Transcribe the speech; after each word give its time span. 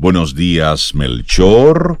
Buenos 0.00 0.34
días, 0.34 0.94
Melchor. 0.94 2.00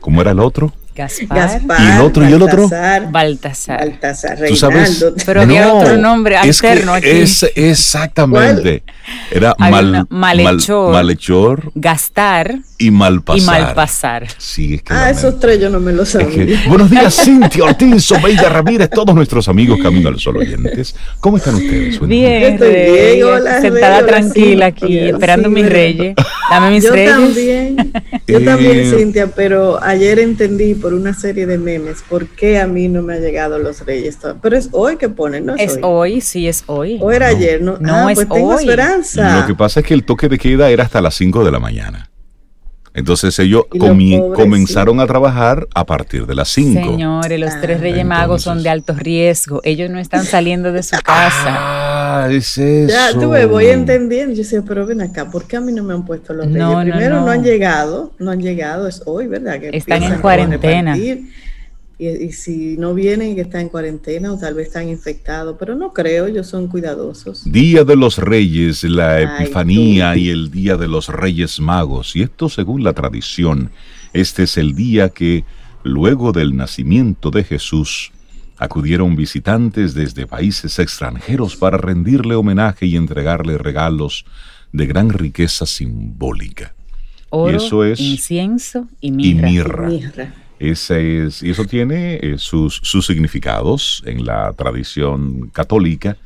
¿Cómo 0.00 0.22
era 0.22 0.30
el 0.30 0.40
otro? 0.40 0.72
Gaspar. 0.94 1.60
¿Y 1.80 1.90
el 1.96 2.00
otro? 2.00 2.28
¿Y 2.28 2.32
el 2.32 2.42
otro? 2.42 2.68
Baltasar. 3.10 3.78
Baltasar, 3.80 4.38
¿Tú 4.48 4.56
sabes? 4.56 5.04
Pero 5.26 5.42
había 5.42 5.66
No, 5.66 5.78
otro 5.78 5.96
nombre 5.96 6.36
es 6.44 6.60
que 6.60 6.68
alterno 6.68 6.94
aquí. 6.94 7.08
es 7.08 7.44
exactamente. 7.54 8.82
Era 9.30 9.54
Hay 9.58 9.70
mal, 9.70 9.88
una- 9.88 10.06
mal- 10.10 10.36
malhechor. 10.38 10.92
malhechor 10.92 11.72
Gastar 11.74 12.58
y 12.78 12.90
malpasar. 12.90 13.42
y 13.42 13.44
malpasar. 13.46 14.26
Sí, 14.38 14.74
es 14.74 14.82
que 14.82 14.92
Ah, 14.94 15.10
esos 15.10 15.38
tres 15.38 15.60
yo 15.60 15.68
no 15.70 15.78
me 15.80 15.92
los 15.92 16.14
Es 16.14 16.22
sabía. 16.22 16.46
que- 16.46 16.68
buenos 16.68 16.90
días, 16.90 17.14
Cintia 17.24 17.64
Ortiz, 17.64 18.10
Omeida 18.12 18.48
Ramírez, 18.48 18.88
todos 18.90 19.14
nuestros 19.14 19.48
amigos 19.48 19.78
Camino 19.82 20.08
al 20.08 20.18
Sol 20.18 20.38
oyentes. 20.38 20.94
¿Cómo 21.20 21.36
están 21.36 21.56
ustedes? 21.56 22.00
Bien, 22.00 22.54
estoy 22.54 22.68
bien, 22.74 23.24
hola, 23.24 23.60
sentada 23.60 23.98
hola, 23.98 24.06
tranquila 24.06 24.66
sí, 24.66 24.84
aquí, 24.84 24.98
hola, 25.00 25.10
esperando 25.10 25.48
sí, 25.48 25.54
mis 25.54 25.66
reyes. 25.68 26.14
Dame 26.50 26.70
mis 26.70 26.84
Yo 26.84 26.92
reyes. 26.92 27.10
también, 27.14 27.92
yo 28.26 28.38
Eh, 28.38 28.44
también, 28.44 28.90
Cintia, 28.98 29.26
pero 29.28 29.82
ayer 29.82 30.18
entendí 30.18 30.74
por 30.84 30.92
una 30.92 31.14
serie 31.14 31.46
de 31.46 31.56
memes 31.56 32.04
por 32.06 32.26
qué 32.26 32.60
a 32.60 32.66
mí 32.66 32.88
no 32.88 33.00
me 33.00 33.14
ha 33.14 33.18
llegado 33.18 33.58
los 33.58 33.86
reyes. 33.86 34.18
Pero 34.42 34.54
es 34.54 34.68
hoy 34.72 34.98
que 34.98 35.08
ponen, 35.08 35.46
¿no? 35.46 35.54
Es 35.56 35.78
hoy, 35.80 36.20
sí, 36.20 36.46
es 36.46 36.62
hoy. 36.66 36.98
O 37.00 37.10
era 37.10 37.28
ayer, 37.28 37.62
¿no? 37.62 37.78
No, 37.80 38.06
ah, 38.06 38.12
es 38.12 38.16
pues 38.18 38.28
tengo 38.28 38.54
hoy. 38.54 38.64
esperanza. 38.64 39.40
Lo 39.40 39.46
que 39.46 39.54
pasa 39.54 39.80
es 39.80 39.86
que 39.86 39.94
el 39.94 40.04
toque 40.04 40.28
de 40.28 40.36
queda 40.36 40.68
era 40.68 40.84
hasta 40.84 41.00
las 41.00 41.14
5 41.14 41.42
de 41.42 41.50
la 41.50 41.58
mañana. 41.58 42.10
Entonces 42.92 43.38
ellos 43.38 43.64
pobres, 43.70 44.20
comenzaron 44.34 45.00
a 45.00 45.06
trabajar 45.06 45.66
a 45.74 45.86
partir 45.86 46.26
de 46.26 46.34
las 46.34 46.50
5. 46.50 46.78
Señores, 46.78 47.40
los 47.40 47.58
tres 47.62 47.78
Ah, 47.78 47.80
reyes 47.80 48.04
magos 48.04 48.42
son 48.42 48.62
de 48.62 48.68
alto 48.68 48.92
riesgo. 48.92 49.62
Ellos 49.64 49.88
no 49.88 49.98
están 49.98 50.26
saliendo 50.26 50.70
de 50.70 50.82
su 50.82 50.96
casa. 51.02 51.93
Ah, 52.06 52.28
es 52.30 52.58
eso. 52.58 52.92
Ya, 52.92 53.18
tú 53.18 53.30
ves, 53.30 53.48
voy 53.48 53.66
entendiendo. 53.66 54.32
Yo 54.34 54.42
decía, 54.42 54.62
pero 54.66 54.86
ven 54.86 55.00
acá, 55.00 55.30
¿por 55.30 55.46
qué 55.46 55.56
a 55.56 55.60
mí 55.60 55.72
no 55.72 55.82
me 55.82 55.94
han 55.94 56.04
puesto 56.04 56.34
los 56.34 56.46
reyes? 56.46 56.58
No, 56.58 56.84
no, 56.84 56.90
Primero 56.90 57.16
no, 57.20 57.26
no. 57.26 57.30
han 57.30 57.42
llegado, 57.42 58.12
no 58.18 58.30
han 58.30 58.40
llegado, 58.40 58.86
es 58.88 59.02
hoy, 59.06 59.26
¿verdad? 59.26 59.60
Que 59.60 59.70
Están 59.72 60.02
en 60.02 60.20
cuarentena. 60.20 60.96
Y, 61.96 62.08
y 62.08 62.32
si 62.32 62.76
no 62.76 62.92
vienen, 62.92 63.36
que 63.36 63.42
están 63.42 63.62
en 63.62 63.68
cuarentena 63.68 64.32
o 64.32 64.38
tal 64.38 64.54
vez 64.54 64.66
están 64.66 64.88
infectados, 64.88 65.56
pero 65.58 65.76
no 65.76 65.92
creo, 65.92 66.26
ellos 66.26 66.48
son 66.48 66.66
cuidadosos. 66.66 67.50
Día 67.50 67.84
de 67.84 67.94
los 67.96 68.18
Reyes, 68.18 68.82
la 68.84 69.14
Ay, 69.14 69.24
Epifanía 69.24 70.12
tú. 70.12 70.18
y 70.18 70.30
el 70.30 70.50
Día 70.50 70.76
de 70.76 70.88
los 70.88 71.08
Reyes 71.08 71.60
Magos. 71.60 72.16
Y 72.16 72.22
esto 72.22 72.48
según 72.48 72.82
la 72.82 72.92
tradición, 72.92 73.70
este 74.12 74.42
es 74.42 74.56
el 74.56 74.74
día 74.74 75.08
que, 75.10 75.44
luego 75.84 76.32
del 76.32 76.56
nacimiento 76.56 77.30
de 77.30 77.44
Jesús, 77.44 78.10
acudieron 78.56 79.16
visitantes 79.16 79.94
desde 79.94 80.26
países 80.26 80.78
extranjeros 80.78 81.56
para 81.56 81.76
rendirle 81.76 82.34
homenaje 82.34 82.86
y 82.86 82.96
entregarle 82.96 83.58
regalos 83.58 84.24
de 84.72 84.86
gran 84.86 85.10
riqueza 85.10 85.66
simbólica. 85.66 86.74
Oro, 87.30 87.56
eso 87.56 87.84
es- 87.84 88.00
incienso 88.00 88.88
y 89.00 89.08
Y 89.30 89.34
mirra. 89.34 89.88
Ese 90.60 91.24
es, 91.26 91.42
y 91.42 91.50
eso 91.50 91.64
tiene 91.64 92.14
eh, 92.22 92.36
sus, 92.38 92.80
sus 92.82 93.06
significados 93.06 94.02
en 94.06 94.24
la 94.24 94.52
tradición 94.52 95.50
católica, 95.50 96.16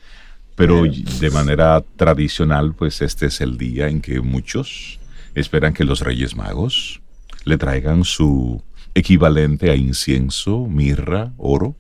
pero 0.55 0.83
de 0.85 1.31
manera 1.31 1.83
tradicional, 1.97 2.75
pues 2.75 3.01
este 3.01 3.27
es 3.27 3.41
el 3.41 3.57
día 3.57 3.89
en 3.89 4.01
que 4.01 4.21
muchos 4.21 4.99
esperan 5.35 5.73
que 5.73 5.85
los 5.85 6.01
Reyes 6.01 6.37
Magos 6.37 7.01
le 7.45 7.57
traigan 7.57 8.05
su 8.05 8.63
equivalente 8.95 9.71
a 9.71 9.77
incienso, 9.77 10.67
mirra, 10.67 11.33
oro. 11.39 11.75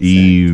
Y 0.00 0.46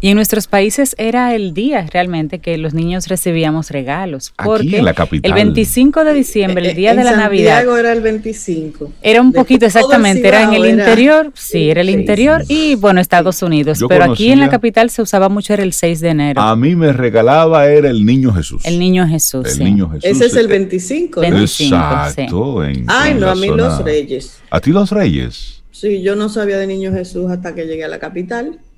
Y 0.00 0.08
en 0.10 0.16
nuestros 0.16 0.48
países 0.48 0.94
era 0.98 1.34
el 1.34 1.54
día 1.54 1.86
realmente 1.90 2.38
que 2.38 2.58
los 2.58 2.74
niños 2.74 3.06
recibíamos 3.08 3.70
regalos. 3.70 4.34
Aquí 4.36 4.46
Porque 4.46 4.76
en 4.78 4.84
la 4.84 4.92
capital. 4.92 5.30
el 5.30 5.34
25 5.34 6.04
de 6.04 6.12
diciembre, 6.12 6.68
el 6.68 6.76
día 6.76 6.90
Eh, 6.90 6.92
En 6.92 6.98
de 6.98 7.04
la 7.04 7.16
Navidad, 7.16 7.54
Santiago 7.56 7.78
era 7.78 7.92
el 7.92 8.00
25. 8.02 8.92
era 9.00 9.22
un 9.22 9.30
De 9.32 9.38
poquito 9.38 9.64
exactamente, 9.64 10.28
era 10.28 10.42
en 10.42 10.52
el 10.52 10.64
era- 10.66 10.82
interior, 10.82 11.32
sí, 11.34 11.70
era 11.70 11.80
el 11.80 11.88
interior 11.88 12.44
y 12.48 12.74
bueno, 12.74 13.00
Estados 13.00 13.40
Unidos. 13.42 13.78
Yo 13.78 13.88
Pero 13.88 14.12
aquí 14.12 14.30
en 14.30 14.40
la 14.40 14.50
capital 14.50 14.90
se 14.90 15.00
usaba 15.00 15.30
mucho, 15.30 15.54
era 15.54 15.62
el 15.62 15.72
6 15.72 16.00
de 16.00 16.08
enero. 16.10 16.42
a 16.42 16.54
mí 16.54 16.76
me 16.76 16.92
regalaba 16.92 17.66
era 17.68 17.88
el 17.88 18.04
niño 18.04 18.32
Jesús. 18.34 18.62
el 18.66 18.78
niño 18.78 19.06
Jesús. 19.08 19.46
El 19.46 19.52
sí. 19.52 19.64
niño 19.64 19.88
Jesús. 19.88 20.04
Ese 20.10 20.26
es 20.26 20.36
el 20.36 20.46
eh, 20.46 20.48
25. 20.48 21.22
¿no? 21.22 21.30
25, 21.30 21.76
Exacto. 21.76 22.64
en- 22.64 22.84
Ay, 22.88 23.12
en 23.12 23.20
no, 23.20 23.30
a 23.30 23.34
mí 23.34 23.46
zona- 23.48 23.68
los 23.68 23.82
reyes. 23.84 24.38
¿A 24.50 24.60
ti 24.60 24.70
los 24.70 24.90
Reyes? 24.90 25.62
Sí, 25.74 26.02
yo 26.02 26.14
no 26.14 26.28
sabía 26.28 26.56
de 26.56 26.68
Niño 26.68 26.92
Jesús 26.92 27.28
hasta 27.28 27.52
que 27.52 27.66
llegué 27.66 27.84
a 27.84 27.88
la 27.88 27.98
capital. 27.98 28.58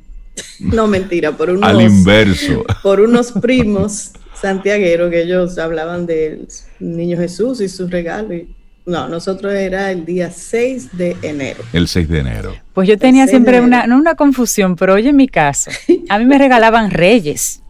No, 0.58 0.86
mentira, 0.86 1.32
por 1.32 1.50
unos, 1.50 1.68
Al 1.68 1.80
inverso. 1.82 2.64
por 2.82 3.00
unos 3.00 3.32
primos 3.32 4.12
santiagueros 4.34 5.10
que 5.10 5.22
ellos 5.22 5.58
hablaban 5.58 6.06
del 6.06 6.48
Niño 6.78 7.18
Jesús 7.18 7.60
y 7.60 7.68
sus 7.68 7.90
regalos. 7.90 8.42
No, 8.86 9.08
nosotros 9.08 9.52
era 9.52 9.90
el 9.90 10.04
día 10.06 10.30
6 10.30 10.96
de 10.96 11.16
enero. 11.22 11.62
El 11.72 11.88
6 11.88 12.08
de 12.08 12.18
enero. 12.18 12.54
Pues 12.72 12.88
yo 12.88 12.96
tenía 12.96 13.24
6 13.24 13.26
de 13.26 13.30
siempre 13.30 13.60
una, 13.60 13.86
no 13.86 13.96
una 13.98 14.14
confusión, 14.14 14.76
pero 14.76 14.94
oye 14.94 15.12
mi 15.12 15.28
caso, 15.28 15.70
a 16.08 16.18
mí 16.18 16.24
me 16.24 16.38
regalaban 16.38 16.90
reyes, 16.90 17.62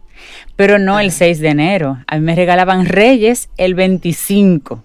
pero 0.55 0.77
no 0.77 0.99
el 0.99 1.11
6 1.11 1.39
de 1.39 1.49
enero, 1.49 1.97
a 2.07 2.17
mí 2.17 2.21
me 2.21 2.35
regalaban 2.35 2.85
reyes 2.85 3.49
el 3.57 3.75
25. 3.75 4.83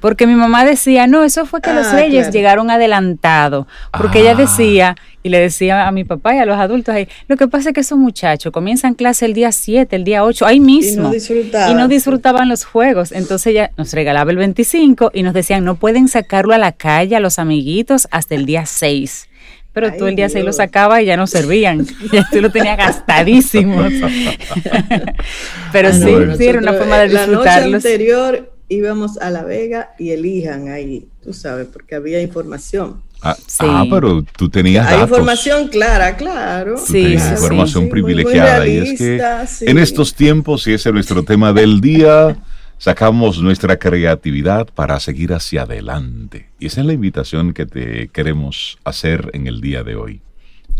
Porque 0.00 0.26
mi 0.26 0.34
mamá 0.34 0.64
decía, 0.64 1.06
no, 1.06 1.24
eso 1.24 1.46
fue 1.46 1.60
que 1.60 1.72
los 1.72 1.88
Ah, 1.88 1.92
reyes 1.92 2.22
claro. 2.22 2.32
llegaron 2.32 2.70
adelantado. 2.70 3.66
Porque 3.96 4.18
Ah. 4.18 4.22
ella 4.22 4.34
decía, 4.34 4.96
y 5.22 5.28
le 5.28 5.38
decía 5.38 5.86
a 5.86 5.92
mi 5.92 6.04
papá 6.04 6.34
y 6.34 6.38
a 6.38 6.46
los 6.46 6.56
adultos 6.58 6.94
ahí, 6.94 7.06
lo 7.28 7.36
que 7.36 7.46
pasa 7.48 7.68
es 7.70 7.74
que 7.74 7.80
esos 7.80 7.98
muchachos 7.98 8.52
comienzan 8.52 8.94
clase 8.94 9.26
el 9.26 9.34
día 9.34 9.52
7, 9.52 9.94
el 9.96 10.04
día 10.04 10.24
8, 10.24 10.46
ahí 10.46 10.58
mismo. 10.60 11.10
disfrutaban. 11.10 11.70
Y 11.70 11.74
no 11.74 11.88
disfrutaban 11.88 12.48
los 12.48 12.64
juegos. 12.64 13.12
Entonces 13.12 13.48
ella 13.48 13.70
nos 13.76 13.92
regalaba 13.92 14.30
el 14.30 14.38
25 14.38 15.10
y 15.12 15.22
nos 15.22 15.34
decían, 15.34 15.64
no 15.64 15.74
pueden 15.74 16.08
sacarlo 16.08 16.54
a 16.54 16.58
la 16.58 16.72
calle 16.72 17.16
a 17.16 17.20
los 17.20 17.38
amiguitos 17.38 18.08
hasta 18.10 18.34
el 18.34 18.46
día 18.46 18.64
6. 18.66 19.26
Pero 19.72 19.86
Ay, 19.92 19.98
tú 19.98 20.06
el 20.06 20.16
día 20.16 20.28
6 20.28 20.44
lo 20.44 20.52
sacabas 20.52 21.02
y 21.02 21.04
ya 21.04 21.16
no 21.16 21.26
servían. 21.28 21.86
ya 22.12 22.26
tú 22.32 22.40
lo 22.40 22.50
tenías 22.50 22.76
gastadísimo. 22.76 23.82
Pero 25.72 25.88
Ah, 25.88 25.92
no, 25.92 26.36
sí, 26.36 26.46
era 26.46 26.58
una 26.58 26.72
forma 26.72 26.98
de 26.98 27.06
eh, 27.06 27.08
La 27.10 27.20
noche 27.26 27.30
disfrutarlos. 27.30 27.84
anterior 27.84 28.49
íbamos 28.70 29.18
a 29.18 29.28
La 29.30 29.42
Vega 29.44 29.90
y 29.98 30.10
elijan 30.12 30.68
ahí, 30.68 31.06
tú 31.22 31.34
sabes, 31.34 31.66
porque 31.66 31.96
había 31.96 32.22
información. 32.22 33.02
Ah, 33.20 33.36
Sí. 33.46 33.58
ah, 33.60 33.84
pero 33.90 34.22
tú 34.22 34.48
tenías 34.48 34.86
Hay 34.86 34.94
datos. 34.94 35.10
información 35.10 35.68
clara, 35.68 36.16
claro. 36.16 36.76
Tú 36.76 36.86
Sí, 36.86 36.92
tenías 37.02 37.22
sí, 37.22 37.28
sí. 37.28 37.34
información 37.34 37.84
Sí, 37.84 37.90
muy- 37.90 38.02
muy 38.02 38.14
privilegiada. 38.14 38.66
y 38.66 38.76
es 38.78 38.98
que 38.98 39.04
realista, 39.18 39.46
sí. 39.46 39.64
en 39.68 39.78
estos 39.78 40.14
tiempos, 40.14 40.66
y 40.66 40.72
ese 40.72 40.88
es 40.88 40.94
nuestro 40.94 41.22
tema 41.24 41.52
del 41.52 41.82
día, 41.82 42.38
sacamos 42.78 43.42
nuestra 43.42 43.78
creatividad 43.78 44.66
para 44.74 44.98
seguir 45.00 45.34
hacia 45.34 45.62
adelante. 45.62 46.48
Y 46.58 46.66
esa 46.66 46.80
es 46.80 46.86
la 46.86 46.94
invitación 46.94 47.52
que 47.52 47.66
te 47.66 48.08
queremos 48.08 48.78
hacer 48.84 49.30
en 49.34 49.46
el 49.48 49.60
día 49.60 49.82
de 49.84 49.96
hoy. 49.96 50.22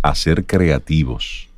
A 0.02 0.14
ser 0.14 0.44
creativos. 0.46 1.48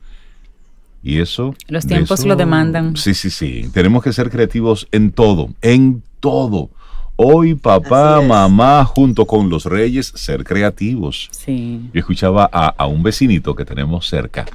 Y 1.04 1.20
eso. 1.20 1.54
Los 1.68 1.84
de 1.84 1.94
tiempos 1.94 2.20
eso- 2.20 2.28
lo 2.28 2.34
demandan. 2.36 2.96
Sí, 2.96 3.14
sí, 3.14 3.30
sí. 3.30 3.68
Tenemos 3.72 4.02
que 4.02 4.12
ser 4.12 4.30
creativos 4.30 4.88
en 4.90 5.12
todo, 5.12 5.50
en 5.60 6.02
todo. 6.26 6.70
Hoy 7.16 7.54
papá, 7.54 8.20
mamá, 8.22 8.84
junto 8.86 9.26
con 9.26 9.50
los 9.50 9.66
reyes, 9.66 10.12
ser 10.14 10.44
creativos. 10.44 11.28
Sí. 11.32 11.90
Yo 11.92 12.00
escuchaba 12.00 12.48
a, 12.50 12.68
a 12.68 12.86
un 12.86 13.02
vecinito 13.02 13.54
que 13.54 13.64
tenemos 13.66 14.06
cerca, 14.08 14.46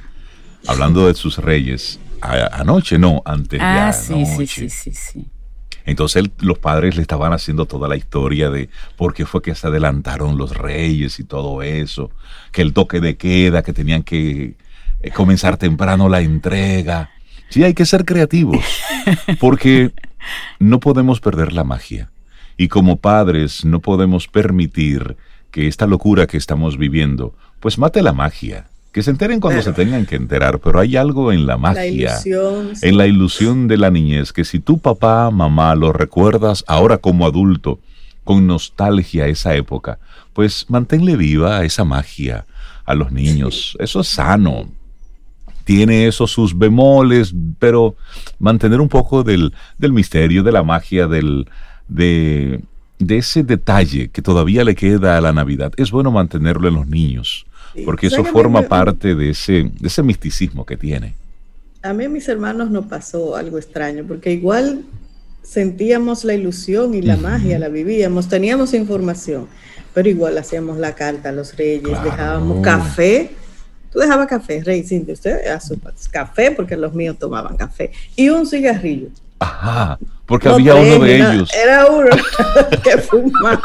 hablando 0.66 1.06
de 1.06 1.14
sus 1.14 1.38
reyes, 1.38 2.00
a- 2.20 2.60
anoche, 2.60 2.98
no, 2.98 3.22
antes 3.24 3.60
de 3.60 3.64
Ah, 3.64 3.92
sí, 3.92 4.24
sí, 4.26 4.46
sí, 4.46 4.70
sí, 4.70 4.90
sí. 4.92 5.26
Entonces 5.84 6.24
él- 6.24 6.32
los 6.40 6.58
padres 6.58 6.96
le 6.96 7.02
estaban 7.02 7.32
haciendo 7.32 7.64
toda 7.66 7.86
la 7.88 7.96
historia 7.96 8.50
de 8.50 8.68
por 8.96 9.14
qué 9.14 9.24
fue 9.24 9.40
que 9.40 9.54
se 9.54 9.66
adelantaron 9.68 10.36
los 10.36 10.56
reyes 10.56 11.20
y 11.20 11.24
todo 11.24 11.62
eso, 11.62 12.10
que 12.50 12.62
el 12.62 12.72
toque 12.72 13.00
de 13.00 13.16
queda, 13.16 13.62
que 13.62 13.72
tenían 13.72 14.02
que 14.02 14.56
eh, 15.00 15.10
comenzar 15.12 15.56
temprano 15.58 16.08
la 16.08 16.20
entrega. 16.22 17.10
Sí, 17.50 17.62
hay 17.62 17.72
que 17.72 17.86
ser 17.86 18.04
creativos, 18.04 18.62
porque 19.40 19.92
no 20.58 20.80
podemos 20.80 21.20
perder 21.20 21.52
la 21.52 21.64
magia. 21.64 22.10
Y 22.56 22.68
como 22.68 22.96
padres 22.96 23.64
no 23.64 23.80
podemos 23.80 24.26
permitir 24.28 25.16
que 25.50 25.66
esta 25.68 25.86
locura 25.86 26.26
que 26.26 26.36
estamos 26.36 26.76
viviendo, 26.76 27.34
pues 27.60 27.78
mate 27.78 28.02
la 28.02 28.12
magia. 28.12 28.66
Que 28.92 29.02
se 29.02 29.10
enteren 29.10 29.38
cuando 29.38 29.60
Claro. 29.62 29.76
se 29.76 29.84
tengan 29.84 30.06
que 30.06 30.16
enterar, 30.16 30.58
pero 30.60 30.80
hay 30.80 30.96
algo 30.96 31.30
en 31.32 31.46
la 31.46 31.56
magia 31.56 31.82
La 31.82 31.86
ilusión. 31.86 32.74
sí. 32.74 32.88
en 32.88 32.96
la 32.96 33.06
ilusión 33.06 33.68
de 33.68 33.76
la 33.76 33.90
niñez, 33.90 34.32
que 34.32 34.44
si 34.44 34.58
tu 34.60 34.78
papá, 34.78 35.30
mamá 35.30 35.74
lo 35.74 35.92
recuerdas 35.92 36.64
ahora 36.66 36.98
como 36.98 37.26
adulto, 37.26 37.78
con 38.24 38.46
nostalgia 38.46 39.24
a 39.24 39.28
esa 39.28 39.54
época, 39.54 39.98
pues 40.32 40.66
manténle 40.68 41.16
viva 41.16 41.64
esa 41.64 41.84
magia 41.84 42.44
a 42.84 42.94
los 42.94 43.12
niños. 43.12 43.76
Eso 43.78 44.00
es 44.00 44.08
sano. 44.08 44.68
Tiene 45.68 46.06
eso 46.06 46.26
sus 46.26 46.56
bemoles, 46.56 47.34
pero 47.58 47.94
mantener 48.38 48.80
un 48.80 48.88
poco 48.88 49.22
del, 49.22 49.52
del 49.76 49.92
misterio, 49.92 50.42
de 50.42 50.50
la 50.50 50.62
magia, 50.62 51.06
del, 51.06 51.46
de, 51.88 52.62
de 52.98 53.16
ese 53.18 53.42
detalle 53.42 54.08
que 54.08 54.22
todavía 54.22 54.64
le 54.64 54.74
queda 54.74 55.18
a 55.18 55.20
la 55.20 55.32
Navidad. 55.34 55.70
Es 55.76 55.90
bueno 55.90 56.10
mantenerlo 56.10 56.68
en 56.68 56.74
los 56.74 56.86
niños, 56.86 57.44
porque 57.84 58.06
eso 58.06 58.16
¿Sabes 58.16 58.24
que 58.24 58.30
a 58.30 58.32
mí 58.32 58.38
forma 58.42 58.62
me- 58.62 58.66
parte 58.66 59.14
de 59.14 59.28
ese, 59.28 59.70
de 59.78 59.88
ese 59.88 60.02
misticismo 60.02 60.64
que 60.64 60.78
tiene. 60.78 61.12
A 61.82 61.92
mí 61.92 62.04
a 62.04 62.08
mis 62.08 62.26
hermanos 62.28 62.70
no 62.70 62.88
pasó 62.88 63.36
algo 63.36 63.58
extraño, 63.58 64.04
porque 64.08 64.32
igual 64.32 64.86
sentíamos 65.42 66.24
la 66.24 66.32
ilusión 66.34 66.94
y 66.94 67.02
la 67.02 67.16
magia, 67.18 67.58
la 67.58 67.68
vivíamos, 67.68 68.28
teníamos 68.28 68.72
información, 68.72 69.48
pero 69.92 70.08
igual 70.08 70.38
hacíamos 70.38 70.78
la 70.78 70.94
carta 70.94 71.28
a 71.28 71.32
los 71.32 71.54
reyes, 71.56 72.02
dejábamos 72.02 72.62
café. 72.62 73.30
Tú 73.92 73.98
dejabas 73.98 74.26
café, 74.26 74.62
Rey 74.62 74.82
Cintia, 74.82 75.14
usted 75.14 75.46
a 75.48 75.60
su 75.60 75.78
café, 76.10 76.50
porque 76.50 76.76
los 76.76 76.92
míos 76.94 77.16
tomaban 77.18 77.56
café, 77.56 77.90
y 78.16 78.28
un 78.28 78.46
cigarrillo. 78.46 79.08
Ajá, 79.38 79.98
porque 80.26 80.48
había 80.48 80.74
uno 80.74 81.04
de 81.04 81.16
ellos. 81.16 81.50
Era 81.54 81.86
uno 81.86 82.10
que 82.82 82.98
fumaba. 82.98 83.62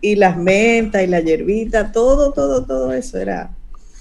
y 0.00 0.16
las 0.16 0.36
mentas 0.36 1.02
y 1.02 1.06
la 1.06 1.20
hierbita, 1.20 1.92
todo, 1.92 2.32
todo, 2.32 2.64
todo 2.64 2.92
eso 2.92 3.18
era 3.18 3.50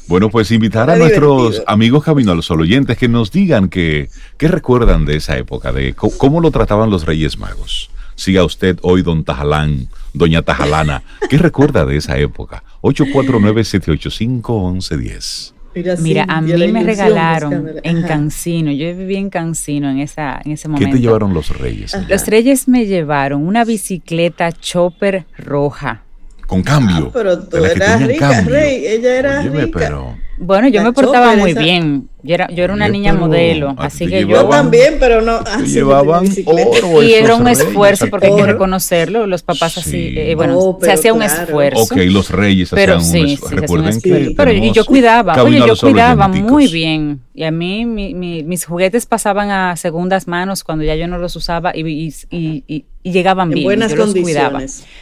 bueno, 0.08 0.30
pues 0.30 0.52
invitar 0.52 0.90
a 0.90 0.96
nuestros 0.96 1.64
amigos 1.68 2.02
Camino 2.02 2.32
a 2.32 2.36
los 2.36 2.50
oyentes 2.50 2.98
que 2.98 3.10
nos 3.10 3.30
digan 3.30 3.68
que, 3.68 4.10
qué 4.38 4.48
recuerdan 4.48 5.06
de 5.06 5.18
esa 5.18 5.38
época, 5.38 5.74
de 5.74 5.96
cómo 5.96 6.40
lo 6.40 6.50
trataban 6.50 6.90
los 6.90 7.06
Reyes 7.06 7.38
Magos. 7.38 7.90
Siga 8.16 8.46
usted 8.46 8.80
hoy, 8.84 9.04
don 9.04 9.26
Tajalán, 9.26 9.90
doña 10.14 10.44
Tajalana. 10.44 11.04
¿Qué 11.30 11.38
recuerda 11.38 11.86
de 11.86 11.98
esa 11.98 12.18
época? 12.18 12.64
849-785-1110. 12.82 15.54
Mira, 16.00 16.26
a 16.28 16.42
mí 16.42 16.54
me 16.72 16.84
regalaron 16.84 17.74
en 17.84 18.02
Cancino, 18.02 18.72
yo 18.72 18.96
viví 18.96 19.16
en 19.16 19.30
Cancino 19.30 19.92
en, 19.92 20.00
esa, 20.00 20.42
en 20.44 20.54
ese 20.54 20.68
momento. 20.68 20.88
¿Qué 20.88 20.94
te 20.96 21.02
llevaron 21.02 21.36
los 21.36 21.56
reyes? 21.56 21.96
Los 22.10 22.26
reyes 22.26 22.68
me 22.68 22.88
llevaron 22.88 23.46
una 23.46 23.64
bicicleta 23.64 24.52
chopper 24.52 25.28
roja 25.38 26.02
con 26.48 26.64
cambio. 26.64 27.08
Ah, 27.08 27.12
pero 27.14 27.40
tú 27.40 27.58
eras 27.58 28.08
rica, 28.08 28.42
Rey, 28.42 28.88
ella 28.88 29.20
era 29.20 29.42
rica. 29.42 30.18
Bueno, 30.38 30.68
yo 30.68 30.84
me 30.84 30.94
portaba 30.94 31.36
muy 31.36 31.54
bien. 31.54 32.10
Yo 32.22 32.34
era, 32.34 32.48
yo 32.50 32.64
era 32.64 32.74
una 32.74 32.90
niña 32.90 33.14
modelo, 33.14 33.74
así 33.78 34.06
que 34.06 34.26
yo 34.26 34.46
también, 34.48 34.98
pero 35.00 35.22
no. 35.22 35.38
Así 35.38 35.68
llevaban 35.68 36.28
oro. 36.46 37.04
Y 37.04 37.14
era 37.14 37.36
un 37.36 37.48
esfuerzo, 37.48 38.08
porque 38.10 38.28
hay 38.28 38.36
que 38.36 38.46
reconocerlo. 38.46 39.28
Los 39.28 39.44
papás 39.44 39.78
así, 39.78 40.14
eh, 40.16 40.36
bueno, 40.36 40.58
oh, 40.58 40.80
se 40.82 40.92
hacía 40.92 41.14
un 41.14 41.24
esfuerzo. 41.24 41.82
Ok, 41.84 41.96
los 42.08 42.30
reyes 42.30 42.74
hacían 42.74 43.00
un 43.00 43.30
esfuerzo. 43.30 43.56
Recuerden 43.56 44.02
que. 44.02 44.34
Pero 44.36 44.52
y 44.52 44.72
yo 44.72 44.86
cuidaba, 44.86 45.42
oye, 45.42 45.60
yo 45.66 45.76
cuidaba 45.76 46.28
muy 46.28 46.68
bien. 46.68 47.22
Y 47.34 47.44
a 47.44 47.52
mí 47.52 47.86
mis 47.86 48.66
juguetes 48.66 49.06
pasaban 49.06 49.50
a 49.52 49.76
segundas 49.76 50.28
manos 50.28 50.64
cuando 50.64 50.84
ya 50.84 50.96
yo 50.96 51.08
no 51.08 51.18
los 51.18 51.36
usaba 51.36 51.76
y, 51.76 52.14
y, 52.30 52.86
llegaban 53.04 53.50
bien. 53.50 53.64
buenas 53.64 53.92
yo 53.92 53.98
condiciones. 53.98 54.36
Los 54.36 54.82
cuidaba. 54.82 54.98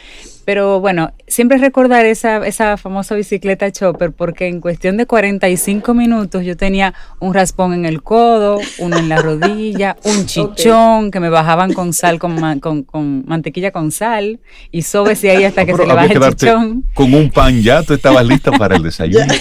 Pero 0.46 0.78
bueno, 0.78 1.12
siempre 1.26 1.58
recordar 1.58 2.06
esa, 2.06 2.46
esa 2.46 2.76
famosa 2.76 3.16
bicicleta 3.16 3.72
chopper 3.72 4.12
porque 4.12 4.46
en 4.46 4.60
cuestión 4.60 4.96
de 4.96 5.04
45 5.04 5.92
minutos 5.92 6.44
yo 6.44 6.56
tenía 6.56 6.94
un 7.18 7.34
raspón 7.34 7.74
en 7.74 7.84
el 7.84 8.00
codo, 8.00 8.60
uno 8.78 8.96
en 8.96 9.08
la 9.08 9.20
rodilla, 9.20 9.96
un 10.04 10.24
chichón 10.26 11.10
que 11.10 11.18
me 11.18 11.30
bajaban 11.30 11.72
con 11.72 11.92
sal, 11.92 12.20
con, 12.20 12.60
con, 12.60 13.24
mantequilla 13.26 13.72
con 13.72 13.90
sal 13.90 14.38
y 14.70 14.82
sobese 14.82 15.32
ahí 15.32 15.42
hasta 15.42 15.66
que 15.66 15.74
se 15.74 15.84
le 15.84 15.92
baje 15.92 16.14
el 16.14 16.22
chichón. 16.36 16.84
Con 16.94 17.12
un 17.12 17.28
pan 17.28 17.60
ya, 17.60 17.82
tú 17.82 17.94
estabas 17.94 18.24
lista 18.24 18.52
para 18.52 18.76
el 18.76 18.82
desayuno. 18.84 19.34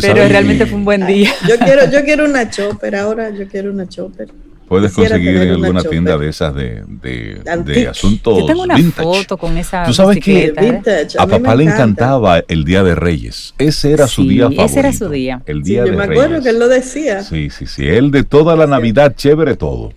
Pero 0.00 0.28
realmente 0.28 0.66
fue 0.66 0.78
un 0.78 0.84
buen 0.84 1.08
día. 1.08 1.32
Yo 1.48 1.58
quiero, 1.58 1.90
yo 1.90 2.04
quiero 2.04 2.24
una 2.24 2.48
chopper 2.48 2.94
ahora, 2.94 3.30
yo 3.30 3.48
quiero 3.48 3.72
una 3.72 3.88
chopper. 3.88 4.28
Puedes 4.68 4.92
conseguir 4.92 5.36
en 5.36 5.50
alguna 5.50 5.82
tienda 5.82 6.18
de 6.18 6.28
esas 6.28 6.54
de, 6.54 6.82
de, 6.84 7.88
asuntos 7.88 8.40
Yo 8.40 8.46
tengo 8.46 8.62
una 8.62 8.76
foto 8.90 9.36
con 9.36 9.56
esa 9.56 9.84
Tú 9.84 9.94
sabes 9.94 10.18
que 10.18 10.52
¿eh? 10.56 11.06
a, 11.18 11.26
papá 11.26 11.54
le 11.54 11.64
encantaba 11.64 12.42
el 12.48 12.64
Día 12.64 12.82
de 12.82 12.96
Reyes. 12.96 13.54
Ese 13.58 13.92
era 13.92 14.08
su 14.08 14.26
día 14.26 14.44
favorito. 14.44 14.64
Ese 14.64 14.78
era 14.80 14.92
su 14.92 15.08
día. 15.08 15.42
El 15.46 15.62
Día 15.62 15.84
sí, 15.84 15.90
yo 15.90 15.96
me 15.96 16.04
acuerdo 16.04 16.42
que 16.42 16.48
él 16.48 16.58
lo 16.58 16.68
decía. 16.68 17.22
Sí, 17.22 17.50
sí, 17.50 17.66
sí. 17.66 17.86
Él 17.86 18.10
de 18.10 18.24
toda 18.24 18.56
la 18.56 18.66
Navidad, 18.66 19.14
chévere 19.16 19.56
todo. 19.56 19.92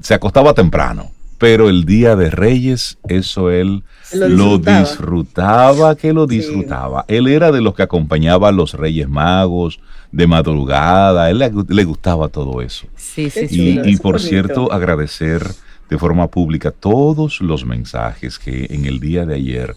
Se 0.00 0.14
acostaba 0.14 0.54
temprano. 0.54 1.10
Pero 1.38 1.68
el 1.68 1.84
Día 1.84 2.14
de 2.14 2.30
Reyes, 2.30 2.98
eso 3.08 3.50
él 3.50 3.82
lo 4.12 4.58
disfrutaba, 4.58 5.96
que 5.96 6.12
lo 6.12 6.26
disfrutaba. 6.26 7.04
Él 7.08 7.26
era 7.26 7.50
de 7.50 7.60
los 7.60 7.74
que 7.74 7.82
acompañaba 7.82 8.48
a 8.48 8.52
los 8.52 8.74
Reyes 8.74 9.08
Magos 9.08 9.80
de 10.14 10.28
madrugada, 10.28 11.24
a 11.24 11.30
él 11.30 11.38
le, 11.40 11.84
gustaba 11.84 12.28
todo 12.28 12.62
eso. 12.62 12.86
Sí, 12.94 13.30
sí, 13.30 13.48
sí. 13.48 13.80
Y, 13.84 13.96
por 13.96 14.20
cierto, 14.20 14.72
agradecer 14.72 15.44
de 15.90 15.98
forma 15.98 16.28
pública 16.28 16.70
todos 16.70 17.40
los 17.40 17.64
mensajes 17.64 18.38
que 18.38 18.68
en 18.70 18.84
el 18.84 19.00
día 19.00 19.26
de 19.26 19.34
ayer 19.34 19.74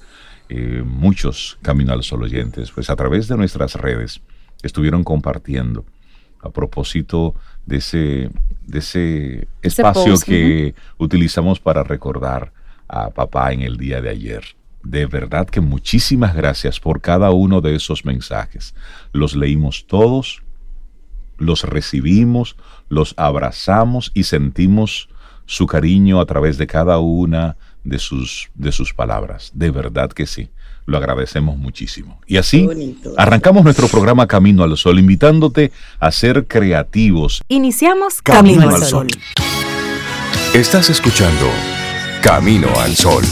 eh, 0.49 0.83
muchos 0.85 1.57
Camino 1.63 1.91
al 1.91 2.03
Sol 2.03 2.21
oyentes, 2.21 2.69
pues 2.69 2.91
a 2.91 2.95
través 2.95 3.27
de 3.27 3.35
nuestras 3.35 3.73
redes, 3.73 4.21
estuvieron 4.61 5.03
compartiendo 5.03 5.85
a 6.41 6.51
propósito 6.51 7.33
de 7.65 7.77
ese, 7.77 8.29
de 8.67 8.79
ese 8.79 9.47
espacio 9.63 10.13
que 10.23 10.75
utilizamos 10.99 11.59
para 11.59 11.81
recordar 11.81 12.53
a 12.87 13.09
papá 13.09 13.53
en 13.53 13.61
el 13.61 13.77
día 13.77 14.01
de 14.01 14.09
ayer. 14.11 14.43
De 14.83 15.05
verdad 15.05 15.47
que 15.47 15.61
muchísimas 15.61 16.35
gracias 16.35 16.79
por 16.79 17.01
cada 17.01 17.31
uno 17.31 17.61
de 17.61 17.75
esos 17.75 18.05
mensajes. 18.05 18.73
Los 19.11 19.35
leímos 19.35 19.85
todos, 19.87 20.43
los 21.37 21.63
recibimos, 21.63 22.55
los 22.89 23.13
abrazamos 23.17 24.11
y 24.13 24.23
sentimos 24.23 25.09
su 25.45 25.65
cariño 25.65 26.19
a 26.19 26.25
través 26.25 26.57
de 26.57 26.67
cada 26.67 26.99
una 26.99 27.57
de 27.83 27.99
sus, 27.99 28.49
de 28.53 28.71
sus 28.71 28.93
palabras. 28.93 29.51
De 29.53 29.71
verdad 29.71 30.11
que 30.11 30.25
sí. 30.25 30.49
Lo 30.85 30.97
agradecemos 30.97 31.57
muchísimo. 31.57 32.21
Y 32.27 32.37
así 32.37 32.97
arrancamos 33.17 33.65
nuestro 33.65 33.89
programa 33.89 34.25
Camino 34.25 34.63
al 34.63 34.77
Sol, 34.77 34.99
invitándote 34.99 35.73
a 35.99 36.11
ser 36.11 36.47
creativos. 36.47 37.41
Iniciamos 37.49 38.21
Camino, 38.21 38.69
al 38.69 38.83
Sol. 38.83 39.07
Estás 40.53 40.89
escuchando 40.89 41.45
Camino 42.21 42.69
al 42.79 42.95
Sol. 42.95 43.25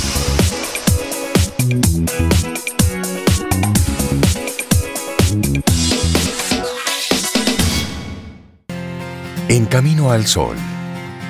En 9.48 9.66
Camino 9.66 10.12
al 10.12 10.28
Sol, 10.28 10.56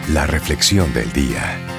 la 0.10 0.26
reflexión 0.28 0.94
del 0.94 1.12
día. 1.14 1.75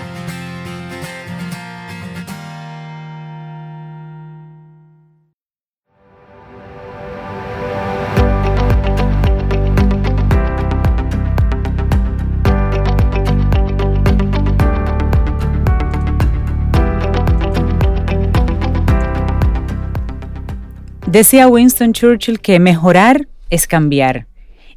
Decía 21.16 21.48
Winston 21.48 21.94
Churchill 21.94 22.40
que 22.40 22.60
mejorar 22.60 23.26
es 23.48 23.66
cambiar 23.66 24.26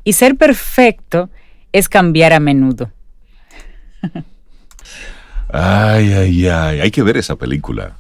y 0.05 0.13
ser 0.13 0.37
perfecto 0.37 1.29
es 1.73 1.89
cambiar 1.89 2.31
a 2.31 2.39
menudo. 2.39 2.89
Ay, 5.49 6.13
ay, 6.13 6.47
ay, 6.47 6.79
hay 6.79 6.91
que 6.91 7.03
ver 7.03 7.17
esa 7.17 7.35
película. 7.35 7.97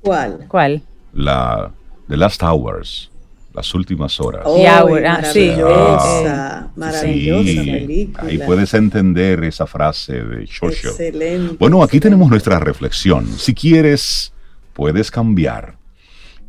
¿Cuál? 0.00 0.46
¿Cuál? 0.48 0.82
La 1.12 1.70
The 2.08 2.16
Last 2.16 2.42
Hours, 2.42 3.08
las 3.52 3.72
últimas 3.72 4.18
horas. 4.18 4.42
Oh, 4.46 4.60
maravillosa, 4.60 6.72
maravillosa 6.74 7.62
película. 7.62 8.30
Ahí 8.30 8.38
puedes 8.38 8.74
entender 8.74 9.44
esa 9.44 9.68
frase 9.68 10.24
de 10.24 10.44
Churchill. 10.48 10.90
Excelente. 10.90 11.54
Bueno, 11.60 11.84
aquí 11.84 12.00
tenemos 12.00 12.28
nuestra 12.28 12.58
reflexión. 12.58 13.28
Si 13.38 13.54
quieres, 13.54 14.32
puedes 14.72 15.08
cambiar. 15.08 15.83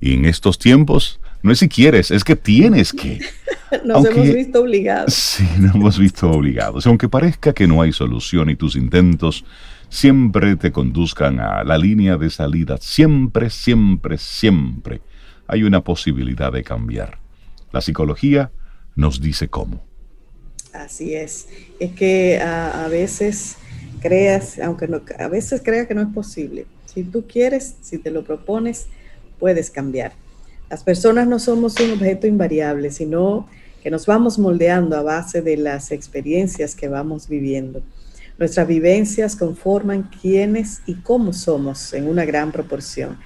Y 0.01 0.13
en 0.13 0.25
estos 0.25 0.59
tiempos, 0.59 1.19
no 1.41 1.51
es 1.51 1.59
si 1.59 1.69
quieres, 1.69 2.11
es 2.11 2.23
que 2.23 2.35
tienes 2.35 2.91
que. 2.91 3.19
nos 3.85 4.05
hemos 4.05 4.33
visto 4.33 4.61
obligados. 4.61 5.13
Sí, 5.13 5.47
nos 5.59 5.75
hemos 5.75 5.99
visto 5.99 6.29
obligados. 6.29 6.85
Aunque 6.87 7.09
parezca 7.09 7.53
que 7.53 7.67
no 7.67 7.81
hay 7.81 7.91
solución 7.91 8.49
y 8.49 8.55
tus 8.55 8.75
intentos 8.75 9.45
siempre 9.89 10.55
te 10.55 10.71
conduzcan 10.71 11.39
a 11.39 11.63
la 11.63 11.77
línea 11.77 12.17
de 12.17 12.29
salida, 12.29 12.77
siempre, 12.79 13.49
siempre, 13.49 14.17
siempre 14.17 15.01
hay 15.47 15.63
una 15.63 15.83
posibilidad 15.83 16.51
de 16.51 16.63
cambiar. 16.63 17.19
La 17.71 17.81
psicología 17.81 18.51
nos 18.95 19.21
dice 19.21 19.47
cómo. 19.47 19.83
Así 20.73 21.13
es. 21.13 21.47
Es 21.79 21.91
que 21.91 22.39
a, 22.41 22.87
veces 22.89 23.57
creas, 24.01 24.59
aunque 24.59 24.87
no, 24.87 25.01
a 25.19 25.27
veces 25.27 25.61
creas 25.63 25.87
que 25.87 25.93
no 25.93 26.01
es 26.01 26.13
posible. 26.13 26.65
Si 26.85 27.03
tú 27.03 27.25
quieres, 27.27 27.75
si 27.81 27.97
te 27.97 28.11
lo 28.11 28.23
propones, 28.23 28.87
puedes 29.39 29.69
cambiar. 29.71 30.13
Las 30.69 30.83
personas 30.83 31.27
no 31.27 31.39
somos 31.39 31.79
un 31.79 31.91
objeto 31.91 32.27
invariable, 32.27 32.91
sino 32.91 33.47
que 33.83 33.91
nos 33.91 34.07
vamos 34.07 34.39
moldeando 34.39 34.97
a 34.97 35.03
base 35.03 35.41
de 35.41 35.57
las 35.57 35.91
experiencias 35.91 36.73
que 36.73 36.87
vamos 36.87 37.27
viviendo. 37.27 37.83
Nuestras 38.37 38.67
vivencias 38.67 39.35
conforman 39.35 40.09
quiénes 40.21 40.81
y 40.85 40.95
cómo 40.95 41.33
somos 41.33 41.93
en 41.93 42.07
una 42.07 42.25
gran 42.25 42.51
proporción. 42.51 43.17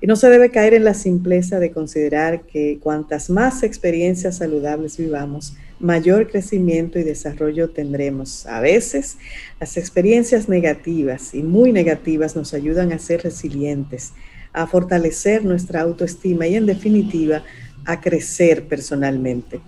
Y 0.00 0.06
no 0.06 0.14
se 0.14 0.30
debe 0.30 0.50
caer 0.50 0.74
en 0.74 0.84
la 0.84 0.94
simpleza 0.94 1.58
de 1.58 1.72
considerar 1.72 2.42
que 2.42 2.78
cuantas 2.80 3.30
más 3.30 3.62
experiencias 3.62 4.36
saludables 4.36 4.96
vivamos, 4.96 5.54
mayor 5.80 6.30
crecimiento 6.30 6.98
y 6.98 7.02
desarrollo 7.02 7.70
tendremos. 7.70 8.46
A 8.46 8.60
veces 8.60 9.16
las 9.58 9.76
experiencias 9.76 10.48
negativas 10.48 11.34
y 11.34 11.42
muy 11.42 11.72
negativas 11.72 12.36
nos 12.36 12.54
ayudan 12.54 12.92
a 12.92 12.98
ser 12.98 13.22
resilientes, 13.22 14.12
a 14.56 14.66
fortalecer 14.66 15.44
nuestra 15.44 15.82
autoestima 15.82 16.46
y 16.46 16.56
en 16.56 16.64
definitiva 16.64 17.42
a 17.84 18.00
crecer 18.00 18.66
personalmente. 18.66 19.60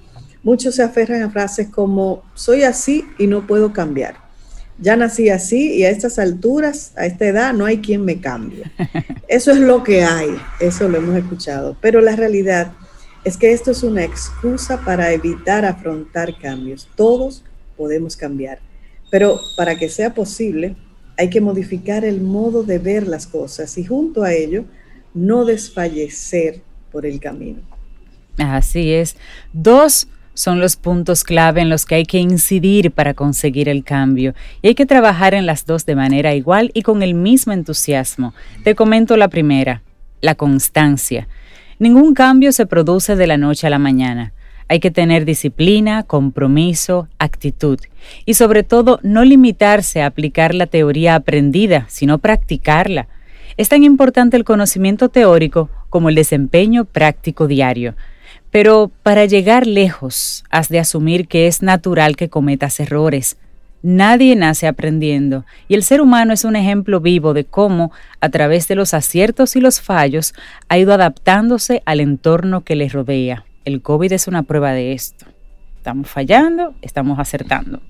Muchos 0.43 0.77
se 0.77 0.83
aferran 0.83 1.23
a 1.23 1.31
frases 1.31 1.69
como 1.69 2.23
soy 2.35 2.63
así 2.63 3.05
y 3.19 3.27
no 3.27 3.47
puedo 3.47 3.75
cambiar. 3.75 4.17
Ya 4.79 4.97
nací 4.97 5.29
así 5.29 5.75
y 5.75 5.85
a 5.85 5.91
estas 5.91 6.19
alturas, 6.19 6.93
a 6.97 7.05
esta 7.05 7.27
edad, 7.27 7.53
no 7.53 7.67
hay 7.67 7.79
quien 7.79 8.03
me 8.03 8.19
cambie. 8.19 8.63
Eso 9.29 9.51
es 9.51 9.59
lo 9.59 9.85
que 9.85 10.05
hay, 10.05 10.31
eso 10.59 10.89
lo 10.89 10.97
hemos 10.97 11.17
escuchado. 11.17 11.77
Pero 11.83 12.01
la 12.01 12.17
realidad 12.17 12.73
es 13.25 13.37
que 13.37 13.53
esto 13.53 13.73
es 13.73 13.83
una 13.83 14.05
excusa 14.05 14.83
para 14.87 15.13
evitar 15.13 15.67
afrontar 15.67 16.39
cambios. 16.39 16.89
Todos 16.97 17.45
podemos 17.77 18.17
cambiar, 18.17 18.59
pero 19.11 19.39
para 19.55 19.77
que 19.77 19.91
sea 19.91 20.15
posible 20.15 20.77
hay 21.19 21.29
que 21.29 21.43
modificar 21.43 22.07
el 22.07 22.23
modo 22.23 22.63
de 22.63 22.79
ver 22.79 23.07
las 23.07 23.27
cosas 23.27 23.77
y 23.77 23.85
junto 23.85 24.23
a 24.23 24.33
ello 24.33 24.65
no 25.15 25.45
desfallecer 25.45 26.61
por 26.93 27.07
el 27.07 27.21
camino. 27.21 27.61
Así 28.39 28.93
es. 28.93 29.17
Dos 29.53 30.09
son 30.35 30.61
los 30.61 30.77
puntos 30.77 31.25
clave 31.25 31.61
en 31.61 31.69
los 31.69 31.85
que 31.85 31.97
hay 31.97 32.05
que 32.05 32.19
incidir 32.19 32.93
para 32.93 33.13
conseguir 33.13 33.69
el 33.69 33.83
cambio. 33.83 34.35
Y 34.63 34.69
hay 34.69 34.75
que 34.77 34.87
trabajar 34.87 35.35
en 35.35 35.47
las 35.47 35.67
dos 35.67 35.85
de 35.85 35.97
manera 35.97 36.35
igual 36.35 36.71
y 36.75 36.83
con 36.83 37.03
el 37.03 37.15
mismo 37.15 37.53
entusiasmo. 37.53 38.35
Te 38.63 38.77
comento 38.77 39.17
la 39.17 39.29
primera, 39.29 39.83
la 40.21 40.37
constancia. 40.37 41.27
Ningún 41.81 42.15
cambio 42.15 42.53
se 42.53 42.67
produce 42.67 43.17
de 43.17 43.27
la 43.27 43.37
noche 43.37 43.67
a 43.67 43.71
la 43.71 43.81
mañana. 43.81 44.33
Hay 44.69 44.81
que 44.81 44.91
tener 44.91 45.25
disciplina, 45.25 46.05
compromiso, 46.05 47.09
actitud 47.19 47.81
y 48.25 48.35
sobre 48.35 48.63
todo 48.63 49.01
no 49.03 49.25
limitarse 49.25 50.03
a 50.03 50.07
aplicar 50.07 50.55
la 50.55 50.67
teoría 50.67 51.17
aprendida, 51.17 51.87
sino 51.89 52.19
practicarla. 52.19 53.09
Es 53.59 53.69
tan 53.69 53.83
importante 53.83 54.37
el 54.37 54.45
conocimiento 54.45 55.09
teórico 55.09 55.69
como 55.91 56.09
el 56.09 56.15
desempeño 56.15 56.85
práctico 56.85 57.49
diario. 57.49 57.97
Pero 58.53 58.89
para 59.03 59.25
llegar 59.25 59.67
lejos, 59.67 60.45
has 60.49 60.69
de 60.69 60.79
asumir 60.79 61.27
que 61.27 61.49
es 61.49 61.61
natural 61.61 62.15
que 62.15 62.29
cometas 62.29 62.79
errores. 62.79 63.37
Nadie 63.83 64.37
nace 64.37 64.69
aprendiendo 64.69 65.45
y 65.67 65.75
el 65.75 65.83
ser 65.83 66.01
humano 66.01 66.33
es 66.33 66.45
un 66.45 66.55
ejemplo 66.55 67.01
vivo 67.01 67.35
de 67.35 67.45
cómo, 67.45 67.91
a 68.21 68.29
través 68.29 68.69
de 68.69 68.77
los 68.77 68.95
aciertos 68.95 69.57
y 69.57 69.61
los 69.61 69.81
fallos, 69.81 70.35
ha 70.69 70.79
ido 70.79 70.95
adaptándose 70.95 71.83
al 71.85 71.99
entorno 71.99 72.61
que 72.63 72.77
le 72.77 72.89
rodea. 72.89 73.45
El 73.65 73.83
COVID 73.83 74.13
es 74.13 74.29
una 74.29 74.45
prueba 74.45 74.71
de 74.71 74.93
esto. 74.93 75.27
Estamos 75.89 76.11
fallando, 76.11 76.75
estamos 76.83 77.19
acertando. 77.19 77.81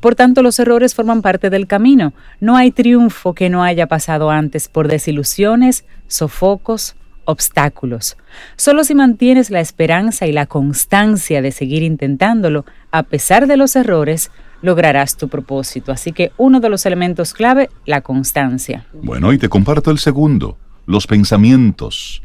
Por 0.00 0.14
tanto, 0.14 0.42
los 0.42 0.58
errores 0.58 0.94
forman 0.94 1.22
parte 1.22 1.48
del 1.48 1.66
camino. 1.66 2.12
No 2.40 2.58
hay 2.58 2.72
triunfo 2.72 3.32
que 3.32 3.48
no 3.48 3.62
haya 3.62 3.86
pasado 3.86 4.30
antes 4.30 4.68
por 4.68 4.86
desilusiones, 4.86 5.86
sofocos, 6.08 6.94
obstáculos. 7.24 8.18
Solo 8.56 8.84
si 8.84 8.94
mantienes 8.94 9.48
la 9.48 9.60
esperanza 9.60 10.26
y 10.26 10.32
la 10.32 10.44
constancia 10.44 11.40
de 11.40 11.50
seguir 11.50 11.82
intentándolo, 11.82 12.66
a 12.90 13.04
pesar 13.04 13.46
de 13.46 13.56
los 13.56 13.76
errores, 13.76 14.30
lograrás 14.60 15.16
tu 15.16 15.28
propósito. 15.28 15.90
Así 15.90 16.12
que 16.12 16.32
uno 16.36 16.60
de 16.60 16.68
los 16.68 16.84
elementos 16.84 17.32
clave, 17.32 17.70
la 17.86 18.02
constancia. 18.02 18.84
Bueno, 18.92 19.32
y 19.32 19.38
te 19.38 19.48
comparto 19.48 19.90
el 19.90 19.98
segundo, 19.98 20.58
los 20.84 21.06
pensamientos. 21.06 22.22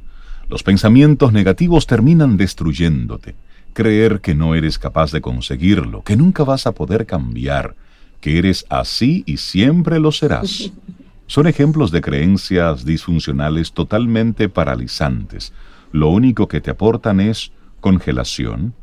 Los 0.49 0.63
pensamientos 0.63 1.31
negativos 1.31 1.87
terminan 1.87 2.35
destruyéndote. 2.35 3.35
Creer 3.73 4.21
que 4.21 4.35
no 4.35 4.55
eres 4.55 4.79
capaz 4.79 5.11
de 5.11 5.21
conseguirlo, 5.21 6.03
que 6.03 6.15
nunca 6.15 6.43
vas 6.43 6.67
a 6.67 6.73
poder 6.73 7.05
cambiar, 7.05 7.75
que 8.21 8.37
eres 8.37 8.65
así 8.69 9.23
y 9.25 9.37
siempre 9.37 9.99
lo 9.99 10.11
serás. 10.11 10.71
Son 11.27 11.47
ejemplos 11.47 11.91
de 11.91 12.01
creencias 12.01 12.85
disfuncionales 12.85 13.71
totalmente 13.73 14.49
paralizantes. 14.49 15.53
Lo 15.91 16.09
único 16.09 16.47
que 16.47 16.61
te 16.61 16.71
aportan 16.71 17.19
es 17.19 17.51
congelación, 17.79 18.73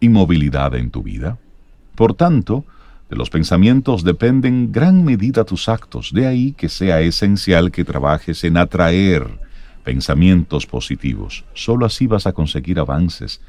inmovilidad 0.00 0.74
en 0.74 0.90
tu 0.90 1.02
vida. 1.02 1.38
Por 1.94 2.14
tanto, 2.14 2.64
de 3.08 3.16
los 3.16 3.30
pensamientos 3.30 4.02
dependen 4.02 4.72
gran 4.72 5.04
medida 5.04 5.44
tus 5.44 5.68
actos, 5.68 6.12
de 6.12 6.26
ahí 6.26 6.52
que 6.52 6.68
sea 6.68 7.00
esencial 7.00 7.70
que 7.70 7.84
trabajes 7.84 8.42
en 8.44 8.56
atraer 8.56 9.26
pensamientos 9.84 10.66
positivos. 10.66 11.44
Solo 11.54 11.86
así 11.86 12.06
vas 12.08 12.26
a 12.26 12.32
conseguir 12.32 12.80
avances. 12.80 13.40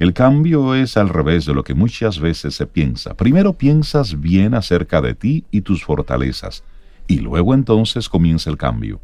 El 0.00 0.14
cambio 0.14 0.74
es 0.74 0.96
al 0.96 1.10
revés 1.10 1.44
de 1.44 1.52
lo 1.52 1.62
que 1.62 1.74
muchas 1.74 2.20
veces 2.20 2.54
se 2.54 2.66
piensa. 2.66 3.18
Primero 3.18 3.52
piensas 3.52 4.18
bien 4.18 4.54
acerca 4.54 5.02
de 5.02 5.14
ti 5.14 5.44
y 5.50 5.60
tus 5.60 5.84
fortalezas 5.84 6.64
y 7.06 7.18
luego 7.18 7.52
entonces 7.52 8.08
comienza 8.08 8.48
el 8.48 8.56
cambio. 8.56 8.98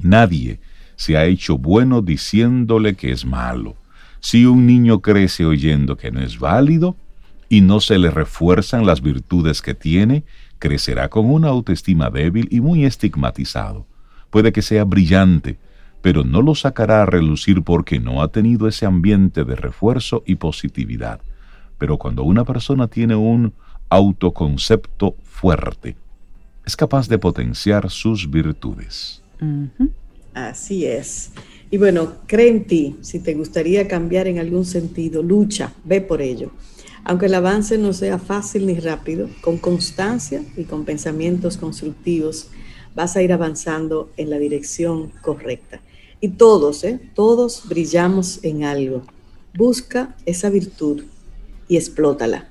Nadie 0.00 0.58
se 0.96 1.18
ha 1.18 1.26
hecho 1.26 1.58
bueno 1.58 2.00
diciéndole 2.00 2.96
que 2.96 3.12
es 3.12 3.26
malo. 3.26 3.76
Si 4.20 4.46
un 4.46 4.66
niño 4.66 5.00
crece 5.00 5.44
oyendo 5.44 5.98
que 5.98 6.10
no 6.10 6.22
es 6.22 6.38
válido 6.38 6.96
y 7.50 7.60
no 7.60 7.80
se 7.80 7.98
le 7.98 8.10
refuerzan 8.10 8.86
las 8.86 9.02
virtudes 9.02 9.60
que 9.60 9.74
tiene, 9.74 10.24
crecerá 10.58 11.10
con 11.10 11.26
una 11.26 11.48
autoestima 11.48 12.08
débil 12.08 12.48
y 12.50 12.62
muy 12.62 12.86
estigmatizado. 12.86 13.86
Puede 14.30 14.50
que 14.50 14.62
sea 14.62 14.84
brillante, 14.84 15.58
pero 16.02 16.24
no 16.24 16.42
lo 16.42 16.54
sacará 16.54 17.02
a 17.02 17.06
relucir 17.06 17.62
porque 17.62 18.00
no 18.00 18.22
ha 18.22 18.28
tenido 18.28 18.68
ese 18.68 18.86
ambiente 18.86 19.44
de 19.44 19.56
refuerzo 19.56 20.22
y 20.26 20.36
positividad. 20.36 21.20
Pero 21.78 21.98
cuando 21.98 22.22
una 22.22 22.44
persona 22.44 22.88
tiene 22.88 23.16
un 23.16 23.52
autoconcepto 23.88 25.16
fuerte, 25.22 25.96
es 26.64 26.76
capaz 26.76 27.08
de 27.08 27.18
potenciar 27.18 27.90
sus 27.90 28.30
virtudes. 28.30 29.22
Así 30.34 30.86
es. 30.86 31.32
Y 31.70 31.78
bueno, 31.78 32.14
cree 32.26 32.48
en 32.48 32.64
ti. 32.64 32.96
Si 33.00 33.20
te 33.20 33.34
gustaría 33.34 33.88
cambiar 33.88 34.26
en 34.26 34.38
algún 34.38 34.64
sentido, 34.64 35.22
lucha, 35.22 35.72
ve 35.84 36.00
por 36.00 36.20
ello. 36.20 36.50
Aunque 37.04 37.26
el 37.26 37.34
avance 37.34 37.78
no 37.78 37.92
sea 37.92 38.18
fácil 38.18 38.66
ni 38.66 38.78
rápido, 38.78 39.28
con 39.40 39.56
constancia 39.56 40.42
y 40.56 40.64
con 40.64 40.84
pensamientos 40.84 41.56
constructivos, 41.56 42.50
vas 42.94 43.16
a 43.16 43.22
ir 43.22 43.32
avanzando 43.32 44.10
en 44.16 44.30
la 44.30 44.38
dirección 44.38 45.10
correcta. 45.22 45.80
Y 46.20 46.28
todos, 46.28 46.84
¿eh? 46.84 47.00
todos 47.14 47.62
brillamos 47.66 48.40
en 48.42 48.64
algo. 48.64 49.02
Busca 49.54 50.16
esa 50.26 50.50
virtud 50.50 51.04
y 51.66 51.76
explótala. 51.76 52.48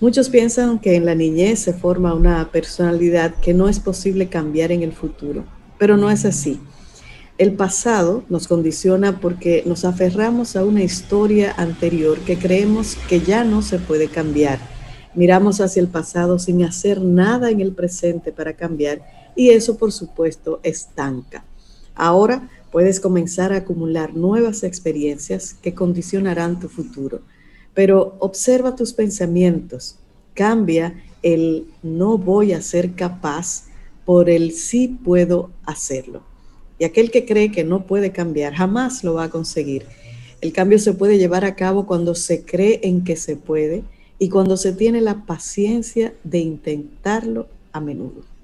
Muchos 0.00 0.28
piensan 0.28 0.78
que 0.80 0.96
en 0.96 1.06
la 1.06 1.14
niñez 1.14 1.60
se 1.60 1.72
forma 1.72 2.14
una 2.14 2.50
personalidad 2.50 3.34
que 3.36 3.54
no 3.54 3.68
es 3.68 3.80
posible 3.80 4.28
cambiar 4.28 4.72
en 4.72 4.82
el 4.82 4.92
futuro, 4.92 5.44
pero 5.78 5.96
no 5.96 6.10
es 6.10 6.24
así. 6.24 6.60
El 7.38 7.52
pasado 7.52 8.24
nos 8.28 8.48
condiciona 8.48 9.20
porque 9.20 9.62
nos 9.66 9.84
aferramos 9.84 10.56
a 10.56 10.64
una 10.64 10.82
historia 10.82 11.54
anterior 11.56 12.18
que 12.20 12.38
creemos 12.38 12.96
que 13.08 13.20
ya 13.20 13.44
no 13.44 13.62
se 13.62 13.78
puede 13.78 14.08
cambiar. 14.08 14.58
Miramos 15.14 15.60
hacia 15.60 15.80
el 15.80 15.88
pasado 15.88 16.38
sin 16.38 16.64
hacer 16.64 17.00
nada 17.00 17.50
en 17.50 17.60
el 17.60 17.72
presente 17.72 18.32
para 18.32 18.54
cambiar 18.54 19.00
y 19.36 19.50
eso 19.50 19.78
por 19.78 19.92
supuesto 19.92 20.60
estanca. 20.62 21.44
Ahora 21.94 22.50
puedes 22.76 23.00
comenzar 23.00 23.54
a 23.54 23.56
acumular 23.56 24.14
nuevas 24.14 24.62
experiencias 24.62 25.54
que 25.54 25.72
condicionarán 25.72 26.60
tu 26.60 26.68
futuro 26.68 27.22
pero 27.76 28.16
observa 28.20 28.74
tus 28.74 28.94
pensamientos, 28.94 29.98
cambia 30.32 30.94
el 31.22 31.66
no 31.82 32.16
voy 32.16 32.54
a 32.54 32.62
ser 32.62 32.94
capaz 32.94 33.64
por 34.06 34.30
el 34.30 34.52
sí 34.52 34.88
puedo 35.04 35.50
hacerlo. 35.66 36.22
Y 36.78 36.84
aquel 36.84 37.10
que 37.10 37.26
cree 37.26 37.52
que 37.52 37.64
no 37.64 37.86
puede 37.86 38.12
cambiar 38.12 38.54
jamás 38.54 39.04
lo 39.04 39.12
va 39.12 39.24
a 39.24 39.30
conseguir. 39.30 39.84
El 40.40 40.54
cambio 40.54 40.78
se 40.78 40.94
puede 40.94 41.18
llevar 41.18 41.44
a 41.44 41.54
cabo 41.54 41.84
cuando 41.86 42.14
se 42.14 42.46
cree 42.46 42.80
en 42.82 43.04
que 43.04 43.16
se 43.16 43.36
puede 43.36 43.84
y 44.18 44.30
cuando 44.30 44.56
se 44.56 44.72
tiene 44.72 45.02
la 45.02 45.26
paciencia 45.26 46.14
de 46.24 46.38
intentarlo 46.38 47.46
a 47.72 47.80
menudo. 47.80 48.35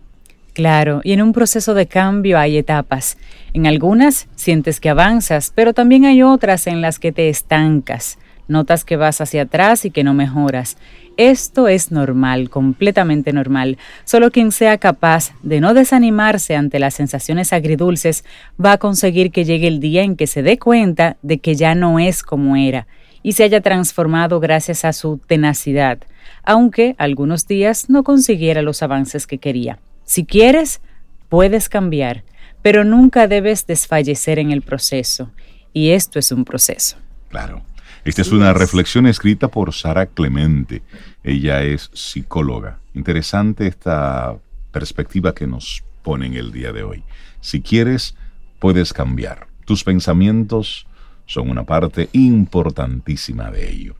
Claro, 0.53 1.01
y 1.03 1.13
en 1.13 1.23
un 1.23 1.33
proceso 1.33 1.75
de 1.75 1.87
cambio 1.87 2.39
hay 2.39 2.59
etapas. 2.59 3.17
En 3.55 3.67
algunas 3.67 4.29
sientes 4.35 4.81
que 4.81 4.91
avanzas, 4.91 5.53
pero 5.55 5.73
también 5.73 6.05
hay 6.05 6.23
otras 6.23 6.67
en 6.67 6.81
las 6.81 6.99
que 6.99 7.13
te 7.13 7.29
estancas 7.29 8.19
notas 8.49 8.85
que 8.85 8.97
vas 8.97 9.21
hacia 9.21 9.43
atrás 9.43 9.85
y 9.85 9.91
que 9.91 10.05
no 10.05 10.15
mejoras. 10.15 10.77
Esto 11.17 11.69
es 11.69 11.91
normal, 11.91 12.49
completamente 12.49 13.33
normal. 13.33 13.79
Solo 14.05 14.31
quien 14.31 14.53
sea 14.53 14.79
capaz 14.79 15.33
de 15.43 15.61
no 15.61 15.75
desanimarse 15.75 16.57
ante 16.57 16.79
las 16.79 16.95
sensaciones 16.95 17.53
agridulces 17.53 18.25
va 18.63 18.73
a 18.73 18.79
conseguir 18.79 19.31
que 19.33 19.45
llegue 19.45 19.69
el 19.69 19.81
día 19.81 20.03
en 20.03 20.17
que 20.17 20.27
se 20.27 20.43
dé 20.43 20.59
cuenta 20.59 21.17
de 21.23 21.39
que 21.39 21.55
ya 21.55 21.75
no 21.75 21.99
es 21.99 22.23
como 22.23 22.57
era 22.57 22.87
y 23.25 23.33
se 23.33 23.45
haya 23.45 23.61
transformado 23.61 24.41
gracias 24.41 24.85
a 24.85 24.93
su 24.93 25.19
tenacidad, 25.19 25.99
aunque 26.43 26.97
algunos 26.99 27.47
días 27.47 27.89
no 27.89 28.03
consiguiera 28.03 28.63
los 28.63 28.83
avances 28.83 29.27
que 29.27 29.39
quería. 29.39 29.79
Si 30.05 30.25
quieres, 30.25 30.81
puedes 31.29 31.69
cambiar, 31.69 32.25
pero 32.63 32.85
nunca 32.85 33.27
debes 33.29 33.67
desfallecer 33.67 34.39
en 34.39 34.51
el 34.51 34.63
proceso. 34.63 35.31
Y 35.73 35.91
esto 35.91 36.19
es 36.19 36.33
un 36.33 36.45
proceso. 36.45 36.97
Claro. 37.29 37.63
Esta 38.05 38.23
es 38.23 38.33
una 38.33 38.53
reflexión 38.53 39.07
escrita 39.07 39.49
por 39.49 39.73
Sara 39.73 40.07
Clemente. 40.07 40.83
Ella 41.23 41.63
es 41.63 41.89
psicóloga. 41.95 42.79
Interesante 42.95 43.69
esta 43.69 44.35
perspectiva 44.73 45.35
que 45.35 45.47
nos 45.47 45.85
pone 46.03 46.27
en 46.27 46.35
el 46.35 46.51
día 46.51 46.73
de 46.73 46.83
hoy. 46.83 47.05
Si 47.41 47.61
quieres, 47.61 48.17
puedes 48.59 48.93
cambiar. 48.93 49.47
Tus 49.65 49.85
pensamientos 49.85 50.87
son 51.27 51.49
una 51.49 51.65
parte 51.65 52.09
importantísima 52.13 53.51
de 53.51 53.71
ello. 53.71 53.95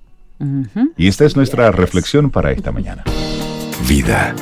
Y 0.97 1.07
esta 1.07 1.25
es 1.25 1.37
nuestra 1.37 1.71
reflexión 1.71 2.31
para 2.31 2.51
esta 2.51 2.73
mañana. 2.73 3.05
Vida. 3.89 4.35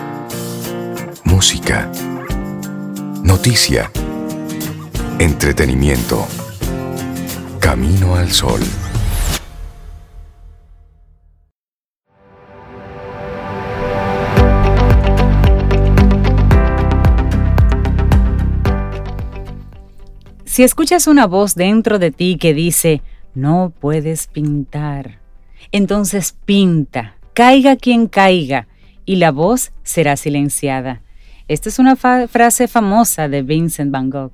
Música. 1.25 1.91
Noticia. 3.23 3.91
Entretenimiento. 5.19 6.27
Camino 7.61 8.17
al 8.17 8.31
sol. 8.31 8.61
Si 20.45 20.63
escuchas 20.63 21.07
una 21.07 21.27
voz 21.27 21.55
dentro 21.55 21.99
de 21.99 22.11
ti 22.11 22.37
que 22.39 22.55
dice, 22.55 23.03
no 23.35 23.73
puedes 23.79 24.27
pintar, 24.27 25.21
entonces 25.71 26.37
pinta, 26.45 27.17
caiga 27.35 27.77
quien 27.77 28.09
caiga, 28.09 28.67
y 29.05 29.17
la 29.17 29.31
voz 29.31 29.73
será 29.83 30.17
silenciada. 30.17 31.03
Esta 31.51 31.69
es 31.69 31.81
una 31.81 31.97
frase 31.97 32.69
famosa 32.69 33.29
de 33.29 33.43
Vincent 33.43 33.91
Van 33.91 34.09
Gogh. 34.09 34.31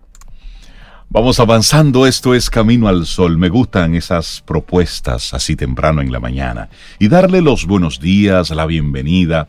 Vamos 1.08 1.40
avanzando, 1.40 2.06
esto 2.06 2.34
es 2.34 2.50
Camino 2.50 2.88
al 2.88 3.06
Sol. 3.06 3.38
Me 3.38 3.48
gustan 3.48 3.94
esas 3.94 4.42
propuestas 4.44 5.32
así 5.32 5.56
temprano 5.56 6.02
en 6.02 6.12
la 6.12 6.20
mañana. 6.20 6.68
Y 6.98 7.08
darle 7.08 7.40
los 7.40 7.64
buenos 7.64 8.00
días, 8.00 8.50
la 8.50 8.66
bienvenida 8.66 9.48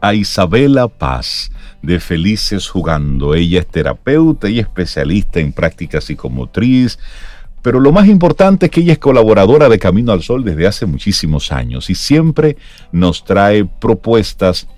a 0.00 0.14
Isabela 0.14 0.86
Paz 0.86 1.50
de 1.82 1.98
Felices 1.98 2.68
Jugando. 2.68 3.34
Ella 3.34 3.58
es 3.58 3.66
terapeuta 3.66 4.48
y 4.48 4.60
especialista 4.60 5.40
en 5.40 5.52
práctica 5.52 6.00
psicomotriz, 6.00 7.00
pero 7.62 7.80
lo 7.80 7.90
más 7.90 8.06
importante 8.06 8.66
es 8.66 8.70
que 8.70 8.82
ella 8.82 8.92
es 8.92 9.00
colaboradora 9.00 9.68
de 9.68 9.80
Camino 9.80 10.12
al 10.12 10.22
Sol 10.22 10.44
desde 10.44 10.68
hace 10.68 10.86
muchísimos 10.86 11.50
años 11.50 11.90
y 11.90 11.96
siempre 11.96 12.56
nos 12.92 13.24
trae 13.24 13.64
propuestas 13.64 14.68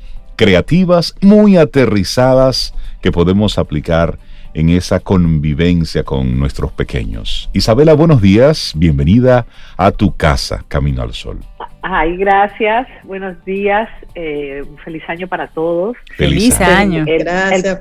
creativas, 0.41 1.15
muy 1.21 1.59
aterrizadas, 1.59 2.75
que 3.03 3.13
podemos 3.13 3.59
aplicar 3.59 4.17
en 4.55 4.71
esa 4.71 4.99
convivencia 4.99 6.03
con 6.03 6.39
nuestros 6.39 6.73
pequeños. 6.73 7.51
Isabela, 7.53 7.93
buenos 7.93 8.23
días, 8.23 8.73
bienvenida 8.75 9.45
a 9.77 9.91
tu 9.91 10.17
casa, 10.17 10.65
Camino 10.67 11.03
al 11.03 11.13
Sol. 11.13 11.41
Ay, 11.83 12.17
gracias. 12.17 12.89
Buenos 13.05 13.45
días. 13.45 13.87
Eh, 14.15 14.65
un 14.67 14.79
feliz 14.79 15.03
año 15.09 15.29
para 15.29 15.49
todos. 15.49 15.95
Feliz, 16.17 16.59
año. 16.59 17.05
gracias. 17.07 17.77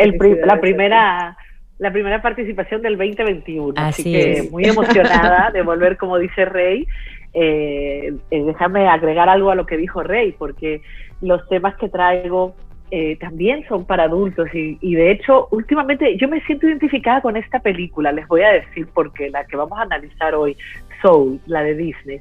la 0.45 0.59
primera 0.59 1.37
la 1.77 1.93
primera 1.93 2.21
participación 2.21 2.81
del 2.81 2.97
2021. 2.97 3.73
Así, 3.77 4.03
que 4.03 4.49
muy 4.51 4.65
emocionada 4.65 5.49
de 5.53 5.61
volver, 5.61 5.95
como 5.95 6.17
dice 6.17 6.43
Rey. 6.43 6.85
Eh, 7.33 8.13
eh, 8.31 8.43
déjame 8.43 8.87
agregar 8.87 9.29
algo 9.29 9.51
a 9.51 9.55
lo 9.55 9.65
que 9.65 9.77
dijo 9.77 10.01
Rey, 10.01 10.33
porque 10.37 10.81
los 11.21 11.47
temas 11.47 11.75
que 11.75 11.89
traigo 11.89 12.55
eh, 12.91 13.17
también 13.17 13.63
son 13.67 13.85
para 13.85 14.05
adultos 14.05 14.47
y, 14.51 14.79
y, 14.81 14.95
de 14.95 15.11
hecho 15.11 15.47
últimamente 15.51 16.17
yo 16.17 16.27
me 16.27 16.41
siento 16.45 16.67
identificada 16.67 17.21
con 17.21 17.37
esta 17.37 17.59
película, 17.59 18.11
les 18.11 18.27
voy 18.27 18.41
a 18.41 18.49
decir 18.49 18.87
porque 18.95 19.29
la 19.29 19.45
que 19.45 19.55
vamos 19.55 19.77
a 19.77 19.83
analizar 19.83 20.33
hoy, 20.33 20.57
Soul, 20.99 21.39
la 21.45 21.61
de 21.61 21.75
Disney, 21.75 22.19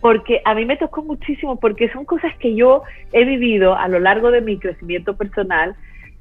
porque 0.00 0.40
a 0.44 0.54
mí 0.54 0.66
me 0.66 0.76
tocó 0.76 1.02
muchísimo 1.02 1.58
porque 1.58 1.90
son 1.90 2.04
cosas 2.04 2.32
que 2.38 2.54
yo 2.54 2.84
he 3.12 3.24
vivido 3.24 3.76
a 3.76 3.88
lo 3.88 3.98
largo 3.98 4.30
de 4.30 4.40
mi 4.40 4.56
crecimiento 4.56 5.16
personal, 5.16 5.74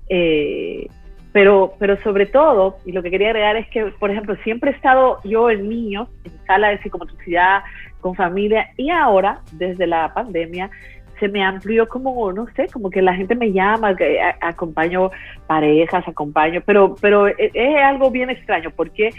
eh, 0.10 0.88
pero, 1.32 1.74
pero 1.78 2.02
sobre 2.02 2.26
todo, 2.26 2.78
y 2.86 2.94
lo 2.94 3.04
que 3.04 3.12
quería 3.12 3.28
agregar 3.28 3.58
es 3.58 3.68
que, 3.70 3.86
por 4.00 4.10
ejemplo, 4.10 4.36
siempre 4.44 4.72
he 4.72 4.74
estado 4.76 5.20
yo 5.24 5.50
en 5.50 5.70
niños, 5.70 6.10
en 6.24 6.32
sala 6.46 6.70
de 6.70 6.80
psicomotricidad, 6.80 7.62
con 8.04 8.14
familia, 8.14 8.70
y 8.78 8.92
ahora, 8.92 9.42
desde 9.54 9.88
la 9.88 10.14
pandemia, 10.14 10.70
se 11.20 11.30
me 11.30 11.44
amplió 11.44 11.88
como, 11.88 12.32
no 12.34 12.48
sé, 12.56 12.68
como 12.72 12.90
que 12.90 13.02
la 13.02 13.16
gente 13.16 13.34
me 13.34 13.52
llama, 13.52 13.96
que 13.96 14.20
acompaño 14.42 15.10
parejas, 15.48 16.06
acompaño, 16.08 16.62
pero, 16.66 16.96
pero 17.00 17.28
e, 17.30 17.52
es 17.54 17.78
algo 17.82 18.12
bien 18.12 18.30
extraño 18.30 18.72
porque 18.76 19.10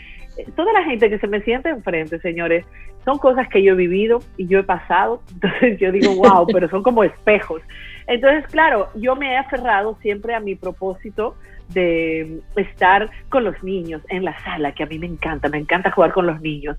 toda 0.55 0.73
la 0.73 0.85
gente 0.85 1.09
que 1.09 1.19
se 1.19 1.27
me 1.27 1.41
siente 1.41 1.71
enfrente, 1.71 2.19
señores, 2.21 2.65
son 3.05 3.19
cosas 3.19 3.49
que 3.49 3.63
yo 3.63 3.73
he 3.73 3.77
vivido 3.77 4.21
y 4.37 4.47
yo 4.47 4.59
he 4.59 4.65
pasado. 4.65 5.23
Entonces 5.33 5.79
yo 5.79 5.93
digo, 5.93 6.15
wow, 6.17 6.47
pero 6.53 6.69
son 6.69 6.83
como 6.83 7.05
espejos. 7.05 7.63
Entonces, 8.07 8.47
claro, 8.49 8.89
yo 8.97 9.17
me 9.17 9.33
he 9.33 9.37
aferrado 9.39 9.97
siempre 10.03 10.35
a 10.35 10.41
mi 10.41 10.55
propósito 10.57 11.37
de 11.71 12.41
estar 12.57 13.11
con 13.31 13.45
los 13.45 13.63
niños 13.63 14.03
en 14.11 14.25
la 14.25 14.39
sala, 14.45 14.73
que 14.73 14.83
a 14.83 14.87
mí 14.87 14.99
me 14.99 15.07
encanta, 15.07 15.49
me 15.49 15.57
encanta 15.57 15.91
jugar 15.91 16.13
con 16.13 16.27
los 16.27 16.41
niños. 16.43 16.77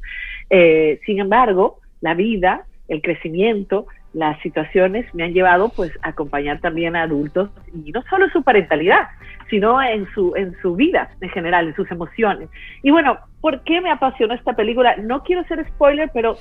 Eh, 0.51 0.99
sin 1.05 1.19
embargo, 1.19 1.79
la 2.05 2.13
vida, 2.13 2.65
el 2.87 3.01
crecimiento, 3.01 3.87
las 4.13 4.39
situaciones 4.41 5.05
me 5.13 5.23
han 5.23 5.33
llevado 5.33 5.69
pues 5.69 5.91
a 6.01 6.09
acompañar 6.09 6.61
también 6.61 6.95
a 6.95 7.03
adultos 7.03 7.49
y 7.73 7.91
no 7.91 8.01
solo 8.09 8.25
en 8.25 8.31
su 8.31 8.43
parentalidad, 8.43 9.07
sino 9.49 9.81
en 9.81 10.07
su, 10.13 10.33
en 10.35 10.55
su 10.61 10.75
vida 10.75 11.09
en 11.19 11.29
general, 11.29 11.67
en 11.67 11.75
sus 11.75 11.89
emociones. 11.91 12.47
Y 12.81 12.91
bueno, 12.91 13.17
¿por 13.41 13.61
qué 13.63 13.81
me 13.81 13.91
apasionó 13.91 14.33
esta 14.33 14.53
película? 14.53 14.95
No 14.97 15.23
quiero 15.23 15.43
ser 15.45 15.67
spoiler, 15.67 16.09
pero 16.13 16.37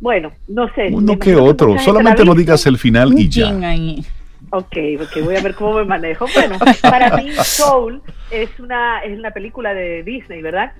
bueno, 0.00 0.32
no 0.48 0.72
sé. 0.74 0.88
Uno 0.90 1.18
que 1.18 1.36
otro, 1.36 1.78
solamente 1.78 2.24
no 2.24 2.34
digas 2.34 2.66
el 2.66 2.78
final 2.78 3.12
y 3.16 3.28
ya. 3.28 3.52
Ok, 4.50 4.76
ok, 5.00 5.24
voy 5.24 5.36
a 5.36 5.42
ver 5.42 5.54
cómo 5.54 5.74
me 5.74 5.84
manejo. 5.84 6.26
Bueno, 6.34 6.58
para 6.82 7.16
mí 7.18 7.30
Soul 7.44 8.02
es 8.30 8.50
una, 8.58 9.00
es 9.00 9.16
una 9.16 9.30
película 9.30 9.74
de 9.74 10.02
Disney, 10.02 10.42
¿verdad? 10.42 10.72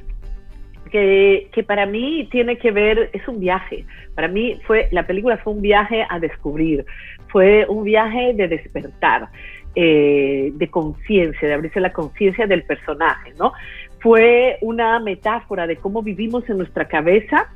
Que, 0.93 1.65
para 1.67 1.87
mí 1.87 2.29
tiene 2.31 2.59
que 2.59 2.71
ver, 2.71 3.09
es 3.15 3.27
un 3.27 3.41
viaje. 3.41 3.87
Para 4.15 4.29
mí 4.29 4.61
fue, 4.67 4.89
la 4.93 5.07
película 5.07 5.39
fue 5.39 5.55
un 5.55 5.63
viaje 5.63 6.05
a 6.09 6.19
descubrir, 6.21 6.85
fue 7.29 7.65
un 7.67 7.83
viaje 7.83 8.35
de 8.35 8.47
despertar, 8.47 9.29
eh, 9.75 10.53
de 10.55 10.69
conciencia, 10.69 11.49
de 11.49 11.55
abrirse 11.55 11.81
la 11.81 11.95
conciencia 11.95 12.47
del 12.47 12.65
personaje, 12.65 13.33
¿no? 13.39 13.55
Fue 14.01 14.59
una 14.61 15.01
metáfora 15.01 15.67
de 15.67 15.77
cómo 15.77 16.03
vivimos 16.03 16.47
en 16.51 16.59
nuestra 16.59 16.87
cabeza 16.87 17.49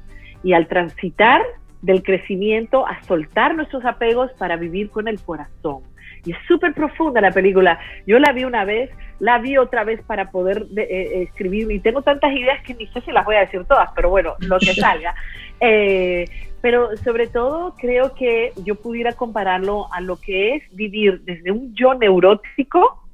y 0.42 0.55
al 0.55 0.66
transitar 0.66 1.42
del 1.83 2.03
crecimiento 2.03 2.87
a 2.87 3.03
soltar 3.05 3.55
nuestros 3.55 3.85
apegos 3.85 4.33
para 4.38 4.57
vivir 4.57 4.88
con 4.88 5.09
el 5.09 5.20
corazón. 5.20 5.83
Y 6.27 6.33
es 6.33 6.39
súper 6.47 6.75
profunda 6.75 7.21
la 7.21 7.31
película. 7.31 7.79
Yo 8.07 8.19
la 8.19 8.33
vi 8.33 8.45
una 8.45 8.65
vez, 8.65 8.91
la 9.21 9.39
vi 9.39 9.57
otra 9.57 9.85
vez 9.85 10.03
para 10.03 10.31
poder 10.31 10.67
eh, 10.77 10.83
eh, 10.83 11.23
escribir 11.23 11.71
y 11.71 11.79
tengo 11.79 12.03
tantas 12.03 12.33
ideas 12.33 12.62
que 12.65 12.75
ni 12.75 12.87
sé 12.89 13.01
si 13.01 13.12
las 13.12 13.25
voy 13.25 13.37
a 13.37 13.41
decir 13.41 13.65
todas, 13.65 13.89
pero 13.95 14.11
bueno, 14.11 14.35
lo 14.41 14.59
que 14.59 14.75
salga. 14.75 15.15
Eh, 15.61 16.25
pero 16.61 16.97
sobre 16.99 17.29
todo 17.29 17.75
creo 17.79 18.15
que 18.15 18.53
yo 18.65 18.75
pudiera 18.75 19.12
compararlo 19.12 19.87
a 19.93 20.01
lo 20.01 20.17
que 20.17 20.57
es 20.57 20.62
vivir 20.73 21.21
desde 21.21 21.53
un 21.53 21.73
yo 21.75 21.95
neurótico 21.95 23.05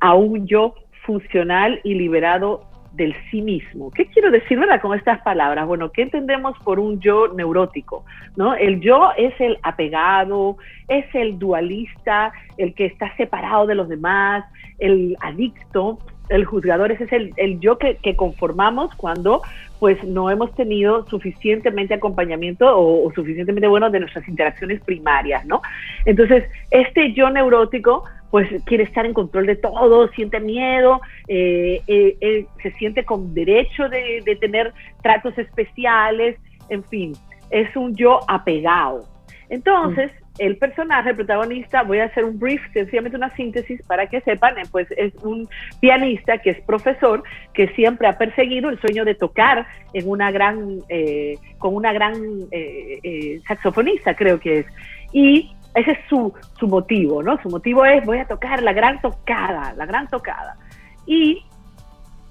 a 0.00 0.14
un 0.14 0.46
yo 0.46 0.74
funcional 1.06 1.80
y 1.84 1.94
liberado 1.94 2.67
del 2.98 3.14
sí 3.30 3.40
mismo. 3.40 3.90
¿Qué 3.92 4.06
quiero 4.06 4.30
decir 4.30 4.58
con 4.82 4.98
estas 4.98 5.22
palabras? 5.22 5.66
Bueno, 5.66 5.90
¿qué 5.90 6.02
entendemos 6.02 6.58
por 6.64 6.78
un 6.80 7.00
yo 7.00 7.28
neurótico? 7.28 8.04
¿no? 8.36 8.54
El 8.54 8.80
yo 8.80 9.10
es 9.16 9.32
el 9.40 9.56
apegado, 9.62 10.56
es 10.88 11.06
el 11.14 11.38
dualista, 11.38 12.32
el 12.58 12.74
que 12.74 12.86
está 12.86 13.16
separado 13.16 13.66
de 13.66 13.76
los 13.76 13.88
demás, 13.88 14.44
el 14.80 15.16
adicto, 15.20 15.98
el 16.28 16.44
juzgador, 16.44 16.92
ese 16.92 17.04
es 17.04 17.32
el, 17.36 17.60
yo 17.60 17.78
que, 17.78 17.96
conformamos 18.16 18.94
cuando 18.96 19.42
pues 19.78 20.02
no 20.02 20.28
hemos 20.28 20.52
tenido 20.56 21.06
suficientemente 21.06 21.94
acompañamiento 21.94 22.66
o, 22.76 23.06
o, 23.06 23.12
suficientemente 23.12 23.68
bueno 23.68 23.88
de 23.90 24.00
nuestras 24.00 24.26
interacciones 24.28 24.82
primarias, 24.82 25.46
¿no? 25.46 25.62
Entonces, 26.04 26.44
este 26.72 27.12
yo 27.12 27.30
neurótico 27.30 28.04
pues 28.30 28.48
quiere 28.64 28.84
estar 28.84 29.06
en 29.06 29.14
control 29.14 29.46
de 29.46 29.56
todo, 29.56 30.08
siente 30.08 30.40
miedo, 30.40 31.00
eh, 31.28 31.80
eh, 31.86 32.16
eh, 32.20 32.46
se 32.62 32.72
siente 32.72 33.04
con 33.04 33.32
derecho 33.34 33.88
de, 33.88 34.36
tener 34.40 34.72
tratos 35.02 35.36
especiales, 35.38 36.36
en 36.68 36.84
fin, 36.84 37.12
es 37.50 37.74
un 37.76 37.94
yo 37.96 38.20
apegado. 38.28 39.04
Entonces, 39.48 40.12
mm. 40.12 40.42
el 40.42 40.58
personaje, 40.58 41.10
el 41.10 41.16
protagonista, 41.16 41.82
voy 41.82 42.00
a 42.00 42.04
hacer 42.04 42.24
un 42.24 42.38
brief, 42.38 42.60
sencillamente 42.74 43.16
una 43.16 43.34
síntesis 43.34 43.80
para 43.86 44.06
que 44.06 44.20
sepan, 44.20 44.56
pues 44.70 44.86
es 44.98 45.14
un 45.22 45.48
pianista 45.80 46.36
que 46.38 46.50
es 46.50 46.60
profesor, 46.60 47.22
que 47.54 47.68
siempre 47.68 48.08
ha 48.08 48.18
perseguido 48.18 48.68
el 48.68 48.78
sueño 48.78 49.06
de 49.06 49.14
tocar 49.14 49.66
en 49.94 50.06
una 50.06 50.30
gran, 50.30 50.80
con 51.56 51.74
una 51.74 51.94
gran 51.94 52.14
saxofonista, 53.46 54.14
creo 54.14 54.38
que 54.38 54.58
es. 54.58 54.66
Y 55.14 55.50
ese 55.78 55.92
es 55.92 55.98
su, 56.08 56.32
su 56.58 56.68
motivo, 56.68 57.22
¿no? 57.22 57.40
Su 57.42 57.48
motivo 57.48 57.84
es 57.84 58.04
voy 58.04 58.18
a 58.18 58.26
tocar 58.26 58.62
la 58.62 58.72
gran 58.72 59.00
tocada, 59.00 59.72
la 59.74 59.86
gran 59.86 60.08
tocada. 60.08 60.56
Y 61.06 61.42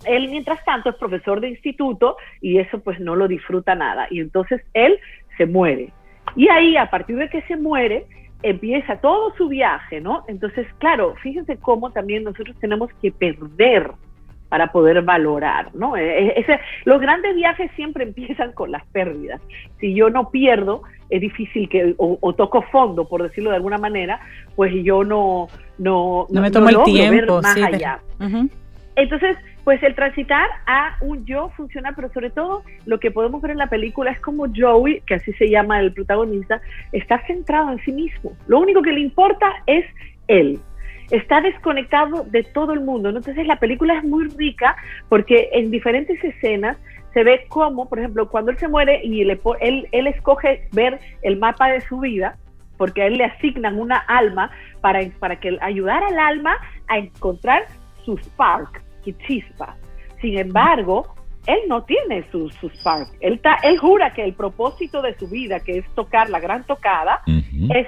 él, 0.05 0.29
mientras 0.29 0.63
tanto, 0.65 0.89
es 0.89 0.95
profesor 0.95 1.41
de 1.41 1.49
instituto 1.49 2.17
y 2.41 2.59
eso 2.59 2.79
pues 2.79 2.99
no 2.99 3.15
lo 3.15 3.27
disfruta 3.27 3.75
nada. 3.75 4.07
Y 4.09 4.19
entonces 4.19 4.61
él 4.73 4.99
se 5.37 5.45
muere. 5.45 5.91
Y 6.35 6.49
ahí, 6.49 6.77
a 6.77 6.89
partir 6.89 7.17
de 7.17 7.29
que 7.29 7.41
se 7.43 7.55
muere, 7.55 8.05
empieza 8.43 8.97
todo 8.97 9.33
su 9.35 9.47
viaje, 9.47 10.01
¿no? 10.01 10.23
Entonces, 10.27 10.67
claro, 10.77 11.15
fíjense 11.21 11.57
cómo 11.57 11.91
también 11.91 12.23
nosotros 12.23 12.55
tenemos 12.59 12.91
que 13.01 13.11
perder 13.11 13.91
para 14.49 14.71
poder 14.71 15.01
valorar, 15.01 15.73
¿no? 15.75 15.97
E, 15.97 16.27
e, 16.27 16.39
ese, 16.39 16.59
los 16.85 16.99
grandes 17.01 17.35
viajes 17.35 17.71
siempre 17.75 18.03
empiezan 18.07 18.51
con 18.53 18.71
las 18.71 18.85
pérdidas. 18.87 19.41
Si 19.79 19.93
yo 19.93 20.09
no 20.09 20.29
pierdo, 20.29 20.83
es 21.09 21.21
difícil 21.21 21.69
que, 21.69 21.95
o, 21.97 22.33
toco 22.33 22.61
fondo, 22.63 23.07
por 23.07 23.23
decirlo 23.23 23.51
de 23.51 23.57
alguna 23.57 23.77
manera, 23.77 24.19
pues 24.55 24.73
yo 24.83 25.03
no, 25.03 25.47
no, 25.77 26.27
no, 26.29 26.41
me 26.41 26.51
tomo 26.51 26.69
el 26.69 26.83
tiempo, 26.83 27.41
más 27.41 27.57
allá. 27.57 27.99
Entonces, 28.95 29.37
pues 29.63 29.81
el 29.83 29.93
transitar 29.95 30.47
a 30.65 30.97
un 31.01 31.25
yo 31.25 31.49
funciona, 31.55 31.93
pero 31.95 32.11
sobre 32.13 32.29
todo 32.29 32.63
lo 32.85 32.99
que 32.99 33.11
podemos 33.11 33.41
ver 33.41 33.51
en 33.51 33.57
la 33.57 33.67
película 33.67 34.11
es 34.11 34.19
como 34.19 34.47
Joey, 34.53 35.01
que 35.01 35.15
así 35.15 35.33
se 35.33 35.49
llama 35.49 35.79
el 35.79 35.93
protagonista, 35.93 36.61
está 36.91 37.21
centrado 37.27 37.71
en 37.71 37.79
sí 37.85 37.91
mismo. 37.91 38.31
Lo 38.47 38.59
único 38.59 38.81
que 38.81 38.91
le 38.91 39.01
importa 39.01 39.45
es 39.67 39.85
él 40.27 40.59
está 41.11 41.41
desconectado 41.41 42.23
de 42.23 42.43
todo 42.43 42.73
el 42.73 42.81
mundo. 42.81 43.09
Entonces 43.09 43.45
la 43.47 43.59
película 43.59 43.97
es 43.97 44.03
muy 44.03 44.27
rica 44.29 44.75
porque 45.09 45.49
en 45.53 45.71
diferentes 45.71 46.21
escenas 46.23 46.77
se 47.13 47.23
ve 47.23 47.45
cómo, 47.49 47.89
por 47.89 47.99
ejemplo, 47.99 48.29
cuando 48.29 48.51
él 48.51 48.57
se 48.57 48.67
muere 48.67 49.01
y 49.03 49.21
él, 49.21 49.87
él 49.91 50.07
escoge 50.07 50.67
ver 50.71 50.99
el 51.23 51.37
mapa 51.37 51.69
de 51.69 51.81
su 51.81 51.99
vida, 51.99 52.37
porque 52.77 53.01
a 53.01 53.07
él 53.07 53.17
le 53.17 53.25
asignan 53.25 53.79
una 53.79 53.97
alma 53.97 54.51
para, 54.81 54.99
para 55.19 55.39
que 55.39 55.57
ayudar 55.61 56.03
al 56.03 56.19
alma 56.19 56.57
a 56.87 56.99
encontrar 56.99 57.65
su 58.05 58.17
spark, 58.17 58.83
su 59.03 59.11
chispa. 59.13 59.75
Sin 60.21 60.37
embargo, 60.37 61.15
él 61.47 61.59
no 61.67 61.83
tiene 61.85 62.23
su, 62.29 62.49
su 62.49 62.69
spark. 62.69 63.07
Él, 63.21 63.41
él 63.63 63.77
jura 63.79 64.13
que 64.13 64.23
el 64.23 64.33
propósito 64.33 65.01
de 65.01 65.17
su 65.17 65.27
vida, 65.27 65.59
que 65.61 65.79
es 65.79 65.89
tocar 65.95 66.29
la 66.29 66.39
gran 66.39 66.65
tocada, 66.65 67.21
es 67.25 67.87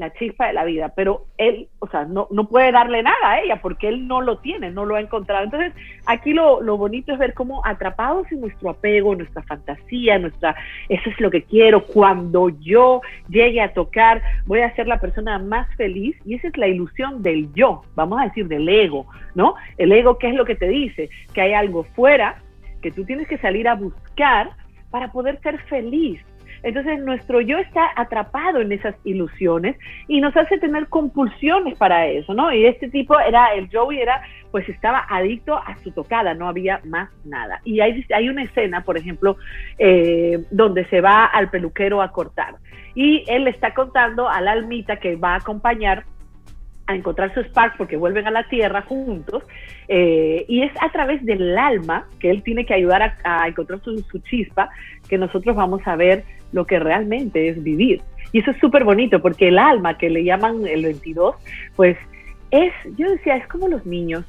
la 0.00 0.12
chispa 0.14 0.46
de 0.46 0.54
la 0.54 0.64
vida, 0.64 0.92
pero 0.96 1.26
él, 1.38 1.68
o 1.78 1.88
sea, 1.88 2.04
no, 2.04 2.26
no 2.30 2.48
puede 2.48 2.72
darle 2.72 3.02
nada 3.02 3.16
a 3.22 3.40
ella 3.40 3.60
porque 3.60 3.88
él 3.88 4.08
no 4.08 4.20
lo 4.20 4.38
tiene, 4.38 4.70
no 4.70 4.84
lo 4.84 4.96
ha 4.96 5.00
encontrado. 5.00 5.44
Entonces, 5.44 5.72
aquí 6.06 6.32
lo, 6.32 6.60
lo 6.62 6.76
bonito 6.76 7.12
es 7.12 7.18
ver 7.18 7.34
cómo 7.34 7.64
atrapados 7.64 8.30
en 8.32 8.40
nuestro 8.40 8.70
apego, 8.70 9.14
nuestra 9.14 9.42
fantasía, 9.42 10.18
nuestra, 10.18 10.56
eso 10.88 11.10
es 11.10 11.20
lo 11.20 11.30
que 11.30 11.42
quiero, 11.42 11.84
cuando 11.84 12.48
yo 12.48 13.02
llegue 13.28 13.60
a 13.60 13.72
tocar, 13.72 14.22
voy 14.46 14.60
a 14.60 14.74
ser 14.74 14.88
la 14.88 15.00
persona 15.00 15.38
más 15.38 15.68
feliz 15.76 16.16
y 16.24 16.34
esa 16.34 16.48
es 16.48 16.56
la 16.56 16.68
ilusión 16.68 17.22
del 17.22 17.52
yo, 17.52 17.82
vamos 17.94 18.20
a 18.20 18.24
decir 18.24 18.48
del 18.48 18.68
ego, 18.68 19.06
¿no? 19.34 19.54
El 19.76 19.92
ego, 19.92 20.18
¿qué 20.18 20.28
es 20.28 20.34
lo 20.34 20.44
que 20.44 20.56
te 20.56 20.68
dice? 20.68 21.10
Que 21.34 21.42
hay 21.42 21.52
algo 21.52 21.84
fuera 21.94 22.36
que 22.80 22.90
tú 22.90 23.04
tienes 23.04 23.28
que 23.28 23.38
salir 23.38 23.68
a 23.68 23.74
buscar 23.74 24.50
para 24.90 25.12
poder 25.12 25.40
ser 25.42 25.58
feliz. 25.64 26.20
Entonces 26.62 27.00
nuestro 27.00 27.40
yo 27.40 27.58
está 27.58 27.90
atrapado 27.96 28.60
en 28.60 28.72
esas 28.72 28.94
ilusiones 29.04 29.76
y 30.08 30.20
nos 30.20 30.36
hace 30.36 30.58
tener 30.58 30.88
compulsiones 30.88 31.76
para 31.78 32.06
eso, 32.06 32.34
¿no? 32.34 32.52
Y 32.52 32.66
este 32.66 32.88
tipo 32.88 33.18
era, 33.18 33.54
el 33.54 33.68
Joey 33.72 34.00
era, 34.00 34.22
pues 34.50 34.68
estaba 34.68 35.06
adicto 35.08 35.56
a 35.56 35.76
su 35.82 35.92
tocada, 35.92 36.34
no 36.34 36.48
había 36.48 36.80
más 36.84 37.10
nada. 37.24 37.60
Y 37.64 37.80
hay, 37.80 38.04
hay 38.14 38.28
una 38.28 38.42
escena, 38.44 38.82
por 38.82 38.98
ejemplo, 38.98 39.36
eh, 39.78 40.44
donde 40.50 40.84
se 40.86 41.00
va 41.00 41.24
al 41.24 41.50
peluquero 41.50 42.02
a 42.02 42.12
cortar 42.12 42.56
y 42.94 43.24
él 43.28 43.44
le 43.44 43.50
está 43.50 43.74
contando 43.74 44.28
a 44.28 44.40
la 44.40 44.52
almita 44.52 44.96
que 44.96 45.16
va 45.16 45.34
a 45.34 45.36
acompañar 45.36 46.04
a 46.86 46.94
encontrar 46.94 47.32
su 47.32 47.40
spark 47.40 47.76
porque 47.76 47.96
vuelven 47.96 48.26
a 48.26 48.30
la 48.30 48.48
tierra 48.48 48.82
juntos 48.82 49.44
eh, 49.86 50.44
y 50.48 50.62
es 50.62 50.72
a 50.80 50.90
través 50.90 51.24
del 51.24 51.56
alma 51.56 52.08
que 52.18 52.30
él 52.30 52.42
tiene 52.42 52.66
que 52.66 52.74
ayudar 52.74 53.16
a, 53.22 53.46
encontrar 53.46 53.80
su, 53.80 53.96
su, 54.10 54.18
chispa 54.20 54.70
que 55.08 55.16
nosotros 55.16 55.54
vamos 55.54 55.82
a 55.86 55.94
ver 55.94 56.24
lo 56.52 56.66
que 56.66 56.78
realmente 56.78 57.48
es 57.48 57.62
vivir. 57.62 58.02
Y 58.32 58.40
eso 58.40 58.50
es 58.50 58.58
súper 58.58 58.84
bonito 58.84 59.20
porque 59.20 59.48
el 59.48 59.58
alma 59.58 59.98
que 59.98 60.10
le 60.10 60.24
llaman 60.24 60.66
el 60.66 60.82
22, 60.82 61.34
pues 61.76 61.96
es, 62.50 62.72
yo 62.96 63.10
decía, 63.10 63.36
es 63.36 63.46
como 63.48 63.68
los 63.68 63.84
niños, 63.86 64.24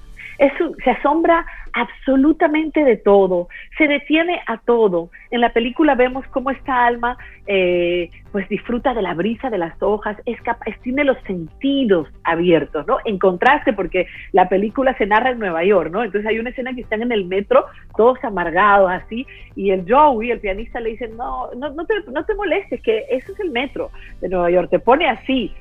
se 0.84 0.90
asombra 0.90 1.46
absolutamente 1.74 2.84
de 2.84 2.98
todo, 2.98 3.48
se 3.78 3.88
detiene 3.88 4.42
a 4.48 4.58
todo. 4.58 5.10
En 5.30 5.42
la 5.42 5.54
película 5.54 5.96
vemos 5.96 6.26
cómo 6.28 6.52
esta 6.52 6.86
alma 6.86 7.18
eh, 7.48 8.10
pues 8.32 8.48
disfruta 8.50 8.94
de 8.94 9.02
la 9.02 9.14
brisa 9.14 9.50
de 9.50 9.58
las 9.58 9.82
hojas, 9.82 10.18
es 10.26 10.42
capaz, 10.42 10.72
tiene 10.84 11.04
los 11.04 11.18
sentidos 11.28 12.08
abiertos, 12.24 12.86
¿no? 12.88 12.98
En 13.06 13.20
contraste, 13.20 13.74
porque 13.74 14.08
la 14.32 14.48
película 14.48 14.98
se 14.98 15.06
narra 15.06 15.32
en 15.32 15.40
Nueva 15.40 15.64
York, 15.64 15.92
¿no? 15.92 16.04
Entonces 16.04 16.30
hay 16.30 16.40
una 16.40 16.52
escena 16.52 16.74
que 16.74 16.82
están 16.82 17.02
en 17.02 17.12
el 17.12 17.26
metro, 17.26 17.66
todos 17.98 18.24
amargados 18.24 18.92
así, 18.92 19.26
y 19.56 19.72
el 19.72 19.86
Joey, 19.88 20.32
el 20.32 20.40
pianista, 20.40 20.80
le 20.80 20.92
dice, 20.92 21.10
no, 21.10 21.52
no, 21.56 21.70
no, 21.72 21.86
te, 21.86 21.96
no 22.12 22.24
te 22.26 22.36
molestes, 22.36 22.82
que 22.82 23.06
eso 23.10 23.34
es 23.34 23.40
el 23.40 23.52
metro 23.52 23.92
de 24.22 24.30
Nueva 24.30 24.50
York, 24.50 24.70
te 24.70 24.80
pone 24.80 25.10
así. 25.10 25.54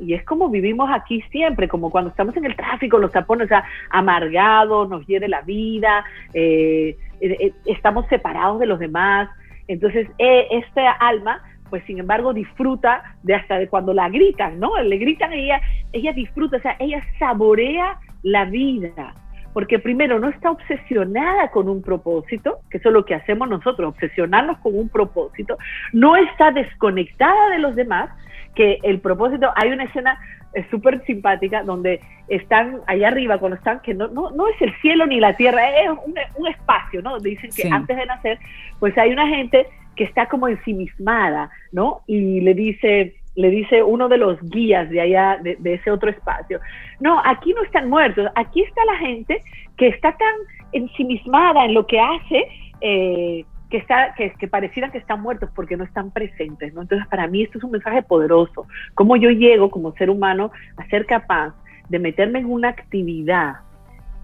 Y 0.00 0.14
es 0.14 0.24
como 0.24 0.48
vivimos 0.48 0.88
aquí 0.92 1.22
siempre, 1.30 1.68
como 1.68 1.90
cuando 1.90 2.10
estamos 2.10 2.36
en 2.36 2.44
el 2.44 2.56
tráfico, 2.56 2.98
los 2.98 3.12
tapones, 3.12 3.46
o 3.46 3.48
sea, 3.48 3.64
amargados, 3.90 4.88
nos 4.88 5.06
hiere 5.06 5.28
la 5.28 5.42
vida, 5.42 6.04
eh, 6.32 6.96
eh, 7.20 7.36
eh, 7.40 7.52
estamos 7.66 8.06
separados 8.08 8.60
de 8.60 8.66
los 8.66 8.78
demás. 8.78 9.28
Entonces, 9.68 10.08
esta 10.18 10.90
alma, 10.92 11.42
pues 11.70 11.84
sin 11.84 11.98
embargo, 11.98 12.34
disfruta 12.34 13.16
de 13.22 13.34
hasta 13.34 13.58
de 13.58 13.68
cuando 13.68 13.94
la 13.94 14.08
gritan, 14.08 14.60
¿no? 14.60 14.80
Le 14.82 14.98
gritan 14.98 15.32
ella, 15.32 15.60
ella 15.92 16.12
disfruta, 16.12 16.58
o 16.58 16.60
sea, 16.60 16.76
ella 16.78 17.02
saborea 17.18 17.98
la 18.22 18.44
vida 18.44 19.14
porque 19.54 19.78
primero 19.78 20.18
no 20.18 20.28
está 20.28 20.50
obsesionada 20.50 21.48
con 21.50 21.68
un 21.68 21.80
propósito, 21.80 22.58
que 22.68 22.78
eso 22.78 22.88
es 22.90 22.92
lo 22.92 23.04
que 23.04 23.14
hacemos 23.14 23.48
nosotros, 23.48 23.94
obsesionarnos 23.94 24.58
con 24.58 24.76
un 24.76 24.88
propósito, 24.90 25.56
no 25.92 26.16
está 26.16 26.50
desconectada 26.50 27.50
de 27.50 27.60
los 27.60 27.76
demás, 27.76 28.10
que 28.54 28.78
el 28.82 29.00
propósito, 29.00 29.50
hay 29.56 29.70
una 29.70 29.84
escena 29.84 30.18
eh, 30.54 30.66
súper 30.70 31.04
simpática 31.06 31.62
donde 31.62 32.00
están 32.28 32.80
allá 32.86 33.08
arriba, 33.08 33.38
cuando 33.38 33.56
están, 33.56 33.80
que 33.80 33.94
no, 33.94 34.08
no, 34.08 34.32
no 34.32 34.48
es 34.48 34.60
el 34.60 34.74
cielo 34.80 35.06
ni 35.06 35.20
la 35.20 35.36
tierra, 35.36 35.70
es 35.80 35.88
un, 35.88 36.46
espacio, 36.48 37.00
¿no? 37.00 37.18
Dicen 37.20 37.50
que 37.56 37.68
antes 37.70 37.96
de 37.96 38.06
nacer, 38.06 38.38
pues 38.80 38.96
hay 38.98 39.12
una 39.12 39.26
gente 39.28 39.66
que 39.94 40.04
está 40.04 40.26
como 40.26 40.48
ensimismada, 40.48 41.50
¿no? 41.72 42.00
Y 42.06 42.40
le 42.40 42.54
dice, 42.54 43.14
le 43.36 43.50
dice 43.50 43.82
uno 43.82 44.08
de 44.08 44.18
los 44.18 44.40
guías 44.42 44.88
de 44.90 45.00
allá, 45.00 45.38
de, 45.42 45.74
ese 45.74 45.90
otro 45.90 46.10
espacio, 46.10 46.60
no, 47.00 47.20
aquí 47.24 47.52
no 47.52 47.62
están 47.62 47.88
muertos, 47.88 48.30
aquí 48.34 48.62
está 48.62 48.84
la 48.84 48.96
gente 48.98 49.42
que 49.76 49.88
está 49.88 50.16
tan 50.16 50.34
ensimismada 50.72 51.64
en 51.64 51.74
lo 51.74 51.86
que 51.86 52.00
hace, 52.00 52.46
eh, 52.80 53.44
que, 53.70 53.76
está, 53.78 54.14
que, 54.14 54.30
que 54.32 54.46
parecieran 54.46 54.92
que 54.92 54.98
están 54.98 55.20
muertos 55.20 55.50
porque 55.54 55.76
no 55.76 55.84
están 55.84 56.12
presentes, 56.12 56.72
¿no? 56.74 56.82
Entonces, 56.82 57.06
para 57.08 57.26
mí 57.26 57.42
esto 57.42 57.58
es 57.58 57.64
un 57.64 57.72
mensaje 57.72 58.02
poderoso, 58.02 58.66
cómo 58.94 59.16
yo 59.16 59.30
llego 59.30 59.70
como 59.70 59.92
ser 59.92 60.10
humano 60.10 60.52
a 60.76 60.86
ser 60.88 61.06
capaz 61.06 61.54
de 61.88 61.98
meterme 61.98 62.38
en 62.38 62.46
una 62.46 62.68
actividad 62.68 63.56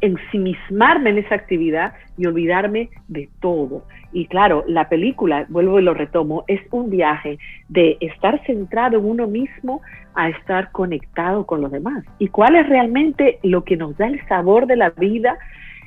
ensimismarme 0.00 1.10
en 1.10 1.18
esa 1.18 1.34
actividad 1.34 1.94
y 2.16 2.26
olvidarme 2.26 2.90
de 3.08 3.28
todo. 3.40 3.84
Y 4.12 4.26
claro, 4.26 4.64
la 4.66 4.88
película, 4.88 5.46
vuelvo 5.48 5.78
y 5.78 5.82
lo 5.82 5.94
retomo, 5.94 6.44
es 6.48 6.60
un 6.70 6.90
viaje 6.90 7.38
de 7.68 7.96
estar 8.00 8.44
centrado 8.44 8.98
en 8.98 9.04
uno 9.04 9.26
mismo 9.26 9.82
a 10.14 10.28
estar 10.28 10.72
conectado 10.72 11.46
con 11.46 11.60
los 11.60 11.70
demás. 11.70 12.04
¿Y 12.18 12.28
cuál 12.28 12.56
es 12.56 12.68
realmente 12.68 13.38
lo 13.42 13.64
que 13.64 13.76
nos 13.76 13.96
da 13.96 14.06
el 14.06 14.26
sabor 14.26 14.66
de 14.66 14.76
la 14.76 14.90
vida? 14.90 15.38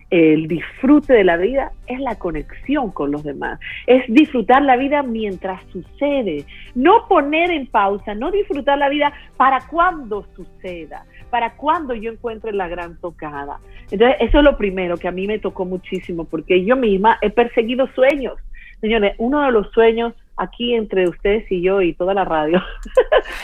El 0.10 0.48
disfrute 0.48 1.12
de 1.12 1.24
la 1.24 1.38
vida 1.38 1.72
es 1.88 2.00
la 2.00 2.16
conexión 2.20 2.92
con 2.92 3.12
los 3.12 3.24
demás, 3.24 3.60
es 3.88 4.04
disfrutar 4.08 4.62
la 4.62 4.78
vida 4.78 5.02
mientras 5.02 5.60
sucede, 5.72 6.46
no 6.76 7.08
poner 7.08 7.50
en 7.50 7.66
pausa, 7.66 8.14
no 8.14 8.30
disfrutar 8.30 8.78
la 8.78 8.90
vida 8.90 9.12
para 9.38 9.62
cuando 9.68 10.24
suceda, 10.36 11.04
para 11.34 11.56
cuando 11.56 11.96
yo 11.96 12.12
encuentre 12.12 12.54
la 12.54 12.68
gran 12.68 12.96
tocada. 13.02 13.58
Entonces, 13.90 14.18
eso 14.20 14.38
es 14.38 14.44
lo 14.44 14.56
primero 14.56 14.98
que 14.98 15.08
a 15.08 15.12
mí 15.12 15.26
me 15.26 15.40
tocó 15.40 15.66
muchísimo, 15.66 16.26
porque 16.26 16.64
yo 16.64 16.76
misma 16.76 17.18
he 17.22 17.32
perseguido 17.32 17.88
sueños. 17.96 18.36
Señores, 18.82 19.16
uno 19.18 19.42
de 19.42 19.52
los 19.52 19.72
sueños 19.72 20.14
aquí 20.38 20.76
entre 20.76 21.10
ustedes 21.10 21.52
y 21.52 21.64
yo 21.64 21.82
y 21.82 21.94
toda 21.94 22.14
la 22.14 22.24
radio, 22.24 22.62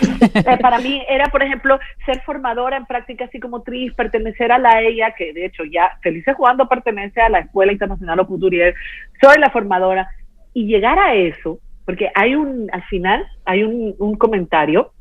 eh, 0.36 0.58
para 0.62 0.78
mí 0.78 1.04
era, 1.10 1.30
por 1.30 1.42
ejemplo, 1.42 1.80
ser 2.06 2.22
formadora 2.22 2.78
en 2.78 2.86
práctica 2.86 3.28
psicomotriz, 3.30 3.92
pertenecer 3.96 4.52
a 4.52 4.60
la 4.60 4.84
EIA, 4.84 5.16
que 5.16 5.34
de 5.34 5.46
hecho 5.46 5.64
ya 5.64 5.98
Felices 6.04 6.36
Jugando 6.36 6.70
pertenece 6.70 7.22
a 7.22 7.30
la 7.30 7.40
Escuela 7.40 7.72
Internacional 7.72 8.20
Ocuturier, 8.20 8.76
soy 9.20 9.40
la 9.40 9.50
formadora, 9.50 10.08
y 10.54 10.68
llegar 10.68 11.00
a 11.00 11.16
eso, 11.16 11.58
porque 11.86 12.12
hay 12.14 12.36
un, 12.36 12.70
al 12.72 12.84
final, 12.84 13.26
hay 13.46 13.64
un 13.64 14.16
comentario 14.16 14.92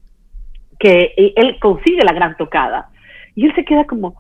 que 0.79 1.13
él 1.17 1.59
consigue 1.61 2.05
la 2.05 2.13
gran 2.13 2.37
tocada. 2.37 2.89
Y 3.35 3.47
él 3.47 3.55
se 3.55 3.65
queda 3.65 3.85
como, 3.85 4.15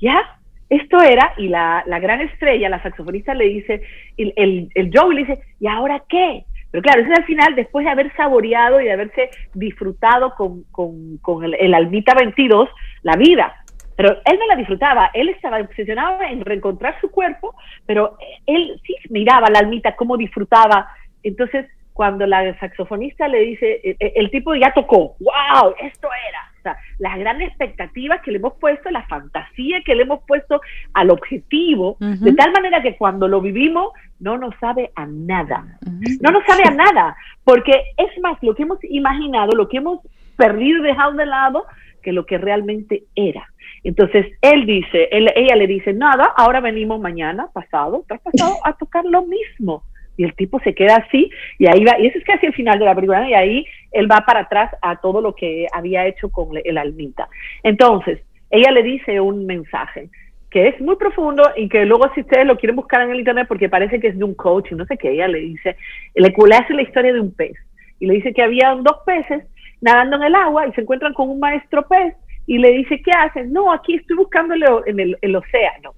ya, 0.00 0.20
esto 0.68 1.00
era, 1.00 1.32
y 1.38 1.48
la, 1.48 1.82
la 1.86 1.98
gran 1.98 2.20
estrella, 2.20 2.68
la 2.68 2.82
saxofonista 2.82 3.34
le 3.34 3.46
dice, 3.46 3.82
el, 4.16 4.32
el, 4.36 4.68
el 4.74 4.90
Joe 4.92 5.14
le 5.14 5.20
dice, 5.24 5.40
¿y 5.60 5.66
ahora 5.66 6.02
qué? 6.08 6.44
Pero 6.70 6.82
claro, 6.82 7.00
eso 7.00 7.12
es 7.12 7.18
al 7.18 7.24
final, 7.24 7.54
después 7.54 7.84
de 7.84 7.90
haber 7.90 8.14
saboreado 8.14 8.80
y 8.80 8.84
de 8.84 8.92
haberse 8.92 9.30
disfrutado 9.54 10.34
con, 10.34 10.64
con, 10.64 11.16
con 11.18 11.44
el, 11.44 11.54
el, 11.54 11.72
Almita 11.72 12.14
22, 12.14 12.68
la 13.02 13.16
vida. 13.16 13.54
Pero 13.96 14.10
él 14.10 14.38
no 14.38 14.46
la 14.46 14.56
disfrutaba, 14.56 15.10
él 15.14 15.30
estaba 15.30 15.58
obsesionado 15.60 16.22
en 16.22 16.44
reencontrar 16.44 17.00
su 17.00 17.10
cuerpo, 17.10 17.54
pero 17.86 18.16
él 18.46 18.78
sí 18.84 18.94
miraba 19.08 19.46
a 19.46 19.50
la 19.50 19.58
almita, 19.60 19.96
cómo 19.96 20.16
disfrutaba. 20.16 20.88
Entonces, 21.22 21.66
cuando 21.98 22.28
la 22.28 22.56
saxofonista 22.60 23.26
le 23.26 23.40
dice, 23.40 23.80
el, 23.82 23.96
el 23.98 24.30
tipo 24.30 24.54
ya 24.54 24.72
tocó, 24.72 25.16
wow, 25.18 25.74
esto 25.82 26.06
era, 26.28 26.38
o 26.56 26.62
sea, 26.62 26.76
las 27.00 27.18
grandes 27.18 27.48
expectativas 27.48 28.20
que 28.22 28.30
le 28.30 28.38
hemos 28.38 28.52
puesto, 28.54 28.88
la 28.92 29.02
fantasía 29.08 29.82
que 29.84 29.96
le 29.96 30.04
hemos 30.04 30.22
puesto 30.22 30.60
al 30.94 31.10
objetivo, 31.10 31.96
de 31.98 32.32
tal 32.34 32.52
manera 32.52 32.82
que 32.82 32.96
cuando 32.96 33.26
lo 33.26 33.40
vivimos 33.40 33.90
no 34.20 34.38
nos 34.38 34.54
sabe 34.60 34.92
a 34.94 35.06
nada. 35.06 35.80
No 36.20 36.30
nos 36.30 36.44
sabe 36.44 36.62
a 36.68 36.70
nada, 36.70 37.16
porque 37.42 37.72
es 37.96 38.16
más 38.22 38.38
lo 38.42 38.54
que 38.54 38.62
hemos 38.62 38.78
imaginado, 38.84 39.56
lo 39.56 39.68
que 39.68 39.78
hemos 39.78 39.98
perdido, 40.36 40.84
dejado 40.84 41.14
de 41.14 41.26
lado, 41.26 41.64
que 42.00 42.12
lo 42.12 42.26
que 42.26 42.38
realmente 42.38 43.06
era. 43.16 43.44
Entonces, 43.82 44.24
él 44.40 44.66
dice, 44.66 45.08
ella 45.10 45.56
le 45.56 45.66
dice, 45.66 45.92
nada, 45.94 46.32
ahora 46.36 46.60
venimos 46.60 47.00
mañana, 47.00 47.48
pasado, 47.52 48.04
tras 48.06 48.20
pasado, 48.20 48.54
a 48.62 48.74
tocar 48.74 49.04
lo 49.04 49.26
mismo 49.26 49.82
y 50.18 50.24
el 50.24 50.34
tipo 50.34 50.60
se 50.60 50.74
queda 50.74 50.96
así 50.96 51.30
y 51.58 51.66
ahí 51.66 51.82
va, 51.84 51.98
y 51.98 52.08
eso 52.08 52.18
es 52.18 52.24
casi 52.24 52.44
el 52.44 52.52
final 52.52 52.78
de 52.78 52.84
la 52.84 52.94
película, 52.94 53.26
y 53.26 53.32
ahí 53.32 53.64
él 53.92 54.10
va 54.10 54.24
para 54.26 54.40
atrás 54.40 54.70
a 54.82 55.00
todo 55.00 55.22
lo 55.22 55.34
que 55.34 55.66
había 55.72 56.06
hecho 56.06 56.28
con 56.30 56.48
el 56.62 56.76
almita. 56.76 57.28
Entonces, 57.62 58.18
ella 58.50 58.72
le 58.72 58.82
dice 58.82 59.20
un 59.20 59.46
mensaje 59.46 60.10
que 60.50 60.68
es 60.68 60.80
muy 60.80 60.96
profundo 60.96 61.42
y 61.56 61.68
que 61.68 61.84
luego 61.84 62.10
si 62.14 62.22
ustedes 62.22 62.46
lo 62.46 62.56
quieren 62.56 62.76
buscar 62.76 63.02
en 63.02 63.10
el 63.10 63.18
internet 63.18 63.46
porque 63.46 63.68
parece 63.68 64.00
que 64.00 64.08
es 64.08 64.18
de 64.18 64.24
un 64.24 64.34
coach 64.34 64.72
y 64.72 64.74
no 64.74 64.86
sé 64.86 64.96
qué, 64.96 65.12
ella 65.12 65.28
le 65.28 65.40
dice, 65.40 65.76
le, 66.14 66.28
le 66.28 66.56
hace 66.56 66.74
la 66.74 66.82
historia 66.82 67.12
de 67.12 67.20
un 67.20 67.32
pez 67.32 67.56
y 68.00 68.06
le 68.06 68.14
dice 68.14 68.32
que 68.32 68.42
había 68.42 68.74
dos 68.74 68.98
peces 69.06 69.44
nadando 69.80 70.16
en 70.16 70.24
el 70.24 70.34
agua 70.34 70.66
y 70.66 70.72
se 70.72 70.80
encuentran 70.80 71.12
con 71.12 71.28
un 71.30 71.38
maestro 71.38 71.86
pez 71.86 72.14
y 72.46 72.58
le 72.58 72.70
dice, 72.70 73.00
¿qué 73.02 73.12
hacen? 73.12 73.52
No, 73.52 73.70
aquí 73.70 73.94
estoy 73.94 74.16
buscándolo 74.16 74.84
en 74.86 74.98
el, 74.98 75.18
el 75.20 75.36
océano. 75.36 75.92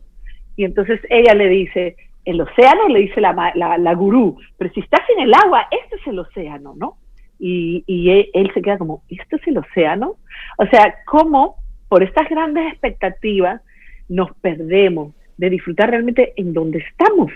Y 0.56 0.64
entonces 0.64 1.00
ella 1.08 1.32
le 1.32 1.48
dice, 1.48 1.96
el 2.24 2.40
océano, 2.40 2.88
le 2.88 3.00
dice 3.00 3.20
la, 3.20 3.52
la, 3.54 3.94
gurú, 3.94 4.36
pero 4.58 4.72
si 4.72 4.80
estás 4.80 5.00
en 5.16 5.24
el 5.24 5.34
agua, 5.34 5.66
esto 5.70 5.96
es 5.96 6.06
el 6.06 6.18
océano, 6.18 6.74
¿no? 6.76 6.96
Y, 7.38 7.84
e, 7.88 8.30
él, 8.34 8.50
se 8.52 8.60
queda 8.60 8.78
como, 8.78 9.02
¿esto 9.08 9.36
es 9.36 9.46
el 9.46 9.58
océano? 9.58 10.16
O 10.58 10.66
sea, 10.66 10.96
¿cómo 11.06 11.56
por 11.88 12.02
estas 12.02 12.28
grandes 12.28 12.70
expectativas 12.72 13.62
nos 14.08 14.34
perdemos 14.36 15.14
de 15.38 15.50
disfrutar 15.50 15.90
realmente 15.90 16.34
en 16.36 16.52
donde 16.52 16.78
estamos, 16.78 17.32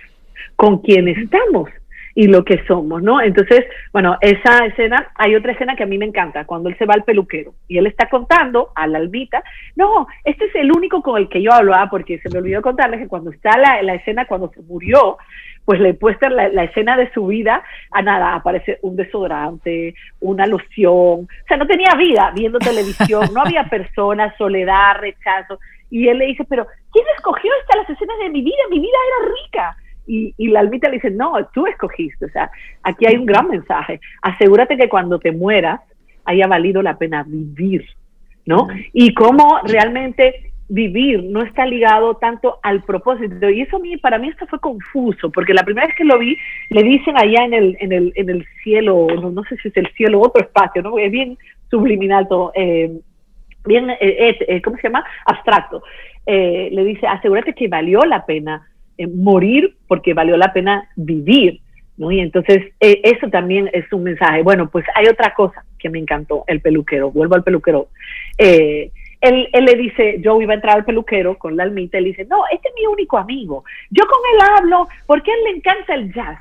con 0.56 0.78
quien 0.78 1.08
estamos? 1.08 1.70
Y 2.14 2.28
lo 2.28 2.44
que 2.44 2.64
somos, 2.66 3.02
¿no? 3.02 3.20
Entonces, 3.20 3.64
bueno, 3.92 4.16
esa 4.20 4.64
escena, 4.66 5.10
hay 5.16 5.34
otra 5.34 5.52
escena 5.52 5.74
que 5.74 5.82
a 5.82 5.86
mí 5.86 5.98
me 5.98 6.06
encanta, 6.06 6.44
cuando 6.44 6.68
él 6.68 6.78
se 6.78 6.86
va 6.86 6.94
al 6.94 7.02
peluquero 7.02 7.54
y 7.66 7.78
él 7.78 7.86
está 7.86 8.08
contando 8.08 8.70
a 8.74 8.86
la 8.86 8.98
albita, 8.98 9.42
no, 9.74 10.06
este 10.22 10.44
es 10.46 10.54
el 10.54 10.70
único 10.70 11.02
con 11.02 11.18
el 11.18 11.28
que 11.28 11.42
yo 11.42 11.52
hablaba, 11.52 11.90
porque 11.90 12.20
se 12.20 12.30
me 12.30 12.38
olvidó 12.38 12.62
contarles 12.62 13.00
que 13.00 13.08
cuando 13.08 13.30
está 13.30 13.58
la, 13.58 13.82
la 13.82 13.94
escena, 13.94 14.26
cuando 14.26 14.50
se 14.54 14.62
murió, 14.62 15.18
pues 15.64 15.80
le 15.80 15.90
he 15.90 15.94
puesto 15.94 16.28
la, 16.28 16.48
la, 16.48 16.64
escena 16.64 16.96
de 16.96 17.10
su 17.12 17.26
vida, 17.26 17.64
a 17.90 18.02
nada, 18.02 18.34
aparece 18.34 18.78
un 18.82 18.96
desodorante, 18.96 19.94
una 20.20 20.46
loción, 20.46 21.22
o 21.22 21.46
sea, 21.48 21.56
no 21.56 21.66
tenía 21.66 21.94
vida 21.96 22.30
viendo 22.34 22.58
televisión, 22.58 23.28
no 23.34 23.42
había 23.42 23.64
personas, 23.70 24.36
soledad, 24.36 24.98
rechazo, 25.00 25.58
y 25.90 26.08
él 26.08 26.18
le 26.18 26.26
dice, 26.26 26.44
pero 26.44 26.66
¿quién 26.92 27.04
escogió 27.16 27.50
estas 27.60 27.76
las 27.78 27.90
escenas 27.90 28.18
de 28.18 28.28
mi 28.28 28.42
vida? 28.42 28.62
Mi 28.70 28.78
vida 28.78 28.96
era 29.08 29.32
rica 29.32 29.76
y, 30.06 30.34
y, 30.36 30.48
la 30.48 30.60
almita 30.60 30.88
le 30.88 30.96
dice, 30.96 31.10
no, 31.10 31.34
tú 31.52 31.66
escogiste. 31.66 32.26
O 32.26 32.30
sea, 32.30 32.50
aquí 32.82 33.06
hay 33.06 33.16
un 33.16 33.26
gran 33.26 33.48
mensaje. 33.48 34.00
Asegúrate 34.22 34.76
que 34.76 34.88
cuando 34.88 35.18
te 35.18 35.32
mueras 35.32 35.80
haya 36.24 36.46
valido 36.46 36.82
la 36.82 36.96
pena 36.96 37.24
vivir, 37.26 37.84
¿no? 38.46 38.68
Y 38.92 39.14
cómo 39.14 39.60
realmente 39.64 40.52
vivir 40.68 41.22
no 41.24 41.42
está 41.42 41.66
ligado 41.66 42.16
tanto 42.16 42.58
al 42.62 42.82
propósito. 42.82 43.50
Y 43.50 43.62
eso 43.62 43.76
a 43.76 43.80
mí, 43.80 43.96
para 43.96 44.18
mí 44.18 44.28
esto 44.28 44.46
fue 44.46 44.58
confuso, 44.60 45.30
porque 45.30 45.54
la 45.54 45.62
primera 45.62 45.86
vez 45.86 45.96
que 45.96 46.04
lo 46.04 46.18
vi, 46.18 46.36
le 46.70 46.82
dicen 46.82 47.16
allá 47.16 47.44
en 47.44 47.54
el, 47.54 47.76
en 47.80 47.92
el, 47.92 48.12
en 48.16 48.30
el 48.30 48.46
cielo, 48.62 49.06
no, 49.08 49.44
sé 49.44 49.56
si 49.58 49.68
es 49.68 49.76
el 49.76 49.88
cielo 49.92 50.20
o 50.20 50.26
otro 50.26 50.42
espacio, 50.42 50.82
¿no? 50.82 50.98
Es 50.98 51.10
bien 51.10 51.36
subliminal 51.70 52.28
todo, 52.28 52.52
eh, 52.54 52.90
bien, 53.66 53.90
eh, 53.90 54.36
eh, 54.48 54.62
¿cómo 54.62 54.76
se 54.76 54.84
llama? 54.84 55.04
Abstracto. 55.26 55.82
le 56.26 56.84
dice, 56.84 57.06
asegúrate 57.06 57.54
que 57.54 57.68
valió 57.68 58.00
la 58.04 58.24
pena 58.24 58.66
eh, 58.98 59.06
morir 59.06 59.76
porque 59.86 60.14
valió 60.14 60.36
la 60.36 60.52
pena 60.52 60.88
vivir, 60.96 61.60
¿no? 61.96 62.10
Y 62.10 62.20
entonces 62.20 62.72
eh, 62.80 63.00
eso 63.02 63.28
también 63.28 63.70
es 63.72 63.90
un 63.92 64.04
mensaje. 64.04 64.42
Bueno, 64.42 64.70
pues 64.70 64.84
hay 64.94 65.06
otra 65.06 65.34
cosa 65.34 65.64
que 65.78 65.90
me 65.90 65.98
encantó, 65.98 66.44
el 66.46 66.60
peluquero, 66.60 67.10
vuelvo 67.10 67.34
al 67.34 67.44
peluquero. 67.44 67.88
Eh, 68.38 68.90
él, 69.20 69.48
él, 69.52 69.64
le 69.64 69.74
dice, 69.74 70.20
yo 70.20 70.40
iba 70.40 70.52
a 70.52 70.56
entrar 70.56 70.76
al 70.76 70.84
peluquero 70.84 71.38
con 71.38 71.56
la 71.56 71.62
almita, 71.62 71.98
él 71.98 72.04
dice, 72.04 72.26
no, 72.26 72.42
este 72.52 72.68
es 72.68 72.74
mi 72.74 72.86
único 72.86 73.16
amigo, 73.16 73.64
yo 73.90 74.04
con 74.06 74.18
él 74.34 74.48
hablo 74.58 74.86
porque 75.06 75.30
a 75.30 75.34
él 75.34 75.40
le 75.44 75.50
encanta 75.58 75.94
el 75.94 76.12
jazz. 76.12 76.38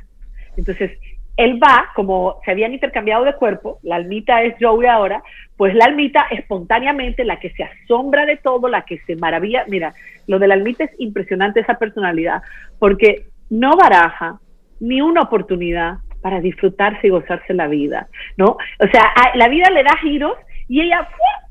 Entonces, 0.57 0.91
él 1.36 1.60
va, 1.62 1.89
como 1.96 2.39
se 2.46 2.52
habían 2.52 2.74
intercambiado 2.74 3.24
de 3.24 3.36
cuerpo, 3.36 3.80
la 3.82 3.96
almita 3.96 4.43
es 4.43 4.56
Joey 4.60 4.88
ahora, 4.88 5.24
pues 5.58 5.74
la 5.74 5.86
almita 5.86 6.28
espontáneamente, 6.30 7.24
la 7.24 7.39
que 7.39 7.50
se 7.52 7.63
asombra 7.63 8.26
de 8.26 8.38
todo, 8.38 8.67
la 8.67 8.84
que 8.84 9.00
se 9.00 9.15
maravilla, 9.15 9.65
mira, 9.67 9.93
lo 10.28 10.39
de 10.39 10.48
la 10.48 10.54
almita 10.54 10.84
es 10.84 10.91
impresionante 11.00 11.62
esa 11.62 11.80
personalidad, 11.80 12.41
porque 12.80 13.28
no 13.50 13.76
baraja 13.76 14.39
ni 14.80 15.02
una 15.02 15.22
oportunidad 15.22 15.98
para 16.22 16.39
disfrutarse 16.39 17.08
y 17.08 17.10
gozarse 17.10 17.54
la 17.54 17.67
vida, 17.67 18.08
¿no? 18.38 18.58
O 18.80 18.88
sea, 18.91 19.13
la 19.36 19.50
vida 19.50 19.69
le 19.69 19.84
da 19.84 19.98
giros 20.02 20.38
y 20.67 20.82
ella 20.82 21.08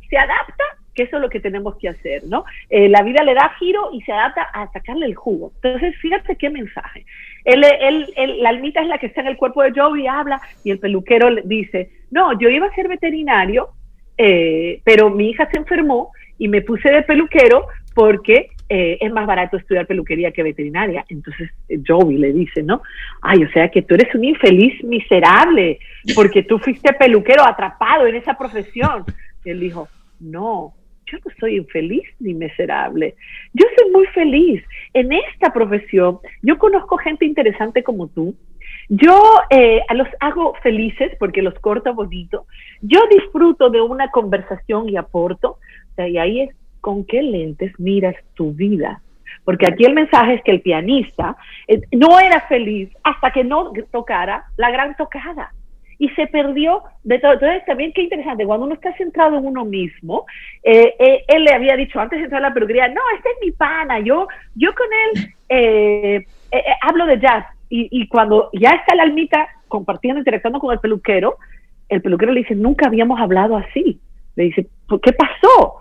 se 0.09 0.17
adapta 0.17 0.65
que 0.95 1.05
eso 1.05 1.17
es 1.17 1.23
lo 1.23 1.29
que 1.29 1.41
tenemos 1.41 1.77
que 1.77 1.89
hacer, 1.89 2.25
¿no? 2.25 2.45
Eh, 2.71 2.89
la 2.89 3.03
vida 3.03 3.23
le 3.23 3.35
da 3.35 3.55
giro 3.59 3.91
y 3.93 4.03
se 4.03 4.13
adapta 4.13 4.43
a 4.43 4.71
sacarle 4.73 5.07
el 5.07 5.15
jugo. 5.15 5.53
Entonces, 5.63 5.97
fíjate 6.01 6.37
qué 6.37 6.51
mensaje. 6.51 7.05
Él, 7.45 7.65
él, 7.65 8.43
la 8.43 8.51
almita 8.51 8.81
es 8.81 8.89
la 8.89 8.99
que 8.99 9.07
está 9.07 9.21
en 9.23 9.29
el 9.29 9.37
cuerpo 9.37 9.63
de 9.63 9.73
Joe 9.75 10.01
y 10.01 10.07
habla, 10.07 10.41
y 10.65 10.71
el 10.71 10.79
peluquero 10.79 11.31
le 11.31 11.43
dice, 11.43 11.91
no, 12.11 12.39
yo 12.39 12.49
iba 12.49 12.67
a 12.67 12.75
ser 12.75 12.89
veterinario, 12.89 13.71
eh, 14.19 14.81
pero 14.85 15.11
mi 15.11 15.31
hija 15.31 15.49
se 15.51 15.59
enfermó 15.59 16.13
y 16.39 16.49
me 16.49 16.63
puse 16.63 16.91
de 16.91 17.03
peluquero 17.03 17.67
porque 17.95 18.51
eh, 18.69 18.99
es 19.01 19.13
más 19.13 19.27
barato 19.27 19.57
estudiar 19.57 19.87
peluquería 19.87 20.31
que 20.31 20.43
veterinaria. 20.43 21.05
Entonces 21.09 21.51
Joey 21.87 22.17
le 22.19 22.33
dice, 22.33 22.63
¿no? 22.63 22.83
Ay, 23.21 23.45
o 23.45 23.51
sea 23.51 23.69
que 23.69 23.83
tú 23.83 23.95
eres 23.95 24.15
un 24.15 24.25
infeliz 24.25 24.83
miserable 24.85 25.79
porque 26.15 26.43
tú 26.43 26.59
fuiste 26.59 26.93
peluquero 26.95 27.45
atrapado 27.45 28.07
en 28.07 28.17
esa 28.17 28.35
profesión. 28.35 29.05
Y 29.45 29.51
él 29.51 29.61
dijo, 29.61 29.89
no, 30.21 30.73
yo 31.13 31.19
no 31.25 31.31
soy 31.39 31.57
infeliz 31.57 32.05
ni 32.19 32.33
miserable. 32.33 33.15
Yo 33.53 33.67
soy 33.77 33.91
muy 33.91 34.07
feliz. 34.07 34.63
En 34.95 35.13
esta 35.13 35.53
profesión, 35.53 36.19
yo 36.41 36.59
conozco 36.59 36.97
gente 36.97 37.27
interesante 37.27 37.83
como 37.83 38.09
tú. 38.09 38.35
Yo 38.89 39.23
eh, 39.51 39.83
los 39.95 40.09
hago 40.21 40.55
felices 40.63 41.13
porque 41.19 41.43
los 41.43 41.55
corto 41.59 41.93
bonito. 41.95 42.47
Yo 42.81 43.01
disfruto 43.11 43.69
de 43.69 43.83
una 43.83 44.11
conversación 44.11 44.89
y 44.89 44.97
aporto. 44.97 45.59
y 45.99 46.17
ahí 46.17 46.41
es 46.41 46.57
con 46.81 47.05
qué 47.05 47.23
lentes 47.23 47.79
miras 47.79 48.17
tu 48.35 48.53
vida. 48.53 49.03
Porque 49.45 49.67
aquí 49.67 49.85
el 49.85 49.95
mensaje 49.95 50.35
es 50.35 50.43
que 50.43 50.51
el 50.51 50.63
pianista 50.63 51.37
eh, 51.69 51.83
no 51.93 52.19
era 52.19 52.41
feliz 52.49 52.89
hasta 53.03 53.31
que 53.33 53.45
no 53.45 53.73
tocara 53.91 54.45
la 54.57 54.71
gran 54.71 54.97
tocada 54.97 55.53
y 56.03 56.09
se 56.17 56.27
perdió 56.27 56.83
de 57.05 57.21
todo. 57.21 57.35
Entonces, 57.35 57.65
también 57.65 57.93
qué 57.93 58.03
interesante, 58.03 58.45
cuando 58.45 58.67
uno 58.67 58.75
está 58.75 58.93
centrado 58.97 59.39
en 59.39 59.47
uno 59.47 59.65
mismo, 59.65 60.27
eh, 60.65 60.97
eh, 60.99 61.23
él 61.29 61.45
le 61.45 61.55
había 61.55 61.77
dicho 61.77 62.01
antes 62.01 62.19
de 62.19 62.25
entrar 62.25 62.45
a 62.45 62.49
la 62.49 62.55
peluquería, 62.55 62.89
no, 62.89 63.01
este 63.17 63.29
es 63.31 63.37
mi 63.41 63.53
pana, 63.53 64.01
yo, 64.01 64.27
yo 64.57 64.75
con 64.75 64.89
él 64.93 65.35
eh, 65.49 66.27
hablo 66.81 67.07
de 67.07 67.21
jazz. 67.21 67.47
Y, 67.71 67.87
y, 67.93 68.09
cuando 68.09 68.51
ya 68.53 68.71
está 68.71 68.97
la 68.97 69.05
almita 69.05 69.47
compartiendo, 69.69 70.19
interactuando 70.19 70.59
con 70.59 70.73
el 70.73 70.81
peluquero, 70.81 71.37
el 71.89 72.03
peluquero 72.03 72.33
le 72.33 72.41
dice, 72.41 72.57
nunca 72.57 72.89
habíamos 72.89 73.21
hablado 73.21 73.57
así. 73.57 74.01
Le 74.35 74.45
dice, 74.45 74.67
¿qué 75.05 75.13
pasó? 75.13 75.77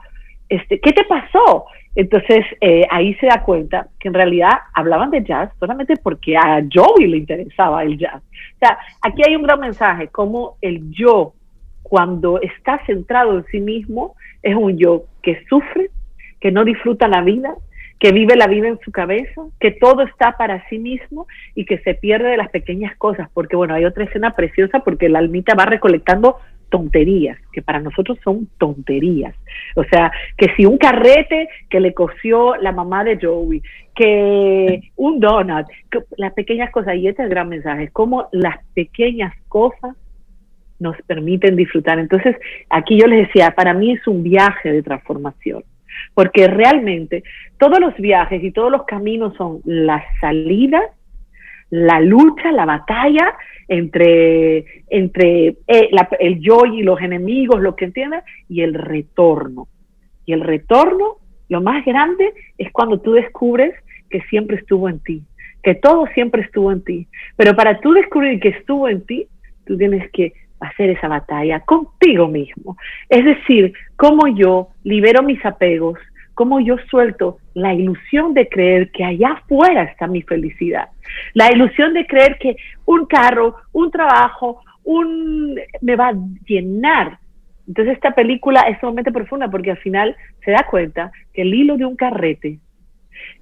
Este, 0.48 0.80
¿Qué 0.80 0.94
te 0.94 1.04
pasó? 1.06 1.66
Entonces 1.96 2.46
eh, 2.62 2.88
ahí 2.90 3.14
se 3.16 3.28
da 3.28 3.44
cuenta 3.44 3.88
que 4.00 4.08
en 4.08 4.14
realidad 4.14 4.52
hablaban 4.74 5.12
de 5.12 5.24
jazz 5.24 5.52
solamente 5.60 5.96
porque 6.02 6.38
a 6.38 6.64
Joey 6.74 7.08
le 7.08 7.18
interesaba 7.18 7.84
el 7.84 7.98
jazz. 7.98 8.22
O 8.22 8.60
sea, 8.60 8.78
aquí 9.02 9.22
hay 9.28 9.36
un 9.36 9.44
gran 9.44 9.60
mensaje, 9.60 10.08
como 10.08 10.58
el 10.62 10.92
yo, 10.92 11.34
cuando 11.84 12.40
está 12.40 12.80
centrado 12.86 13.38
en 13.38 13.46
sí 13.48 13.60
mismo, 13.60 14.16
es 14.42 14.56
un 14.56 14.78
yo 14.78 15.04
que 15.22 15.44
sufre, 15.50 15.90
que 16.40 16.52
no 16.52 16.64
disfruta 16.64 17.08
la 17.08 17.22
vida, 17.22 17.54
que 18.00 18.12
vive 18.12 18.36
la 18.36 18.48
vida 18.48 18.68
en 18.68 18.80
su 18.80 18.92
cabeza, 18.92 19.44
que 19.60 19.72
todo 19.72 20.02
está 20.04 20.38
para 20.38 20.68
sí 20.70 20.80
mismo 20.80 21.28
y 21.54 21.66
que 21.66 21.78
se 21.80 21.94
pierde 21.94 22.30
de 22.30 22.38
las 22.38 22.50
pequeñas 22.50 22.96
cosas, 22.98 23.30
porque 23.34 23.56
bueno, 23.56 23.76
hay 23.76 23.86
otra 23.86 24.06
escena 24.06 24.32
preciosa 24.32 24.80
porque 24.80 25.10
la 25.10 25.20
almita 25.20 25.54
va 25.54 25.66
recolectando 25.66 26.38
tonterías, 26.72 27.38
que 27.52 27.62
para 27.62 27.80
nosotros 27.80 28.18
son 28.24 28.48
tonterías. 28.58 29.36
O 29.76 29.84
sea, 29.84 30.12
que 30.36 30.48
si 30.56 30.66
un 30.66 30.80
carrete 30.80 31.50
que 31.70 31.80
le 31.80 31.94
cosió 31.94 32.56
la 32.56 32.72
mamá 32.72 33.04
de 33.04 33.20
Joey, 33.22 33.62
que 33.94 34.82
un 34.96 35.20
donut, 35.20 35.68
las 36.18 36.34
pequeñas 36.34 36.72
cosas, 36.72 36.96
y 36.96 37.08
este 37.08 37.22
es 37.22 37.26
el 37.28 37.30
gran 37.30 37.50
mensaje, 37.50 37.90
como 37.90 38.30
las 38.32 38.58
pequeñas 38.74 39.34
cosas 39.48 39.96
nos 40.80 41.00
permiten 41.04 41.56
disfrutar. 41.56 42.00
Entonces, 42.00 42.36
aquí 42.70 42.98
yo 43.00 43.06
les 43.06 43.28
decía, 43.28 43.52
para 43.52 43.74
mí 43.74 43.92
es 43.92 44.08
un 44.08 44.24
viaje 44.24 44.72
de 44.72 44.82
transformación, 44.82 45.64
porque 46.16 46.48
realmente 46.48 47.24
todos 47.60 47.80
los 47.80 47.96
viajes 47.98 48.44
y 48.44 48.52
todos 48.52 48.72
los 48.72 48.86
caminos 48.86 49.36
son 49.36 49.60
las 49.66 50.04
salidas 50.20 50.86
la 51.72 52.00
lucha, 52.02 52.52
la 52.52 52.66
batalla 52.66 53.34
entre, 53.68 54.84
entre 54.90 55.48
eh, 55.68 55.90
el 56.20 56.40
yo 56.40 56.66
y 56.66 56.84
los 56.84 57.02
enemigos, 57.02 57.62
lo 57.62 57.76
que 57.76 57.86
entiendes, 57.86 58.24
y 58.48 58.62
el 58.62 58.74
retorno. 58.74 59.68
Y 60.26 60.34
el 60.34 60.42
retorno, 60.42 61.16
lo 61.50 61.62
más 61.62 61.84
grande, 61.86 62.34
es 62.58 62.72
cuando 62.72 63.00
tú 63.00 63.14
descubres 63.14 63.74
que 64.10 64.22
siempre 64.24 64.58
estuvo 64.58 64.90
en 64.90 65.00
ti, 65.00 65.24
que 65.64 65.76
todo 65.76 66.06
siempre 66.14 66.42
estuvo 66.42 66.72
en 66.72 66.84
ti. 66.84 67.08
Pero 67.38 67.56
para 67.56 67.80
tú 67.80 67.94
descubrir 67.94 68.40
que 68.40 68.50
estuvo 68.50 68.90
en 68.90 69.06
ti, 69.06 69.28
tú 69.66 69.78
tienes 69.78 70.12
que 70.12 70.34
hacer 70.60 70.92
esa 70.92 71.08
batalla 71.08 71.62
contigo 71.62 72.28
mismo. 72.28 72.78
Es 73.10 73.24
decir, 73.24 73.74
cómo 73.96 74.28
yo 74.28 74.70
libero 74.84 75.24
mis 75.24 75.44
apegos, 75.46 75.98
cómo 76.42 76.60
yo 76.60 76.76
suelto 76.90 77.38
la 77.54 77.72
ilusión 77.72 78.34
de 78.34 78.50
creer 78.50 78.90
que 78.90 79.04
allá 79.04 79.34
afuera 79.34 79.84
está 79.84 80.08
mi 80.08 80.24
felicidad, 80.24 80.90
la 81.36 81.52
ilusión 81.52 81.94
de 81.94 82.08
creer 82.08 82.40
que 82.40 82.56
un 82.84 83.06
carro, 83.06 83.58
un 83.74 83.92
trabajo, 83.92 84.60
un 84.84 85.60
me 85.82 85.96
va 85.96 86.08
a 86.08 86.16
llenar. 86.48 87.20
Entonces 87.68 87.94
esta 87.94 88.16
película 88.16 88.62
es 88.62 88.80
sumamente 88.80 89.12
profunda 89.12 89.52
porque 89.52 89.70
al 89.70 89.78
final 89.78 90.16
se 90.44 90.50
da 90.50 90.66
cuenta 90.68 91.12
que 91.32 91.44
el 91.44 91.54
hilo 91.54 91.78
de 91.78 91.86
un 91.86 91.96
carrete 91.96 92.58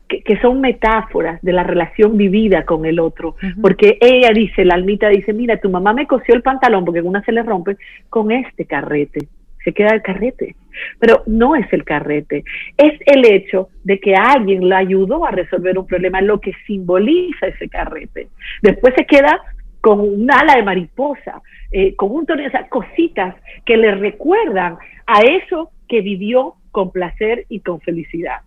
que, 0.09 0.38
son 0.41 0.59
metáforas 0.59 1.41
de 1.41 1.53
la 1.53 1.63
relación 1.63 2.17
vivida 2.17 2.65
con 2.65 2.85
el 2.85 2.99
otro, 2.99 3.38
porque 3.62 3.97
ella 4.01 4.31
dice, 4.33 4.65
la 4.65 4.73
almita 4.73 5.07
dice, 5.07 5.31
mira, 5.31 5.55
tu 5.55 5.69
mamá 5.69 5.93
me 5.93 6.05
cosió 6.05 6.35
el 6.35 6.41
pantalón 6.41 6.83
porque 6.83 6.99
una 6.99 7.23
se 7.23 7.31
le 7.31 7.43
rompe 7.43 7.77
con 8.09 8.33
este 8.33 8.65
carrete, 8.65 9.29
se 9.63 9.71
queda 9.71 9.91
el 9.91 10.01
carrete, 10.01 10.57
pero 10.99 11.23
no 11.27 11.55
es 11.55 11.71
el 11.73 11.83
carrete, 11.83 12.43
es 12.77 12.99
el 13.05 13.25
hecho 13.25 13.69
de 13.83 13.99
que 13.99 14.15
alguien 14.15 14.67
la 14.69 14.77
ayudó 14.79 15.25
a 15.25 15.31
resolver 15.31 15.77
un 15.77 15.87
problema, 15.87 16.21
lo 16.21 16.39
que 16.39 16.53
simboliza 16.65 17.47
ese 17.47 17.69
carrete. 17.69 18.27
Después 18.61 18.93
se 18.95 19.05
queda 19.05 19.39
con 19.81 19.99
un 19.99 20.31
ala 20.31 20.55
de 20.55 20.63
mariposa, 20.63 21.41
eh, 21.71 21.95
con 21.95 22.11
un 22.11 22.25
tono, 22.25 22.43
o 22.43 22.69
cositas 22.69 23.35
que 23.65 23.77
le 23.77 23.95
recuerdan 23.95 24.77
a 25.05 25.21
eso 25.21 25.71
que 25.87 26.01
vivió 26.01 26.55
con 26.71 26.91
placer 26.91 27.45
y 27.49 27.61
con 27.61 27.79
felicidad. 27.81 28.41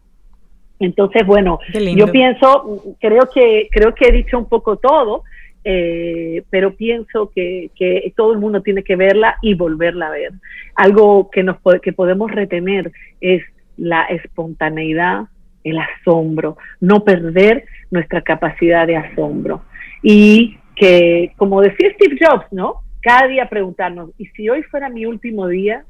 Entonces, 0.79 1.25
bueno, 1.25 1.61
yo 1.97 2.09
pienso, 2.09 2.97
creo 3.01 3.29
que, 3.33 3.69
creo 3.71 3.95
que 3.95 4.09
he 4.09 4.13
dicho 4.13 4.37
un 4.37 4.49
poco 4.49 4.77
todo, 4.77 5.23
eh, 5.65 6.43
pero 6.51 6.75
pienso 6.75 7.31
que, 7.35 7.71
que, 7.77 8.13
todo 8.17 8.33
el 8.33 8.39
mundo 8.39 8.63
tiene 8.63 8.83
que 8.83 8.97
verla 8.97 9.37
y 9.43 9.55
volverla 9.55 10.09
a 10.09 10.11
ver. 10.11 10.33
Algo 10.75 11.31
que, 11.31 11.43
nos, 11.43 11.57
que 11.83 11.93
podemos 11.93 12.31
retener 12.31 12.93
es 13.21 13.43
la 13.77 14.05
espontaneidad, 14.05 15.27
el 15.65 15.79
asombro, 15.79 16.57
no 16.81 17.05
perder 17.05 17.65
nuestra 17.91 18.23
capacidad 18.23 18.87
de 18.87 18.97
asombro. 18.97 19.63
Y 20.03 20.59
que, 20.75 21.33
como 21.37 21.61
decía 21.61 21.93
Steve 21.95 22.19
Jobs, 22.21 22.47
¿no? 22.51 22.83
Cada 23.01 23.29
día 23.29 23.49
preguntarnos, 23.49 24.11
¿y 24.19 24.27
si 24.27 24.49
hoy 24.49 24.63
fuera 24.65 24.89
mi 24.89 25.07
último 25.07 25.49
día? 25.49 25.85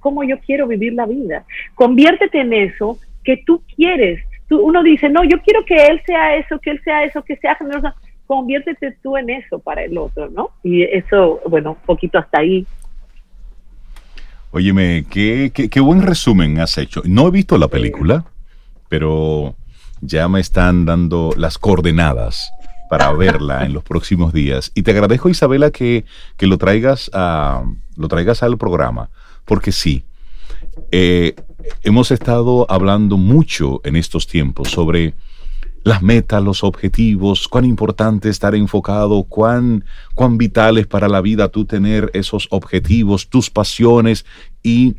¿Cómo 0.00 0.24
yo 0.24 0.38
quiero 0.40 0.66
vivir 0.66 0.94
la 0.94 1.06
vida? 1.06 1.44
Conviértete 1.74 2.40
en 2.40 2.52
eso 2.52 2.98
que 3.24 3.36
tú 3.46 3.62
quieres 3.76 4.20
uno 4.60 4.82
dice, 4.82 5.08
no, 5.08 5.24
yo 5.24 5.40
quiero 5.42 5.64
que 5.64 5.86
él 5.86 6.02
sea 6.04 6.36
eso, 6.36 6.58
que 6.58 6.70
él 6.70 6.80
sea 6.82 7.04
eso, 7.04 7.22
que 7.22 7.36
sea 7.36 7.54
generoso. 7.54 7.92
Conviértete 8.26 8.96
tú 9.02 9.16
en 9.16 9.30
eso 9.30 9.58
para 9.58 9.84
el 9.84 9.98
otro, 9.98 10.28
¿no? 10.30 10.50
Y 10.62 10.82
eso, 10.82 11.40
bueno, 11.48 11.72
un 11.72 11.86
poquito 11.86 12.18
hasta 12.18 12.40
ahí. 12.40 12.66
Óyeme, 14.50 15.06
qué, 15.10 15.50
qué, 15.52 15.80
buen 15.80 16.02
resumen 16.02 16.60
has 16.60 16.76
hecho. 16.76 17.02
No 17.04 17.28
he 17.28 17.30
visto 17.30 17.56
la 17.56 17.68
película, 17.68 18.26
pero 18.88 19.54
ya 20.02 20.28
me 20.28 20.40
están 20.40 20.84
dando 20.84 21.32
las 21.36 21.56
coordenadas 21.58 22.52
para 22.90 23.10
verla 23.16 23.64
en 23.64 23.72
los 23.72 23.82
próximos 23.82 24.32
días. 24.32 24.70
Y 24.74 24.82
te 24.82 24.90
agradezco, 24.90 25.30
Isabela, 25.30 25.70
que, 25.70 26.04
que 26.36 26.46
lo, 26.46 26.58
traigas 26.58 27.10
a, 27.14 27.64
lo 27.96 28.08
traigas 28.08 28.42
al 28.42 28.58
programa, 28.58 29.08
porque 29.46 29.72
sí, 29.72 30.04
eh, 30.90 31.34
hemos 31.82 32.10
estado 32.10 32.66
hablando 32.70 33.16
mucho 33.16 33.80
en 33.84 33.96
estos 33.96 34.26
tiempos 34.26 34.68
sobre 34.68 35.14
las 35.84 36.02
metas, 36.02 36.42
los 36.42 36.62
objetivos, 36.62 37.48
cuán 37.48 37.64
importante 37.64 38.28
estar 38.28 38.54
enfocado, 38.54 39.24
cuán, 39.24 39.84
cuán 40.14 40.38
vital 40.38 40.78
es 40.78 40.86
para 40.86 41.08
la 41.08 41.20
vida 41.20 41.48
tú 41.48 41.64
tener 41.64 42.10
esos 42.14 42.46
objetivos, 42.50 43.28
tus 43.28 43.50
pasiones 43.50 44.24
y 44.62 44.96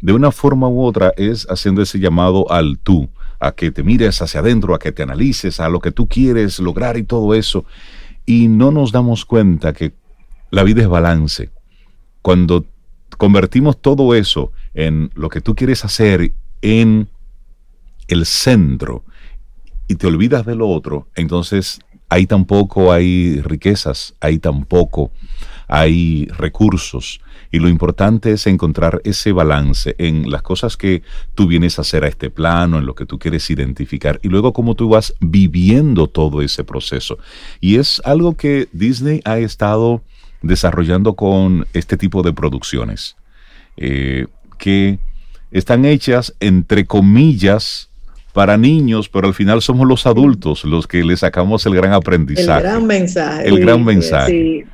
de 0.00 0.12
una 0.12 0.32
forma 0.32 0.68
u 0.68 0.82
otra 0.82 1.14
es 1.16 1.46
haciendo 1.48 1.80
ese 1.80 1.98
llamado 1.98 2.50
al 2.50 2.78
tú, 2.78 3.08
a 3.40 3.52
que 3.52 3.70
te 3.70 3.82
mires 3.82 4.20
hacia 4.20 4.40
adentro, 4.40 4.74
a 4.74 4.78
que 4.78 4.92
te 4.92 5.02
analices, 5.02 5.60
a 5.60 5.68
lo 5.68 5.80
que 5.80 5.92
tú 5.92 6.08
quieres 6.08 6.58
lograr 6.58 6.96
y 6.96 7.04
todo 7.04 7.34
eso. 7.34 7.64
Y 8.26 8.48
no 8.48 8.70
nos 8.70 8.92
damos 8.92 9.24
cuenta 9.24 9.72
que 9.72 9.92
la 10.50 10.64
vida 10.64 10.82
es 10.82 10.88
balance. 10.88 11.50
Cuando 12.20 12.66
convertimos 13.16 13.80
todo 13.80 14.14
eso 14.14 14.52
en 14.74 15.10
lo 15.14 15.28
que 15.28 15.40
tú 15.40 15.54
quieres 15.54 15.84
hacer 15.84 16.32
en 16.60 17.08
el 18.08 18.26
centro 18.26 19.04
y 19.92 19.96
te 19.96 20.06
olvidas 20.06 20.46
de 20.46 20.54
lo 20.54 20.70
otro, 20.70 21.06
entonces 21.14 21.78
ahí 22.08 22.26
tampoco 22.26 22.92
hay 22.92 23.42
riquezas, 23.42 24.14
ahí 24.20 24.38
tampoco 24.38 25.12
hay 25.68 26.28
recursos. 26.38 27.20
Y 27.50 27.58
lo 27.58 27.68
importante 27.68 28.32
es 28.32 28.46
encontrar 28.46 29.02
ese 29.04 29.32
balance 29.32 29.94
en 29.98 30.30
las 30.30 30.40
cosas 30.40 30.78
que 30.78 31.02
tú 31.34 31.46
vienes 31.46 31.78
a 31.78 31.82
hacer 31.82 32.04
a 32.04 32.08
este 32.08 32.30
plano, 32.30 32.78
en 32.78 32.86
lo 32.86 32.94
que 32.94 33.04
tú 33.04 33.18
quieres 33.18 33.50
identificar, 33.50 34.18
y 34.22 34.28
luego 34.28 34.54
cómo 34.54 34.74
tú 34.74 34.88
vas 34.88 35.14
viviendo 35.20 36.06
todo 36.06 36.40
ese 36.40 36.64
proceso. 36.64 37.18
Y 37.60 37.76
es 37.76 38.00
algo 38.06 38.34
que 38.34 38.68
Disney 38.72 39.20
ha 39.26 39.38
estado 39.38 40.02
desarrollando 40.40 41.16
con 41.16 41.66
este 41.74 41.98
tipo 41.98 42.22
de 42.22 42.32
producciones. 42.32 43.16
Eh, 43.76 44.26
que 44.56 44.98
están 45.50 45.84
hechas 45.84 46.34
entre 46.40 46.86
comillas 46.86 47.90
para 48.32 48.56
niños, 48.56 49.08
pero 49.08 49.28
al 49.28 49.34
final 49.34 49.60
somos 49.60 49.86
los 49.86 50.06
adultos 50.06 50.64
los 50.64 50.86
que 50.86 51.04
le 51.04 51.16
sacamos 51.16 51.66
el 51.66 51.74
gran 51.74 51.92
aprendizaje. 51.92 52.64
El 52.66 52.70
gran 52.70 52.86
mensaje. 52.86 53.48
El 53.48 53.60
gran 53.60 53.84
mensaje. 53.84 54.30
Sí, 54.30 54.64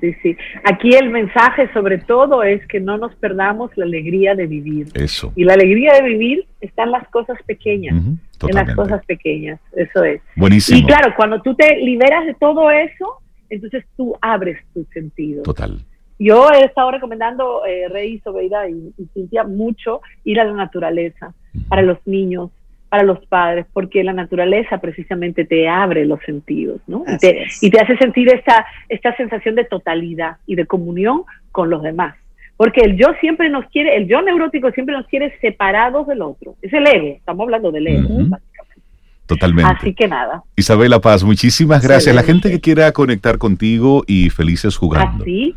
sí, 0.00 0.14
sí. 0.22 0.36
Aquí 0.64 0.94
el 0.94 1.10
mensaje 1.10 1.70
sobre 1.72 1.98
todo 1.98 2.42
es 2.42 2.66
que 2.66 2.80
no 2.80 2.96
nos 2.96 3.14
perdamos 3.16 3.70
la 3.76 3.84
alegría 3.84 4.34
de 4.34 4.46
vivir. 4.46 4.88
Eso. 4.94 5.32
Y 5.36 5.44
la 5.44 5.54
alegría 5.54 5.94
de 5.94 6.02
vivir 6.02 6.46
está 6.60 6.84
en 6.84 6.92
las 6.92 7.06
cosas 7.08 7.38
pequeñas. 7.46 7.94
en 7.96 8.54
las 8.54 8.74
cosas 8.74 9.04
pequeñas, 9.04 9.60
eso 9.72 10.02
es. 10.02 10.22
Buenísimo. 10.36 10.78
Y 10.78 10.84
claro, 10.84 11.12
cuando 11.16 11.42
tú 11.42 11.54
te 11.54 11.76
liberas 11.76 12.24
de 12.26 12.34
todo 12.34 12.70
eso, 12.70 13.18
entonces 13.50 13.84
tú 13.96 14.16
abres 14.22 14.58
tu 14.72 14.86
sentido. 14.92 15.42
Total. 15.42 15.78
Yo 16.18 16.50
he 16.50 16.64
estado 16.64 16.90
recomendando, 16.90 17.64
eh, 17.66 17.88
Rey, 17.88 18.20
Sobeida 18.20 18.68
y, 18.68 18.92
y 18.98 19.06
Cintia, 19.14 19.44
mucho 19.44 20.02
ir 20.24 20.38
a 20.38 20.44
la 20.44 20.52
naturaleza 20.52 21.32
para 21.68 21.82
los 21.82 21.98
niños, 22.04 22.50
para 22.90 23.04
los 23.04 23.24
padres, 23.26 23.66
porque 23.72 24.02
la 24.02 24.12
naturaleza 24.12 24.78
precisamente 24.78 25.44
te 25.44 25.68
abre 25.68 26.04
los 26.04 26.20
sentidos, 26.26 26.80
¿no? 26.88 27.04
Y 27.06 27.18
te, 27.18 27.46
y 27.62 27.70
te, 27.70 27.80
hace 27.80 27.96
sentir 27.96 28.28
esta, 28.28 28.66
esta 28.88 29.16
sensación 29.16 29.54
de 29.54 29.64
totalidad 29.64 30.38
y 30.44 30.56
de 30.56 30.66
comunión 30.66 31.22
con 31.52 31.70
los 31.70 31.82
demás. 31.82 32.16
Porque 32.56 32.80
el 32.82 32.96
yo 32.96 33.06
siempre 33.20 33.48
nos 33.48 33.64
quiere, 33.66 33.96
el 33.96 34.08
yo 34.08 34.20
neurótico 34.20 34.70
siempre 34.72 34.94
nos 34.94 35.06
quiere 35.06 35.32
separados 35.40 36.08
del 36.08 36.20
otro. 36.20 36.56
Es 36.60 36.72
el 36.72 36.86
ego, 36.86 37.16
estamos 37.16 37.44
hablando 37.44 37.70
del 37.70 37.86
ego, 37.86 38.08
básicamente. 38.08 38.82
Totalmente. 39.26 39.72
Así 39.72 39.94
que 39.94 40.08
nada. 40.08 40.42
Isabela 40.56 41.00
Paz, 41.00 41.22
muchísimas 41.22 41.82
gracias. 41.82 42.12
La 42.12 42.24
gente 42.24 42.50
que 42.50 42.60
quiera 42.60 42.90
conectar 42.90 43.38
contigo 43.38 44.02
y 44.08 44.30
felices 44.30 44.76
jugando. 44.76 45.22
Así. 45.22 45.54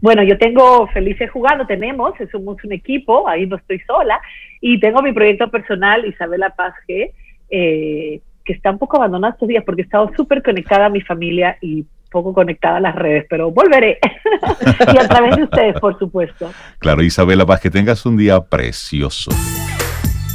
Bueno, 0.00 0.22
yo 0.22 0.38
tengo 0.38 0.86
Felices 0.88 1.30
Jugando, 1.30 1.66
tenemos, 1.66 2.14
somos 2.32 2.56
un 2.64 2.72
equipo, 2.72 3.28
ahí 3.28 3.46
no 3.46 3.56
estoy 3.56 3.80
sola, 3.80 4.20
y 4.60 4.80
tengo 4.80 5.02
mi 5.02 5.12
proyecto 5.12 5.50
personal, 5.50 6.06
Isabela 6.06 6.50
Paz 6.50 6.74
G, 6.88 7.12
eh, 7.50 8.20
que 8.44 8.52
está 8.52 8.70
un 8.70 8.78
poco 8.78 8.96
abandonado 8.96 9.34
estos 9.34 9.48
días 9.48 9.62
porque 9.64 9.82
he 9.82 9.84
estado 9.84 10.10
súper 10.16 10.42
conectada 10.42 10.86
a 10.86 10.90
mi 10.90 11.02
familia 11.02 11.58
y 11.60 11.84
poco 12.10 12.32
conectada 12.32 12.78
a 12.78 12.80
las 12.80 12.94
redes, 12.96 13.26
pero 13.28 13.50
volveré. 13.50 13.98
y 14.94 14.98
a 14.98 15.06
través 15.06 15.36
de 15.36 15.44
ustedes, 15.44 15.78
por 15.78 15.98
supuesto. 15.98 16.50
Claro, 16.78 17.02
Isabela 17.02 17.46
Paz, 17.46 17.60
que 17.60 17.70
tengas 17.70 18.04
un 18.06 18.16
día 18.16 18.40
precioso. 18.40 19.30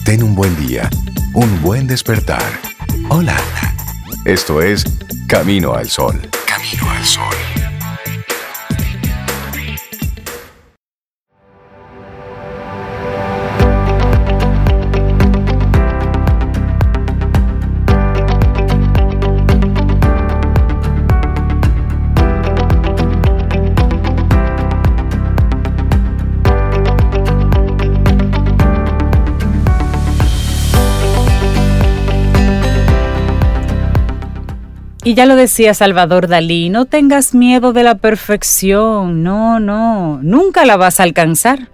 Ten 0.05 0.23
un 0.23 0.35
buen 0.35 0.55
día, 0.55 0.89
un 1.33 1.61
buen 1.61 1.87
despertar. 1.87 2.41
Hola. 3.09 3.35
Esto 4.25 4.59
es 4.59 4.85
Camino 5.27 5.73
al 5.73 5.85
Sol. 5.85 6.15
Camino 6.47 6.89
al 6.89 7.03
Sol. 7.03 7.74
Y 35.05 35.13
ya 35.13 35.27
lo 35.27 35.35
decía 35.35 35.75
Salvador 35.75 36.27
Dalí, 36.27 36.69
no 36.69 36.85
tengas 36.85 37.35
miedo 37.35 37.73
de 37.73 37.83
la 37.83 37.93
perfección, 37.93 39.21
no, 39.21 39.59
no, 39.59 40.19
nunca 40.23 40.65
la 40.65 40.77
vas 40.77 40.99
a 40.99 41.03
alcanzar. 41.03 41.69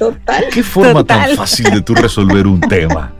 Total. 0.00 0.44
Qué 0.50 0.62
forma 0.62 1.04
tan 1.04 1.36
fácil 1.36 1.70
de 1.70 1.82
tú 1.82 1.94
resolver 1.94 2.46
un 2.46 2.58
tema. 2.58 3.12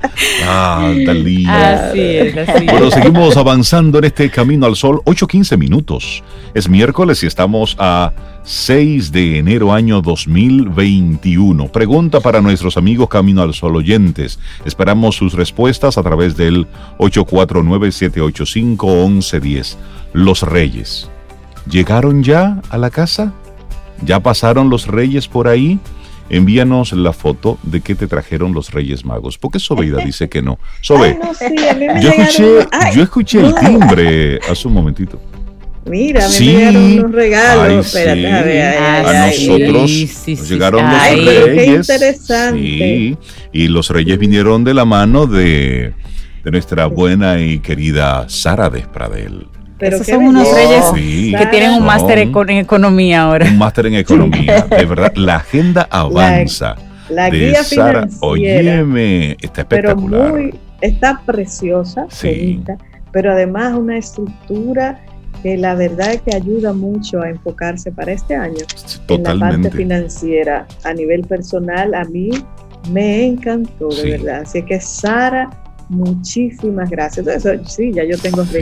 Ah, 0.49 0.91
Dalí. 1.07 1.45
Así 1.47 2.01
es, 2.01 2.49
así 2.49 2.65
Bueno, 2.65 2.87
es. 2.87 2.95
seguimos 2.95 3.37
avanzando 3.37 3.99
en 3.99 4.05
este 4.05 4.31
camino 4.31 4.65
al 4.65 4.77
sol. 4.77 5.03
8.15 5.05 5.59
minutos. 5.59 6.23
Es 6.55 6.71
miércoles 6.71 7.23
y 7.23 7.27
estamos 7.27 7.77
a 7.79 8.13
6 8.45 9.13
de 9.13 9.37
enero 9.39 9.75
año 9.75 10.01
2021. 10.01 11.69
Pregunta 11.69 12.21
para 12.21 12.41
nuestros 12.41 12.79
amigos 12.79 13.11
Camino 13.11 13.43
al 13.43 13.53
Sol 13.53 13.77
oyentes. 13.77 14.39
Esperamos 14.65 15.17
sus 15.17 15.35
respuestas 15.35 15.99
a 15.99 16.03
través 16.03 16.35
del 16.39 16.67
849-785-1110. 16.99 19.77
Los 20.15 20.43
Reyes. 20.43 21.11
¿Llegaron 21.71 22.23
ya 22.23 22.63
a 22.71 22.79
la 22.79 22.89
casa? 22.91 23.35
¿Ya 24.03 24.19
pasaron 24.21 24.71
los 24.71 24.87
Reyes 24.87 25.29
por 25.29 25.47
ahí? 25.47 25.79
Envíanos 26.31 26.93
la 26.93 27.13
foto 27.13 27.59
de 27.65 27.81
que 27.81 27.95
te 27.95 28.07
trajeron 28.07 28.53
los 28.55 28.71
Reyes 28.71 29.05
Magos. 29.05 29.37
Porque 29.37 29.59
Sobeida 29.59 29.99
dice 30.05 30.29
que 30.29 30.41
no. 30.43 30.59
Sobe, 30.81 31.09
Ay, 31.09 31.19
no, 31.23 31.35
sí, 31.35 31.69
a 31.69 31.75
mí 31.75 31.87
me 31.89 32.03
yo 32.03 32.11
escuché, 32.11 32.69
Ay, 32.71 32.97
yo 32.97 33.03
escuché 33.03 33.41
el 33.41 33.55
timbre 33.57 34.39
hace 34.49 34.69
un 34.69 34.75
momentito. 34.75 35.21
Mira, 35.87 36.21
me 36.21 36.29
Sí. 36.29 36.45
llegaron 36.47 36.83
unos 36.85 37.13
regalos. 37.13 37.69
Ay, 37.69 37.79
Espérate, 37.79 38.21
sí. 38.21 38.27
a 38.27 38.43
ver, 38.43 38.63
ay, 38.79 39.05
A 39.17 39.23
ay, 39.25 39.47
nosotros 39.49 39.91
sí, 39.91 40.07
sí, 40.07 40.35
nos 40.37 40.47
sí. 40.47 40.53
llegaron 40.55 40.85
Ay, 40.87 41.17
los 41.25 41.35
pero 41.35 41.47
qué 41.47 41.53
reyes. 41.53 41.89
interesante. 41.89 42.61
Sí, 42.61 43.17
y 43.53 43.69
los 43.69 43.89
reyes 43.91 44.19
vinieron 44.19 44.63
de 44.63 44.75
la 44.75 44.85
mano 44.85 45.27
de, 45.27 45.95
de 46.45 46.51
nuestra 46.51 46.87
buena 46.87 47.41
y 47.41 47.59
querida 47.61 48.29
Sara 48.29 48.71
Despradel. 48.71 49.49
Pero 49.81 49.97
Esos 49.97 50.07
son 50.09 50.25
unos 50.27 50.47
reyes 50.55 50.85
Sí. 50.95 51.35
que 51.37 51.47
tienen 51.47 51.71
un 51.73 51.85
máster 51.85 52.19
en 52.19 52.59
economía 52.59 53.23
ahora. 53.23 53.47
Un 53.47 53.59
máster 53.59 53.87
en 53.87 53.95
economía. 53.95 54.61
De 54.71 54.85
verdad, 54.85 55.13
la 55.17 55.37
agenda 55.37 55.89
avanza. 55.91 56.77
La 57.09 57.29
de 57.31 57.39
guía 57.39 57.65
Sara. 57.65 58.07
financiera. 58.07 58.17
Óyeme, 58.21 59.37
está 59.41 59.65
pero 59.67 59.89
espectacular. 59.89 60.33
muy, 60.33 60.55
está 60.81 61.21
preciosa, 61.27 62.07
Sí. 62.11 62.29
bonita, 62.29 62.77
pero 63.11 63.33
además 63.33 63.75
una 63.77 63.97
estructura 63.99 65.01
que 65.43 65.57
la 65.57 65.75
verdad 65.75 66.13
es 66.13 66.21
que 66.23 66.37
ayuda 66.37 66.73
mucho 66.75 67.23
a 67.23 67.31
enfocarse 67.31 67.91
para 67.91 68.13
este 68.13 68.37
año 68.37 68.59
en 68.59 68.59
la 68.61 68.67
parte 68.67 69.07
Totalmente. 69.07 69.71
financiera. 69.71 70.67
A 70.85 70.93
nivel 70.93 71.23
personal, 71.23 71.95
a 71.95 72.05
mí 72.05 72.31
me 72.93 73.25
encantó, 73.27 73.89
de 73.89 73.97
Sí. 74.03 74.11
verdad. 74.11 74.43
Así 74.43 74.63
que 74.63 74.79
Sara, 74.81 75.49
muchísimas 75.91 76.89
gracias. 76.89 77.27
Eso, 77.27 77.51
sí, 77.67 77.93
ya 77.93 78.05
yo 78.05 78.17
tengo 78.17 78.45
Sí. 78.45 78.59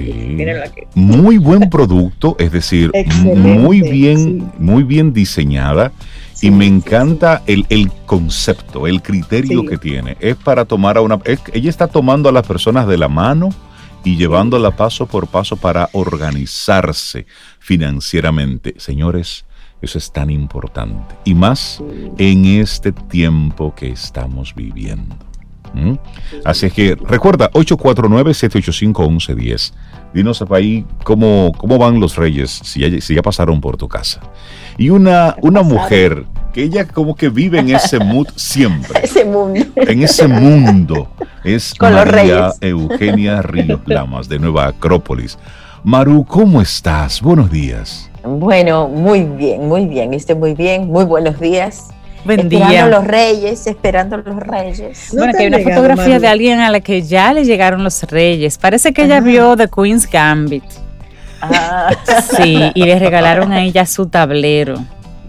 aquí. 0.64 0.80
Muy 0.94 1.38
buen 1.38 1.68
producto, 1.70 2.34
es 2.38 2.50
decir, 2.50 2.90
Excelente, 2.94 3.38
muy 3.58 3.82
bien, 3.82 4.18
sí. 4.18 4.42
muy 4.58 4.82
bien 4.82 5.12
diseñada. 5.12 5.92
Sí, 6.32 6.48
y 6.48 6.50
me 6.50 6.66
encanta 6.66 7.42
el, 7.46 7.66
el 7.68 7.90
concepto, 8.06 8.86
el 8.86 9.02
criterio 9.02 9.64
que 9.64 9.76
tiene. 9.76 10.16
Es 10.20 10.36
para 10.36 10.64
tomar 10.64 10.96
a 10.96 11.00
una... 11.00 11.18
es- 11.24 11.42
ella 11.52 11.68
está 11.70 11.86
tomando 11.88 12.28
a 12.28 12.32
las 12.32 12.46
personas 12.46 12.86
de 12.86 12.96
la 12.96 13.08
mano 13.08 13.48
y 14.04 14.16
llevándola 14.16 14.70
paso 14.76 15.06
por 15.06 15.26
paso 15.26 15.56
para 15.56 15.88
organizarse 15.92 17.26
financieramente. 17.58 18.74
Señores, 18.78 19.44
eso 19.82 19.98
es 19.98 20.12
tan 20.12 20.30
importante. 20.30 21.14
Y 21.24 21.34
más 21.34 21.82
en 22.18 22.44
este 22.44 22.92
tiempo 22.92 23.74
que 23.74 23.88
estamos 23.90 24.54
viviendo. 24.54 25.16
¿Mm? 25.74 25.94
Así 26.44 26.66
es 26.66 26.72
que 26.72 26.94
recuerda, 26.94 27.50
849-785-1110. 27.52 29.72
Dinos 30.14 30.42
ahí 30.50 30.86
cómo, 31.04 31.52
cómo 31.56 31.78
van 31.78 32.00
los 32.00 32.16
reyes, 32.16 32.50
si 32.64 32.80
ya, 32.80 33.00
si 33.00 33.14
ya 33.14 33.22
pasaron 33.22 33.60
por 33.60 33.76
tu 33.76 33.88
casa. 33.88 34.20
Y 34.78 34.90
una, 34.90 35.36
una 35.42 35.62
mujer 35.62 36.24
que 36.52 36.62
ella 36.62 36.86
como 36.86 37.14
que 37.14 37.28
vive 37.28 37.58
en 37.58 37.70
ese 37.70 37.98
mood 37.98 38.28
siempre, 38.36 39.00
ese 39.02 39.24
mundo. 39.24 39.60
en 39.76 40.02
ese 40.02 40.26
mundo, 40.26 41.08
es 41.44 41.74
Con 41.78 41.94
los 41.94 42.06
María 42.06 42.22
reyes. 42.22 42.58
Eugenia 42.60 43.42
Ríos 43.42 43.80
Lamas 43.86 44.28
de 44.28 44.38
Nueva 44.38 44.68
Acrópolis. 44.68 45.38
Maru, 45.84 46.24
¿cómo 46.24 46.60
estás? 46.60 47.20
Buenos 47.20 47.50
días. 47.50 48.10
Bueno, 48.24 48.88
muy 48.88 49.24
bien, 49.24 49.68
muy 49.68 49.86
bien, 49.86 50.12
estoy 50.12 50.36
muy 50.36 50.54
bien, 50.54 50.88
muy 50.88 51.04
buenos 51.04 51.38
días. 51.38 51.90
Buen 52.36 52.52
esperando 52.52 52.88
los 52.90 53.04
reyes, 53.06 53.66
esperando 53.66 54.16
los 54.18 54.36
reyes. 54.36 55.12
No 55.14 55.18
bueno, 55.18 55.32
que 55.32 55.38
hay 55.42 55.46
una 55.48 55.58
llegado, 55.58 55.74
fotografía 55.82 56.08
Maru. 56.14 56.20
de 56.20 56.28
alguien 56.28 56.60
a 56.60 56.70
la 56.70 56.80
que 56.80 57.02
ya 57.02 57.32
le 57.32 57.44
llegaron 57.44 57.82
los 57.84 58.02
reyes. 58.04 58.58
Parece 58.58 58.92
que 58.92 59.04
ella 59.04 59.16
Ajá. 59.18 59.24
vio 59.26 59.56
The 59.56 59.68
Queen's 59.68 60.08
Gambit. 60.10 60.64
Ah, 61.40 61.90
Sí, 62.36 62.70
y 62.74 62.82
le 62.84 62.98
regalaron 62.98 63.52
a 63.52 63.62
ella 63.62 63.86
su 63.86 64.06
tablero. 64.06 64.76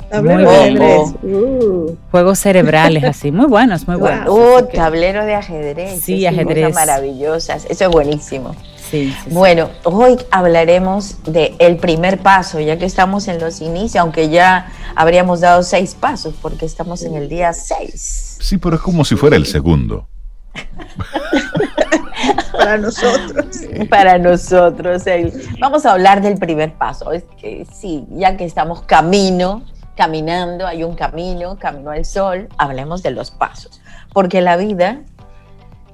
Tablero 0.09 0.39
Muy 0.39 0.43
de 0.43 0.69
bien. 0.71 0.81
ajedrez. 0.81 1.15
Uh, 1.21 1.95
Juegos 2.09 2.39
cerebrales 2.39 3.03
así, 3.03 3.31
muy 3.31 3.45
buenos, 3.45 3.87
muy 3.87 3.95
Wow. 3.97 4.07
buenos. 4.07 4.63
que- 4.69 4.77
tablero 4.77 5.23
de 5.25 5.35
ajedrez. 5.35 6.01
Sí, 6.01 6.25
ajedrez. 6.25 6.69
Cosas 6.69 6.87
maravillosas, 6.87 7.65
eso 7.69 7.83
es 7.85 7.89
buenísimo. 7.91 8.55
Sí, 8.89 9.11
sí, 9.11 9.17
sí. 9.25 9.29
Bueno, 9.33 9.69
hoy 9.83 10.17
hablaremos 10.31 11.23
de 11.23 11.55
el 11.59 11.77
primer 11.77 12.19
paso, 12.19 12.59
ya 12.59 12.77
que 12.77 12.85
estamos 12.85 13.27
en 13.27 13.39
los 13.39 13.61
inicios, 13.61 14.01
aunque 14.01 14.29
ya 14.29 14.71
habríamos 14.95 15.41
dado 15.41 15.63
seis 15.63 15.95
pasos, 15.95 16.33
porque 16.41 16.65
estamos 16.65 17.03
en 17.03 17.15
el 17.15 17.29
día 17.29 17.53
seis. 17.53 18.37
Sí, 18.41 18.57
pero 18.57 18.75
es 18.75 18.81
como 18.81 19.03
si 19.05 19.15
fuera 19.15 19.35
el 19.35 19.45
segundo. 19.45 20.07
para 22.51 22.77
nosotros. 22.77 23.45
para 23.89 24.17
nosotros. 24.17 25.05
el- 25.07 25.33
vamos 25.59 25.85
a 25.85 25.91
hablar 25.93 26.21
del 26.21 26.37
primer 26.37 26.73
paso. 26.73 27.11
Es 27.11 27.23
que 27.39 27.65
sí, 27.73 28.05
ya 28.11 28.37
que 28.37 28.45
estamos 28.45 28.81
camino, 28.83 29.63
caminando, 29.95 30.65
hay 30.67 30.83
un 30.83 30.95
camino, 30.95 31.57
camino 31.57 31.91
al 31.91 32.05
sol, 32.05 32.47
hablemos 32.57 33.03
de 33.03 33.11
los 33.11 33.31
pasos. 33.31 33.81
Porque 34.13 34.41
la 34.41 34.57
vida, 34.57 35.01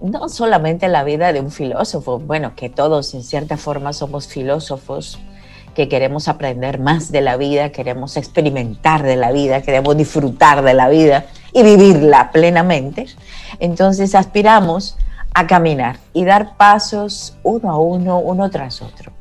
no 0.01 0.29
solamente 0.29 0.87
la 0.87 1.03
vida 1.03 1.33
de 1.33 1.39
un 1.39 1.51
filósofo, 1.51 2.19
bueno, 2.19 2.53
que 2.55 2.69
todos 2.69 3.13
en 3.13 3.23
cierta 3.23 3.57
forma 3.57 3.93
somos 3.93 4.27
filósofos, 4.27 5.19
que 5.73 5.89
queremos 5.89 6.27
aprender 6.27 6.79
más 6.79 7.11
de 7.11 7.21
la 7.21 7.37
vida, 7.37 7.71
queremos 7.71 8.17
experimentar 8.17 9.03
de 9.03 9.17
la 9.17 9.31
vida, 9.31 9.61
queremos 9.61 9.97
disfrutar 9.97 10.63
de 10.63 10.73
la 10.73 10.87
vida 10.87 11.25
y 11.53 11.63
vivirla 11.63 12.31
plenamente. 12.31 13.07
Entonces 13.59 14.15
aspiramos 14.15 14.97
a 15.33 15.47
caminar 15.47 15.97
y 16.13 16.23
dar 16.23 16.55
pasos 16.55 17.37
uno 17.43 17.69
a 17.69 17.77
uno, 17.77 18.19
uno 18.19 18.49
tras 18.49 18.81
otro. 18.81 19.11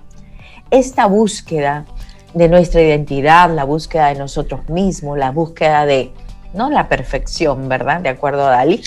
Esta 0.71 1.07
búsqueda 1.07 1.87
de 2.35 2.49
nuestra 2.49 2.83
identidad, 2.83 3.51
la 3.51 3.65
búsqueda 3.65 4.09
de 4.09 4.15
nosotros 4.15 4.69
mismos, 4.69 5.19
la 5.19 5.33
búsqueda 5.33 5.87
de, 5.87 6.13
no 6.53 6.71
la 6.71 6.89
perfección, 6.89 7.69
¿verdad? 7.69 8.01
De 8.01 8.09
acuerdo 8.09 8.47
a 8.47 8.51
Dalí, 8.51 8.83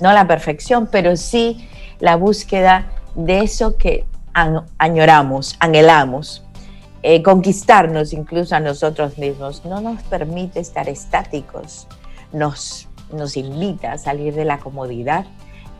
no 0.00 0.12
la 0.12 0.26
perfección, 0.26 0.88
pero 0.90 1.16
sí 1.16 1.68
la 2.00 2.16
búsqueda 2.16 2.86
de 3.14 3.40
eso 3.40 3.76
que 3.76 4.04
añoramos, 4.78 5.56
anhelamos, 5.60 6.42
eh, 7.02 7.22
conquistarnos 7.22 8.12
incluso 8.12 8.54
a 8.54 8.60
nosotros 8.60 9.16
mismos, 9.18 9.64
no 9.64 9.80
nos 9.80 10.02
permite 10.04 10.60
estar 10.60 10.88
estáticos, 10.88 11.86
nos, 12.32 12.88
nos 13.12 13.36
invita 13.36 13.92
a 13.92 13.98
salir 13.98 14.34
de 14.34 14.44
la 14.44 14.58
comodidad, 14.58 15.24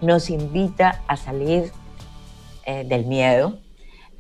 nos 0.01 0.31
invita 0.31 1.03
a 1.09 1.17
salir 1.17 1.73
eh, 2.65 2.85
del 2.85 3.07
miedo, 3.07 3.59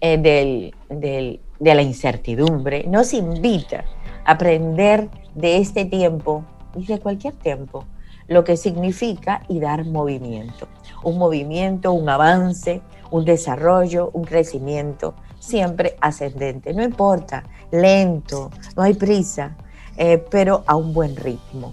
eh, 0.01 0.19
del, 0.19 0.75
del- 0.91 1.41
de 1.59 1.75
la 1.75 1.81
incertidumbre, 1.81 2.85
nos 2.87 3.15
invita 3.15 3.85
a 4.27 4.33
aprender 4.33 5.09
de 5.35 5.57
este 5.57 5.87
tiempo 5.87 6.45
y 6.77 6.85
de 6.85 6.99
cualquier 6.99 7.33
tiempo 7.35 7.87
lo 8.29 8.45
que 8.45 8.57
significa 8.57 9.43
y 9.49 9.61
dar 9.61 9.85
movimiento. 9.85 10.69
Un 11.03 11.19
movimiento, 11.19 11.93
un 11.93 12.09
avance, 12.09 12.83
un 13.11 13.25
desarrollo, 13.25 14.11
un 14.13 14.25
crecimiento, 14.25 15.15
siempre 15.39 15.97
ascendente. 16.01 16.75
No 16.75 16.83
importa, 16.83 17.45
lento, 17.71 18.51
no 18.77 18.83
hay 18.83 18.95
prisa, 18.95 19.57
eh, 19.97 20.25
pero 20.31 20.65
a 20.67 20.77
un 20.77 20.93
buen 20.93 21.17
ritmo. 21.17 21.73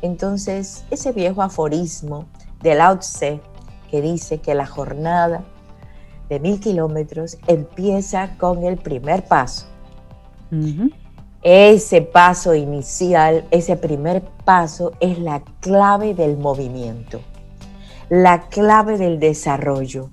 Entonces, 0.00 0.84
ese 0.90 1.12
viejo 1.12 1.42
aforismo 1.42 2.26
de 2.62 2.74
Lao 2.74 2.98
Tse 2.98 3.40
que 3.90 4.00
dice 4.00 4.38
que 4.38 4.54
la 4.54 4.66
jornada 4.66 5.44
de 6.28 6.40
mil 6.40 6.58
kilómetros 6.60 7.36
empieza 7.46 8.36
con 8.38 8.64
el 8.64 8.78
primer 8.78 9.24
paso. 9.26 9.66
Ese 11.42 12.02
paso 12.02 12.54
inicial, 12.54 13.44
ese 13.50 13.76
primer 13.76 14.22
paso 14.44 14.92
es 15.00 15.18
la 15.18 15.42
clave 15.60 16.14
del 16.14 16.36
movimiento, 16.36 17.20
la 18.08 18.42
clave 18.42 18.96
del 18.96 19.18
desarrollo, 19.18 20.08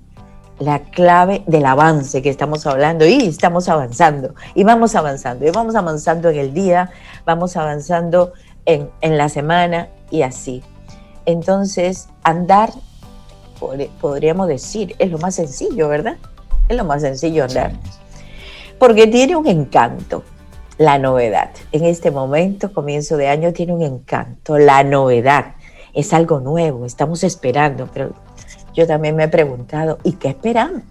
la 0.58 0.80
clave 0.80 1.44
del 1.46 1.66
avance 1.66 2.20
que 2.20 2.30
estamos 2.30 2.66
hablando 2.66 3.06
y 3.06 3.26
estamos 3.26 3.68
avanzando 3.68 4.34
y 4.54 4.64
vamos 4.64 4.94
avanzando 4.96 5.46
y 5.46 5.50
vamos 5.50 5.74
avanzando 5.76 6.30
en 6.30 6.38
el 6.38 6.52
día, 6.52 6.90
vamos 7.24 7.56
avanzando 7.56 8.32
en, 8.66 8.90
en 9.00 9.16
la 9.16 9.28
semana 9.28 9.88
y 10.10 10.22
así. 10.22 10.62
Entonces, 11.26 12.08
andar, 12.24 12.70
pod- 13.60 13.88
podríamos 14.00 14.48
decir, 14.48 14.96
es 14.98 15.10
lo 15.12 15.18
más 15.18 15.36
sencillo, 15.36 15.88
¿verdad? 15.88 16.16
Es 16.68 16.76
lo 16.76 16.84
más 16.84 17.02
sencillo 17.02 17.44
andar. 17.44 17.72
porque 18.80 19.06
tiene 19.06 19.36
un 19.36 19.46
encanto, 19.46 20.24
la 20.80 20.98
novedad. 20.98 21.50
En 21.72 21.84
este 21.84 22.10
momento, 22.10 22.72
comienzo 22.72 23.18
de 23.18 23.28
año, 23.28 23.52
tiene 23.52 23.74
un 23.74 23.82
encanto, 23.82 24.56
la 24.56 24.82
novedad. 24.82 25.56
Es 25.92 26.14
algo 26.14 26.40
nuevo, 26.40 26.86
estamos 26.86 27.22
esperando, 27.22 27.86
pero 27.92 28.14
yo 28.72 28.86
también 28.86 29.14
me 29.14 29.24
he 29.24 29.28
preguntado, 29.28 29.98
¿y 30.04 30.12
qué 30.12 30.28
esperamos? 30.28 30.82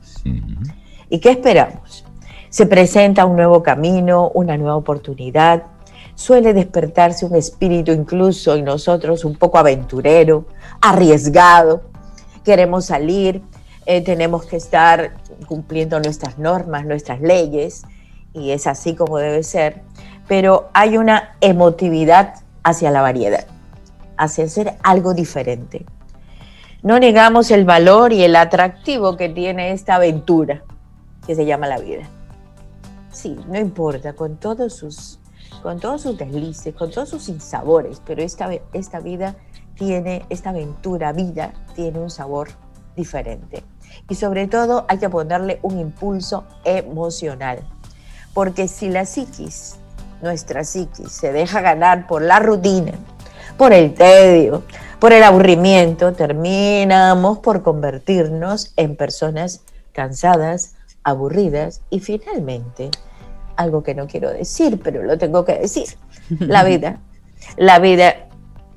¿Y 1.10 1.18
qué 1.18 1.32
esperamos? 1.32 2.06
Se 2.52 2.68
presenta 2.68 3.26
un 3.26 3.36
nuevo 3.36 3.64
camino, 3.64 4.30
una 4.36 4.58
nueva 4.58 4.76
oportunidad, 4.76 5.64
suele 6.14 6.54
despertarse 6.54 7.26
un 7.26 7.36
espíritu 7.36 7.92
incluso 7.92 8.56
en 8.56 8.66
nosotros 8.66 9.26
un 9.26 9.38
poco 9.38 9.58
aventurero, 9.58 10.46
arriesgado. 10.82 11.82
Queremos 12.44 12.86
salir, 12.86 13.42
eh, 13.88 14.02
tenemos 14.02 14.46
que 14.46 14.58
estar 14.58 15.16
cumpliendo 15.48 16.00
nuestras 16.00 16.38
normas, 16.38 16.86
nuestras 16.86 17.22
leyes, 17.22 17.86
y 18.34 18.51
es 18.51 18.67
así 18.67 18.95
como 18.95 19.17
debe 19.17 19.43
ser, 19.43 19.82
pero 20.27 20.69
hay 20.73 20.97
una 20.97 21.36
emotividad 21.41 22.36
hacia 22.63 22.91
la 22.91 23.01
variedad, 23.01 23.45
hacia 24.17 24.47
ser 24.47 24.77
algo 24.84 25.13
diferente. 25.13 25.86
No 26.82 26.99
negamos 26.99 27.51
el 27.51 27.65
valor 27.65 28.13
y 28.13 28.23
el 28.23 28.36
atractivo 28.36 29.17
que 29.17 29.27
tiene 29.30 29.71
esta 29.71 29.95
aventura 29.95 30.63
que 31.25 31.36
se 31.36 31.45
llama 31.45 31.67
la 31.67 31.80
vida. 31.80 32.03
Sí, 33.11 33.38
no 33.47 33.59
importa, 33.59 34.13
con 34.13 34.38
todos 34.38 34.73
sus, 34.73 35.19
con 35.61 35.80
todos 35.80 36.03
sus 36.03 36.17
deslices, 36.17 36.73
con 36.73 36.91
todos 36.91 37.09
sus 37.09 37.27
insabores, 37.27 38.01
pero 38.05 38.21
esta, 38.21 38.49
esta 38.71 38.99
vida 38.99 39.36
tiene, 39.75 40.25
esta 40.30 40.51
aventura, 40.51 41.11
vida, 41.11 41.53
tiene 41.75 41.99
un 41.99 42.09
sabor 42.09 42.49
diferente. 42.95 43.63
Y 44.07 44.15
sobre 44.15 44.47
todo 44.47 44.86
hay 44.88 44.99
que 44.99 45.09
ponerle 45.09 45.59
un 45.63 45.80
impulso 45.80 46.45
emocional. 46.63 47.59
Porque 48.40 48.70
si 48.70 48.88
la 48.88 49.04
psiquis, 49.04 49.76
nuestra 50.22 50.64
psiquis, 50.64 51.12
se 51.12 51.34
deja 51.34 51.60
ganar 51.60 52.08
por 52.08 52.22
la 52.22 52.40
rutina, 52.40 52.94
por 53.58 53.74
el 53.74 53.94
tedio, 53.94 54.64
por 54.98 55.12
el 55.12 55.24
aburrimiento, 55.24 56.14
terminamos 56.14 57.40
por 57.40 57.64
convertirnos 57.64 58.72
en 58.78 58.96
personas 58.96 59.66
cansadas, 59.92 60.76
aburridas 61.04 61.82
y 61.90 62.00
finalmente, 62.00 62.92
algo 63.58 63.84
que 63.84 63.94
no 63.94 64.08
quiero 64.08 64.32
decir, 64.32 64.80
pero 64.82 65.04
lo 65.04 65.18
tengo 65.18 65.44
que 65.44 65.60
decir, 65.60 65.98
la 66.40 66.64
vida, 66.64 67.02
la 67.58 67.80
vida 67.80 68.30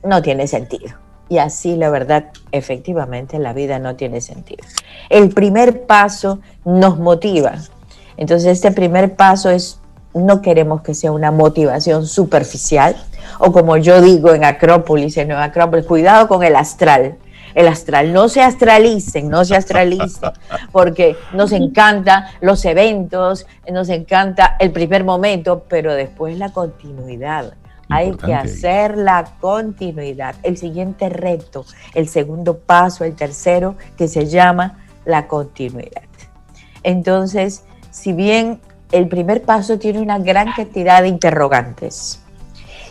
no 0.02 0.22
tiene 0.22 0.48
sentido. 0.48 0.90
Y 1.28 1.38
así 1.38 1.76
la 1.76 1.88
verdad, 1.88 2.32
efectivamente, 2.50 3.38
la 3.38 3.52
vida 3.52 3.78
no 3.78 3.94
tiene 3.94 4.22
sentido. 4.22 4.64
El 5.08 5.28
primer 5.28 5.86
paso 5.86 6.40
nos 6.64 6.98
motiva. 6.98 7.60
Entonces, 8.16 8.52
este 8.52 8.70
primer 8.72 9.14
paso 9.16 9.50
es, 9.50 9.80
no 10.14 10.42
queremos 10.42 10.82
que 10.82 10.94
sea 10.94 11.12
una 11.12 11.30
motivación 11.30 12.06
superficial, 12.06 12.96
o 13.38 13.52
como 13.52 13.76
yo 13.76 14.00
digo 14.00 14.34
en 14.34 14.44
Acrópolis, 14.44 15.16
en 15.16 15.28
Nueva 15.28 15.44
Acrópolis, 15.44 15.86
cuidado 15.86 16.28
con 16.28 16.42
el 16.42 16.56
astral. 16.56 17.16
El 17.54 17.68
astral, 17.68 18.14
no 18.14 18.28
se 18.28 18.40
astralicen, 18.40 19.28
no 19.28 19.44
se 19.44 19.56
astralicen, 19.56 20.30
porque 20.72 21.16
nos 21.34 21.52
encanta 21.52 22.30
los 22.40 22.64
eventos, 22.64 23.46
nos 23.70 23.90
encanta 23.90 24.56
el 24.58 24.72
primer 24.72 25.04
momento, 25.04 25.64
pero 25.68 25.92
después 25.94 26.38
la 26.38 26.50
continuidad 26.50 27.54
hay 27.92 28.12
que 28.16 28.34
hacer 28.34 28.96
la 28.96 29.36
continuidad. 29.40 30.34
El 30.42 30.56
siguiente 30.56 31.08
reto, 31.08 31.66
el 31.94 32.08
segundo 32.08 32.58
paso, 32.58 33.04
el 33.04 33.14
tercero, 33.14 33.76
que 33.96 34.08
se 34.08 34.26
llama 34.26 34.78
la 35.04 35.26
continuidad. 35.28 36.02
Entonces, 36.82 37.64
si 37.92 38.12
bien 38.12 38.60
el 38.90 39.06
primer 39.06 39.42
paso 39.42 39.78
tiene 39.78 40.00
una 40.00 40.18
gran 40.18 40.52
cantidad 40.52 41.02
de 41.02 41.08
interrogantes, 41.08 42.20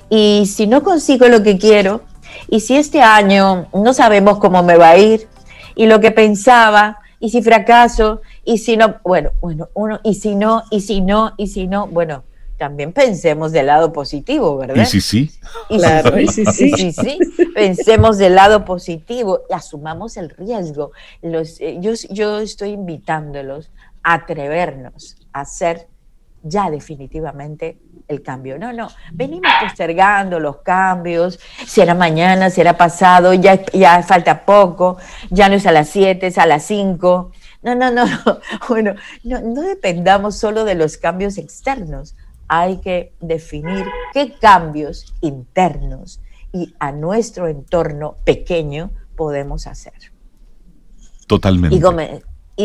y 0.10 0.46
si 0.46 0.68
no 0.68 0.84
consigo 0.84 1.28
lo 1.28 1.44
que 1.44 1.58
quiero, 1.58 2.04
y 2.48 2.62
si 2.62 2.78
este 2.78 3.02
año 3.02 3.68
no 3.74 3.94
sabemos 3.94 4.38
cómo 4.38 4.64
me 4.64 4.78
va 4.78 4.92
a 4.92 4.98
ir, 4.98 5.28
y 5.76 5.88
lo 5.88 6.00
que 6.00 6.12
pensaba, 6.12 7.00
y 7.20 7.30
si 7.30 7.42
fracaso, 7.42 8.22
y 8.46 8.58
si 8.60 8.78
no, 8.78 8.96
bueno, 9.04 9.32
bueno, 9.42 9.68
uno, 9.74 10.00
y 10.04 10.16
si 10.16 10.36
no, 10.36 10.64
y 10.70 10.82
si 10.82 11.02
no, 11.02 11.34
y 11.38 11.48
si 11.48 11.68
no, 11.68 11.88
bueno, 11.88 12.24
también 12.62 12.94
pensemos 12.94 13.52
del 13.52 13.66
lado 13.66 13.92
positivo, 13.92 14.56
¿verdad? 14.56 14.84
Y 14.84 14.86
sí, 14.86 15.02
sí. 15.02 15.32
claro, 15.68 16.20
y 16.20 16.28
sí, 16.28 16.46
sí. 16.46 16.72
sí, 16.72 16.92
sí. 16.92 17.18
Pensemos 17.56 18.20
del 18.20 18.36
lado 18.36 18.66
positivo 18.66 19.42
y 19.50 19.54
asumamos 19.54 20.16
el 20.16 20.30
riesgo. 20.30 20.92
Los, 21.24 21.60
eh, 21.60 21.78
yo, 21.80 21.94
yo 22.12 22.40
estoy 22.40 22.70
invitándolos 22.70 23.72
a 23.88 23.91
atrevernos 24.04 25.18
a 25.34 25.42
hacer 25.42 25.88
ya 26.44 26.70
definitivamente 26.70 27.80
el 28.08 28.22
cambio. 28.22 28.58
No, 28.58 28.74
no, 28.74 28.90
venimos 29.14 29.52
postergando 29.62 30.40
los 30.40 30.58
cambios, 30.58 31.40
será 31.66 31.94
mañana, 31.94 32.50
será 32.50 32.78
pasado, 32.78 33.34
ya, 33.34 33.64
ya 33.74 34.02
falta 34.04 34.46
poco, 34.46 34.98
ya 35.30 35.50
no 35.50 35.56
es 35.56 35.66
a 35.66 35.72
las 35.72 35.90
7, 35.90 36.28
es 36.28 36.38
a 36.38 36.46
las 36.46 36.64
5. 36.64 37.32
No, 37.64 37.76
no, 37.76 37.92
no, 37.92 38.06
bueno, 38.68 38.96
no, 39.24 39.42
no 39.42 39.62
dependamos 39.62 40.38
solo 40.38 40.64
de 40.64 40.76
los 40.76 40.98
cambios 40.98 41.38
externos, 41.38 42.16
hay 42.48 42.78
que 42.78 43.14
definir 43.22 43.86
qué 44.14 44.34
cambios 44.34 45.14
internos 45.22 46.20
y 46.52 46.74
a 46.80 46.92
nuestro 46.92 47.48
entorno 47.48 48.16
pequeño 48.26 48.92
podemos 49.16 49.68
hacer. 49.68 49.94
Totalmente. 51.28 51.78
Y, 51.78 51.80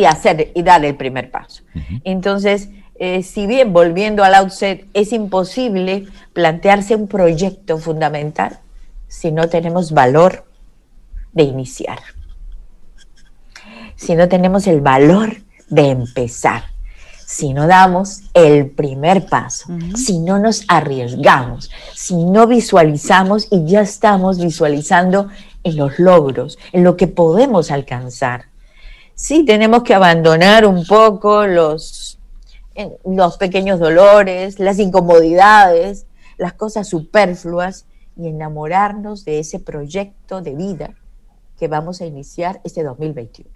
hacer 0.04 0.52
y 0.54 0.62
dar 0.62 0.84
el 0.84 0.96
primer 0.96 1.30
paso. 1.30 1.62
Entonces, 2.04 2.68
eh, 2.98 3.22
si 3.22 3.46
bien 3.46 3.72
volviendo 3.72 4.24
al 4.24 4.34
outset 4.34 4.86
es 4.94 5.12
imposible 5.12 6.06
plantearse 6.32 6.96
un 6.96 7.08
proyecto 7.08 7.78
fundamental 7.78 8.60
si 9.08 9.32
no 9.32 9.48
tenemos 9.48 9.92
valor 9.92 10.46
de 11.32 11.42
iniciar, 11.42 11.98
si 13.96 14.14
no 14.14 14.28
tenemos 14.28 14.66
el 14.66 14.80
valor 14.80 15.36
de 15.68 15.90
empezar. 15.90 16.64
Si 17.26 17.52
no 17.52 17.66
damos 17.66 18.20
el 18.34 18.70
primer 18.70 19.26
paso, 19.26 19.66
si 19.96 20.20
no 20.20 20.38
nos 20.38 20.64
arriesgamos, 20.68 21.72
si 21.92 22.24
no 22.24 22.46
visualizamos 22.46 23.48
y 23.50 23.66
ya 23.66 23.80
estamos 23.80 24.38
visualizando 24.38 25.28
en 25.64 25.76
los 25.76 25.98
logros, 25.98 26.56
en 26.70 26.84
lo 26.84 26.96
que 26.96 27.08
podemos 27.08 27.72
alcanzar. 27.72 28.44
Sí, 29.18 29.46
tenemos 29.46 29.82
que 29.82 29.94
abandonar 29.94 30.66
un 30.66 30.84
poco 30.84 31.46
los, 31.46 32.18
los 33.06 33.38
pequeños 33.38 33.80
dolores, 33.80 34.60
las 34.60 34.78
incomodidades, 34.78 36.04
las 36.36 36.52
cosas 36.52 36.86
superfluas 36.86 37.86
y 38.14 38.28
enamorarnos 38.28 39.24
de 39.24 39.38
ese 39.38 39.58
proyecto 39.58 40.42
de 40.42 40.54
vida 40.54 40.90
que 41.58 41.66
vamos 41.66 42.02
a 42.02 42.04
iniciar 42.04 42.60
este 42.62 42.82
2021. 42.82 43.48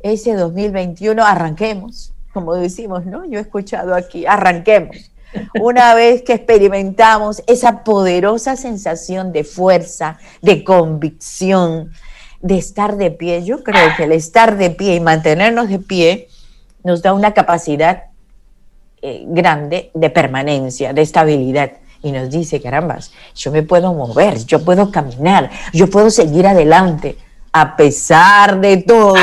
Ese 0.00 0.34
2021 0.34 1.24
arranquemos, 1.24 2.12
como 2.32 2.54
decimos, 2.54 3.06
¿no? 3.06 3.24
Yo 3.26 3.38
he 3.38 3.42
escuchado 3.42 3.94
aquí, 3.94 4.26
arranquemos. 4.26 5.12
Una 5.60 5.94
vez 5.94 6.22
que 6.22 6.32
experimentamos 6.32 7.40
esa 7.46 7.84
poderosa 7.84 8.56
sensación 8.56 9.30
de 9.30 9.44
fuerza, 9.44 10.18
de 10.42 10.64
convicción, 10.64 11.92
de 12.44 12.58
estar 12.58 12.98
de 12.98 13.10
pie, 13.10 13.42
yo 13.42 13.64
creo 13.64 13.96
que 13.96 14.04
el 14.04 14.12
estar 14.12 14.58
de 14.58 14.68
pie 14.68 14.96
y 14.96 15.00
mantenernos 15.00 15.70
de 15.70 15.78
pie 15.78 16.28
nos 16.82 17.00
da 17.00 17.14
una 17.14 17.32
capacidad 17.32 18.04
eh, 19.00 19.24
grande 19.26 19.90
de 19.94 20.10
permanencia, 20.10 20.92
de 20.92 21.00
estabilidad. 21.00 21.72
Y 22.02 22.12
nos 22.12 22.28
dice, 22.28 22.60
carambas, 22.60 23.12
yo 23.34 23.50
me 23.50 23.62
puedo 23.62 23.94
mover, 23.94 24.44
yo 24.44 24.62
puedo 24.62 24.90
caminar, 24.90 25.50
yo 25.72 25.88
puedo 25.88 26.10
seguir 26.10 26.46
adelante. 26.46 27.16
A 27.50 27.76
pesar 27.76 28.60
de 28.60 28.76
todo, 28.76 29.16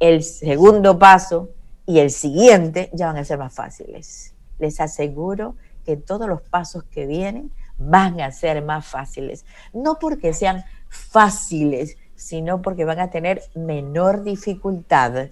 el 0.00 0.22
segundo 0.22 0.98
paso 0.98 1.50
y 1.84 1.98
el 1.98 2.10
siguiente 2.10 2.88
ya 2.94 3.08
van 3.08 3.18
a 3.18 3.24
ser 3.24 3.36
más 3.36 3.52
fáciles. 3.52 4.32
Les 4.58 4.80
aseguro 4.80 5.54
que 5.84 5.98
todos 5.98 6.26
los 6.26 6.40
pasos 6.40 6.82
que 6.84 7.04
vienen 7.04 7.52
van 7.76 8.22
a 8.22 8.32
ser 8.32 8.64
más 8.64 8.86
fáciles. 8.86 9.44
No 9.74 9.98
porque 9.98 10.32
sean 10.32 10.64
fáciles, 10.88 11.98
sino 12.18 12.60
porque 12.60 12.84
van 12.84 12.98
a 12.98 13.10
tener 13.10 13.42
menor 13.54 14.24
dificultad. 14.24 15.28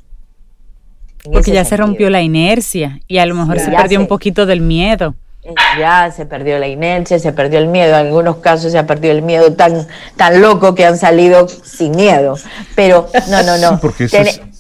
Porque 1.31 1.51
ya 1.51 1.65
se 1.65 1.77
rompió 1.77 2.09
la 2.09 2.23
inercia 2.23 3.01
y 3.09 3.19
a 3.19 3.27
lo 3.27 3.35
mejor 3.35 3.59
se 3.59 3.71
perdió 3.73 3.99
un 3.99 4.07
poquito 4.07 4.47
del 4.47 4.61
miedo. 4.61 5.17
Eh, 5.43 5.53
ya 5.79 6.13
se 6.13 6.27
perdió 6.27 6.59
la 6.61 6.69
inercia, 6.69 7.19
se 7.19 7.33
perdió 7.33 7.59
el 7.59 7.67
miedo. 7.67 7.89
En 7.91 8.07
algunos 8.07 8.37
casos 8.37 8.71
se 8.71 8.79
ha 8.79 8.87
perdido 8.87 9.13
el 9.13 9.23
miedo 9.23 9.53
tan, 9.55 9.87
tan 10.17 10.41
loco 10.41 10.77
que 10.77 10.87
han 10.87 10.97
salido 10.97 11.49
sin 11.49 11.91
miedo. 11.97 12.39
Pero 12.77 13.09
no, 13.29 13.43
no, 13.43 13.59
no. 13.59 13.81
porque 13.81 14.09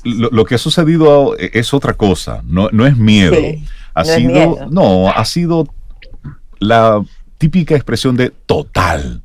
lo, 0.02 0.44
que 0.44 0.56
ha 0.56 0.58
sucedido 0.58 1.36
es 1.38 1.72
otra 1.72 1.94
cosa, 1.94 2.42
no, 2.44 2.68
no 2.72 2.86
es 2.86 2.96
miedo. 2.96 3.36
ha 3.94 4.04
sido, 4.04 4.66
no, 4.68 5.10
ha 5.10 5.24
sido 5.24 5.68
la 6.58 7.02
típica 7.38 7.76
expresión 7.76 8.16
de 8.16 8.30
total. 8.30 9.22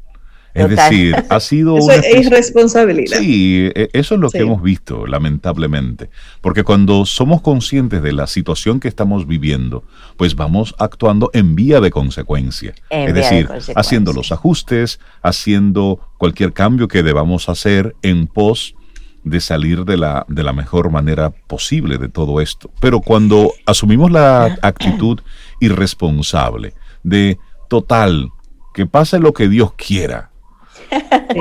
Es 0.53 0.69
decir, 0.69 1.15
ha 1.29 1.39
sido 1.39 1.77
Eso 1.77 1.85
una 1.85 1.95
es 1.95 2.25
irresponsabilidad. 2.25 3.17
Sí, 3.17 3.69
e- 3.73 3.89
eso 3.93 4.15
es 4.15 4.21
lo 4.21 4.29
que 4.29 4.39
hemos 4.39 4.61
visto, 4.61 5.07
lamentablemente. 5.07 6.09
Porque 6.41 6.63
cuando 6.63 7.05
somos 7.05 7.41
conscientes 7.41 8.01
de 8.01 8.11
la 8.11 8.27
situación 8.27 8.79
que 8.79 8.87
estamos 8.87 9.27
viviendo, 9.27 9.83
pues 10.17 10.35
vamos 10.35 10.75
actuando 10.79 11.29
en 11.33 11.55
vía 11.55 11.79
de 11.79 11.91
consecuencia. 11.91 12.73
En 12.89 13.09
es 13.09 13.13
de 13.13 13.21
decir, 13.21 13.49
haciendo 13.75 14.13
los 14.13 14.31
ajustes, 14.31 14.99
haciendo 15.21 15.99
cualquier 16.17 16.53
cambio 16.53 16.87
que 16.87 17.03
debamos 17.03 17.49
hacer 17.49 17.95
en 18.01 18.27
pos 18.27 18.75
de 19.23 19.39
salir 19.39 19.85
de 19.85 19.97
la, 19.97 20.25
de 20.27 20.43
la 20.43 20.53
mejor 20.53 20.89
manera 20.89 21.29
posible 21.29 21.97
de 21.97 22.09
todo 22.09 22.41
esto. 22.41 22.71
Pero 22.79 23.01
cuando 23.01 23.53
asumimos 23.65 24.11
la 24.11 24.57
actitud 24.61 25.19
irresponsable 25.59 26.73
de 27.03 27.37
total, 27.69 28.29
que 28.73 28.85
pase 28.85 29.19
lo 29.19 29.33
que 29.33 29.47
Dios 29.47 29.73
quiera, 29.73 30.30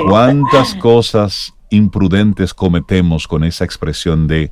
¿Cuántas 0.07 0.75
cosas 0.75 1.53
imprudentes 1.69 2.53
cometemos 2.53 3.27
con 3.27 3.43
esa 3.43 3.65
expresión 3.65 4.27
de 4.27 4.51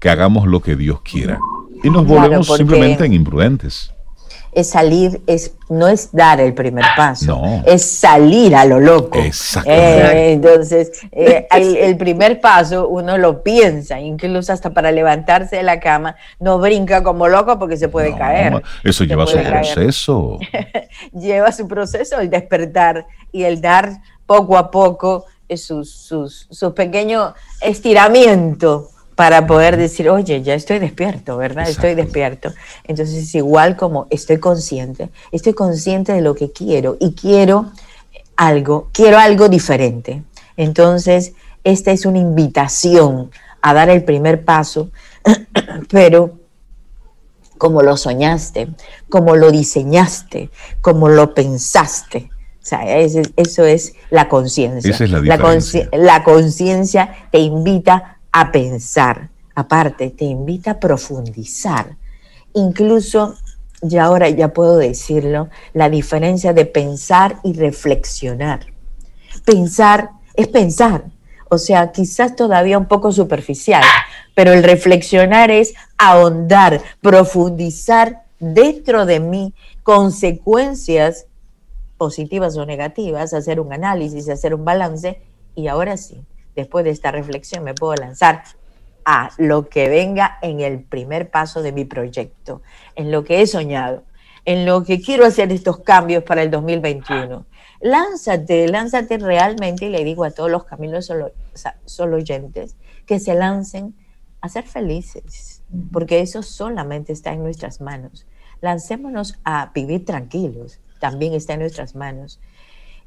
que 0.00 0.10
hagamos 0.10 0.46
lo 0.46 0.60
que 0.60 0.76
Dios 0.76 1.00
quiera? 1.02 1.38
Y 1.82 1.90
nos 1.90 2.06
volvemos 2.06 2.46
simplemente 2.48 3.04
en 3.04 3.12
imprudentes. 3.12 3.93
Es 4.54 4.70
salir, 4.70 5.20
es, 5.26 5.52
no 5.68 5.88
es 5.88 6.10
dar 6.12 6.40
el 6.40 6.54
primer 6.54 6.84
paso, 6.96 7.26
No. 7.26 7.62
es 7.66 7.82
salir 7.84 8.54
a 8.54 8.64
lo 8.64 8.78
loco. 8.78 9.18
Eh, 9.18 10.32
entonces, 10.32 10.92
eh, 11.10 11.46
el, 11.50 11.76
el 11.76 11.96
primer 11.96 12.40
paso 12.40 12.86
uno 12.88 13.18
lo 13.18 13.42
piensa, 13.42 13.98
incluso 13.98 14.52
hasta 14.52 14.70
para 14.70 14.92
levantarse 14.92 15.56
de 15.56 15.64
la 15.64 15.80
cama, 15.80 16.14
no 16.38 16.58
brinca 16.60 17.02
como 17.02 17.26
loco 17.26 17.58
porque 17.58 17.76
se 17.76 17.88
puede 17.88 18.10
No, 18.12 18.18
caer. 18.18 18.62
Eso 18.84 19.02
Se 19.02 19.06
lleva 19.08 19.26
su 19.26 19.34
caer. 19.34 19.48
proceso. 19.50 20.38
Lleva 21.12 21.50
su 21.50 21.66
proceso 21.66 22.20
el 22.20 22.30
despertar 22.30 23.06
y 23.32 23.42
el 23.42 23.60
dar 23.60 23.90
poco 24.26 24.56
a 24.56 24.70
poco 24.70 25.26
eh, 25.48 25.56
sus, 25.56 25.90
sus, 25.92 26.46
sus 26.50 26.72
pequeños 26.72 27.34
estiramientos 27.60 28.90
para 29.14 29.46
poder 29.46 29.76
decir, 29.76 30.08
oye, 30.10 30.42
ya 30.42 30.54
estoy 30.54 30.78
despierto, 30.78 31.36
¿verdad? 31.36 31.68
Estoy 31.68 31.94
despierto. 31.94 32.52
Entonces 32.84 33.16
es 33.24 33.34
igual 33.34 33.76
como 33.76 34.06
estoy 34.10 34.38
consciente, 34.38 35.10
estoy 35.30 35.54
consciente 35.54 36.12
de 36.12 36.20
lo 36.20 36.34
que 36.34 36.50
quiero 36.50 36.96
y 37.00 37.14
quiero 37.14 37.72
algo, 38.36 38.88
quiero 38.92 39.18
algo 39.18 39.48
diferente. 39.48 40.22
Entonces, 40.56 41.34
esta 41.62 41.92
es 41.92 42.06
una 42.06 42.18
invitación 42.18 43.30
a 43.62 43.74
dar 43.74 43.88
el 43.88 44.04
primer 44.04 44.44
paso, 44.44 44.90
pero 45.90 46.32
como 47.56 47.82
lo 47.82 47.96
soñaste, 47.96 48.68
como 49.08 49.36
lo 49.36 49.50
diseñaste, 49.50 50.50
como 50.80 51.08
lo 51.08 51.34
pensaste. 51.34 52.30
O 52.62 52.66
sea, 52.66 52.98
eso 52.98 53.64
es 53.64 53.92
la 54.10 54.28
conciencia. 54.28 54.90
Esa 54.90 55.04
es 55.04 55.10
la 55.10 55.20
diferencia. 55.20 55.88
La 55.92 56.24
conciencia 56.24 57.14
te 57.30 57.38
invita 57.38 58.13
a 58.36 58.50
pensar, 58.50 59.30
aparte, 59.54 60.10
te 60.10 60.24
invita 60.24 60.72
a 60.72 60.80
profundizar. 60.80 61.96
Incluso, 62.52 63.36
ya 63.80 64.06
ahora 64.06 64.28
ya 64.28 64.52
puedo 64.52 64.76
decirlo, 64.76 65.50
la 65.72 65.88
diferencia 65.88 66.52
de 66.52 66.66
pensar 66.66 67.38
y 67.44 67.52
reflexionar. 67.52 68.66
Pensar 69.44 70.10
es 70.34 70.48
pensar, 70.48 71.04
o 71.48 71.58
sea, 71.58 71.92
quizás 71.92 72.34
todavía 72.34 72.76
un 72.76 72.86
poco 72.86 73.12
superficial, 73.12 73.84
pero 74.34 74.52
el 74.52 74.64
reflexionar 74.64 75.52
es 75.52 75.74
ahondar, 75.96 76.82
profundizar 77.00 78.24
dentro 78.40 79.06
de 79.06 79.20
mí 79.20 79.54
consecuencias 79.84 81.26
positivas 81.98 82.56
o 82.56 82.66
negativas, 82.66 83.32
hacer 83.32 83.60
un 83.60 83.72
análisis, 83.72 84.28
hacer 84.28 84.56
un 84.56 84.64
balance 84.64 85.22
y 85.54 85.68
ahora 85.68 85.96
sí, 85.96 86.24
después 86.54 86.84
de 86.84 86.90
esta 86.90 87.10
reflexión 87.10 87.64
me 87.64 87.74
puedo 87.74 87.94
lanzar 87.94 88.44
a 89.04 89.30
lo 89.38 89.68
que 89.68 89.88
venga 89.88 90.38
en 90.42 90.60
el 90.60 90.82
primer 90.82 91.30
paso 91.30 91.62
de 91.62 91.72
mi 91.72 91.84
proyecto, 91.84 92.62
en 92.94 93.10
lo 93.10 93.24
que 93.24 93.42
he 93.42 93.46
soñado, 93.46 94.04
en 94.44 94.66
lo 94.66 94.84
que 94.84 95.00
quiero 95.00 95.24
hacer 95.24 95.52
estos 95.52 95.78
cambios 95.80 96.24
para 96.24 96.42
el 96.42 96.50
2021. 96.50 97.46
Lánzate, 97.80 98.68
lánzate 98.68 99.18
realmente, 99.18 99.86
y 99.86 99.90
le 99.90 100.04
digo 100.04 100.24
a 100.24 100.30
todos 100.30 100.50
los 100.50 100.64
caminos 100.64 101.06
solo, 101.06 101.32
solo 101.84 102.16
oyentes, 102.16 102.76
que 103.06 103.18
se 103.18 103.34
lancen 103.34 103.94
a 104.40 104.48
ser 104.48 104.64
felices, 104.64 105.62
porque 105.92 106.20
eso 106.20 106.42
solamente 106.42 107.12
está 107.12 107.32
en 107.32 107.42
nuestras 107.42 107.80
manos. 107.80 108.26
Lancémonos 108.60 109.38
a 109.44 109.70
vivir 109.74 110.04
tranquilos, 110.04 110.80
también 111.00 111.34
está 111.34 111.54
en 111.54 111.60
nuestras 111.60 111.94
manos. 111.94 112.40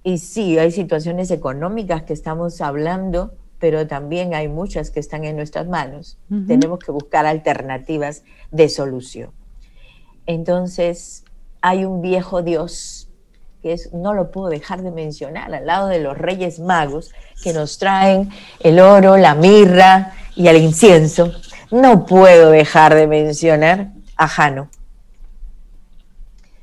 Y 0.07 0.19
sí, 0.19 0.57
hay 0.57 0.71
situaciones 0.71 1.31
económicas 1.31 2.03
que 2.03 2.13
estamos 2.13 2.61
hablando, 2.61 3.33
pero 3.59 3.87
también 3.87 4.33
hay 4.33 4.47
muchas 4.47 4.89
que 4.89 5.01
están 5.01 5.25
en 5.25 5.35
nuestras 5.35 5.67
manos. 5.67 6.17
Tenemos 6.47 6.79
que 6.79 6.93
buscar 6.93 7.25
alternativas 7.25 8.23
de 8.49 8.69
solución. 8.69 9.31
Entonces, 10.25 11.25
hay 11.59 11.83
un 11.83 12.01
viejo 12.01 12.41
Dios 12.41 13.09
que 13.61 13.73
es, 13.73 13.91
no 13.91 14.13
lo 14.13 14.31
puedo 14.31 14.47
dejar 14.47 14.81
de 14.81 14.91
mencionar, 14.91 15.53
al 15.53 15.65
lado 15.65 15.89
de 15.89 15.99
los 15.99 16.17
Reyes 16.17 16.61
Magos, 16.61 17.11
que 17.43 17.51
nos 17.51 17.77
traen 17.77 18.29
el 18.61 18.79
oro, 18.79 19.17
la 19.17 19.35
mirra 19.35 20.13
y 20.37 20.47
el 20.47 20.55
incienso. 20.55 21.33
No 21.69 22.05
puedo 22.05 22.49
dejar 22.49 22.95
de 22.95 23.07
mencionar 23.07 23.91
a 24.15 24.29
Jano. 24.29 24.69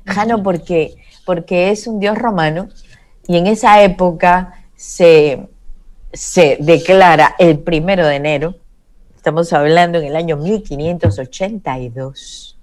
Jano 0.07 0.41
porque, 0.41 0.95
porque 1.27 1.69
es 1.69 1.85
un 1.85 1.99
dios 1.99 2.17
romano 2.17 2.69
y 3.27 3.37
en 3.37 3.47
esa 3.47 3.81
época 3.83 4.65
se, 4.75 5.47
se 6.13 6.57
declara 6.59 7.33
el 7.39 7.57
primero 7.59 8.05
de 8.05 8.15
enero, 8.15 8.55
estamos 9.15 9.51
hablando 9.53 9.97
en 9.99 10.05
el 10.05 10.15
año 10.15 10.37
1582. 10.37 12.59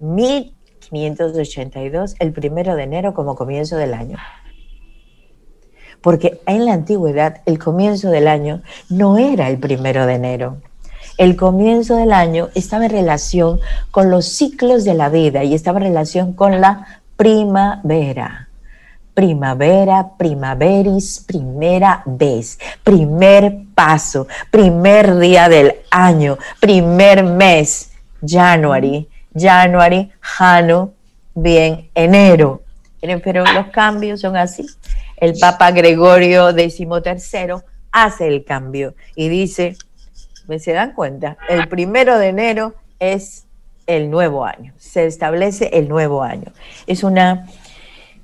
1582, 0.00 2.14
el 2.18 2.32
primero 2.32 2.74
de 2.76 2.84
enero 2.84 3.12
como 3.14 3.34
comienzo 3.34 3.76
del 3.76 3.92
año. 3.94 4.18
Porque 6.00 6.40
en 6.46 6.64
la 6.64 6.74
antigüedad 6.74 7.42
el 7.44 7.58
comienzo 7.58 8.10
del 8.10 8.28
año 8.28 8.62
no 8.88 9.18
era 9.18 9.48
el 9.48 9.58
primero 9.58 10.06
de 10.06 10.14
enero. 10.14 10.58
El 11.18 11.36
comienzo 11.36 11.96
del 11.96 12.12
año 12.12 12.48
estaba 12.54 12.86
en 12.86 12.92
relación 12.92 13.58
con 13.90 14.08
los 14.08 14.26
ciclos 14.26 14.84
de 14.84 14.94
la 14.94 15.08
vida 15.08 15.42
y 15.42 15.54
estaba 15.54 15.78
en 15.78 15.86
relación 15.86 16.32
con 16.32 16.60
la 16.60 17.02
primavera. 17.16 18.47
Primavera, 19.18 20.12
primaveris, 20.16 21.24
primera 21.26 22.04
vez, 22.06 22.56
primer 22.84 23.64
paso, 23.74 24.28
primer 24.48 25.18
día 25.18 25.48
del 25.48 25.74
año, 25.90 26.38
primer 26.60 27.24
mes, 27.24 27.90
January, 28.24 29.08
January, 29.34 30.12
Jano, 30.20 30.92
bien, 31.34 31.90
enero. 31.96 32.62
Pero 33.00 33.42
los 33.42 33.66
cambios 33.72 34.20
son 34.20 34.36
así. 34.36 34.64
El 35.16 35.36
Papa 35.36 35.72
Gregorio 35.72 36.52
XIII 36.52 36.94
hace 37.90 38.28
el 38.28 38.44
cambio 38.44 38.94
y 39.16 39.28
dice, 39.28 39.76
¿me 40.46 40.60
se 40.60 40.72
dan 40.72 40.92
cuenta? 40.92 41.36
El 41.48 41.66
primero 41.66 42.20
de 42.20 42.28
enero 42.28 42.74
es 43.00 43.48
el 43.88 44.10
nuevo 44.10 44.44
año, 44.44 44.74
se 44.78 45.06
establece 45.06 45.70
el 45.72 45.88
nuevo 45.88 46.22
año. 46.22 46.52
Es 46.86 47.02
una, 47.02 47.48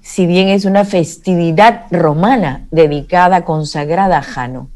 si 0.05 0.27
bien 0.27 0.49
es 0.49 0.67
una 0.67 0.85
festividad 0.85 1.87
romana 1.91 2.67
dedicada, 2.71 3.43
consagrada 3.47 4.19
a 4.19 4.23
Jano, 4.23 4.69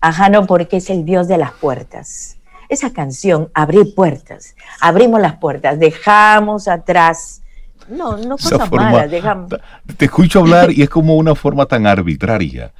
a 0.00 0.10
Jano 0.10 0.46
porque 0.46 0.78
es 0.78 0.88
el 0.88 1.04
dios 1.04 1.28
de 1.28 1.36
las 1.36 1.52
puertas. 1.52 2.38
Esa 2.70 2.90
canción, 2.90 3.50
abrir 3.52 3.94
puertas, 3.94 4.54
abrimos 4.80 5.20
las 5.20 5.36
puertas, 5.36 5.78
dejamos 5.78 6.66
atrás, 6.66 7.42
no, 7.90 8.16
no 8.16 8.38
cosas 8.38 8.68
forma- 8.70 8.90
malas, 8.90 9.10
dejamos, 9.10 9.50
Te 9.98 10.06
escucho 10.06 10.40
hablar 10.40 10.72
y 10.72 10.80
es 10.82 10.88
como 10.88 11.16
una 11.16 11.34
forma 11.34 11.66
tan 11.66 11.86
arbitraria 11.86 12.72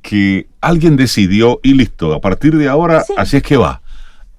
que 0.00 0.46
alguien 0.60 0.96
decidió 0.96 1.58
y 1.64 1.74
listo, 1.74 2.14
a 2.14 2.20
partir 2.20 2.56
de 2.56 2.68
ahora, 2.68 3.02
Sí. 3.02 3.14
así 3.16 3.38
es 3.38 3.42
que 3.42 3.56
va. 3.56 3.80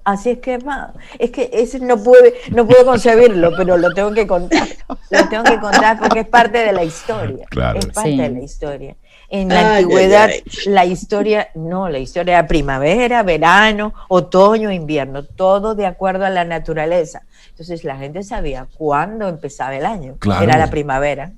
Así 0.04 0.30
es 0.30 0.38
que 0.38 0.58
va. 0.58 0.94
Es 1.18 1.30
que 1.30 1.50
ese 1.52 1.78
no 1.80 2.02
puede, 2.02 2.34
no 2.52 2.66
puedo 2.66 2.84
concebirlo, 2.86 3.50
pero 3.56 3.76
lo 3.76 3.92
tengo 3.92 4.12
que 4.12 4.26
contar. 4.26 4.66
Lo 5.10 5.28
tengo 5.28 5.42
que 5.44 5.58
contar 5.58 5.98
porque 5.98 6.20
es 6.20 6.28
parte 6.28 6.58
de 6.58 6.72
la 6.72 6.84
historia. 6.84 7.44
Claro. 7.50 7.80
Es 7.80 7.86
parte 7.86 8.10
Sí. 8.10 8.16
de 8.16 8.30
la 8.30 8.40
historia. 8.40 8.96
En 9.28 9.48
la 9.48 9.58
Ay, 9.60 9.64
ay, 9.66 9.82
antigüedad, 9.82 10.30
ay. 10.30 10.42
la 10.66 10.84
historia, 10.84 11.48
no, 11.54 11.88
la 11.88 11.98
historia 11.98 12.38
era 12.38 12.46
primavera, 12.46 13.22
verano, 13.24 13.92
otoño, 14.08 14.70
invierno, 14.70 15.24
todo 15.24 15.74
de 15.74 15.86
acuerdo 15.86 16.24
a 16.24 16.30
la 16.30 16.44
naturaleza. 16.44 17.22
Entonces 17.50 17.84
la 17.84 17.96
gente 17.96 18.22
sabía 18.22 18.66
cuándo 18.76 19.28
empezaba 19.28 19.74
el 19.76 19.84
año. 19.84 20.16
Claro. 20.18 20.44
Era 20.44 20.56
la 20.58 20.70
primavera. 20.70 21.32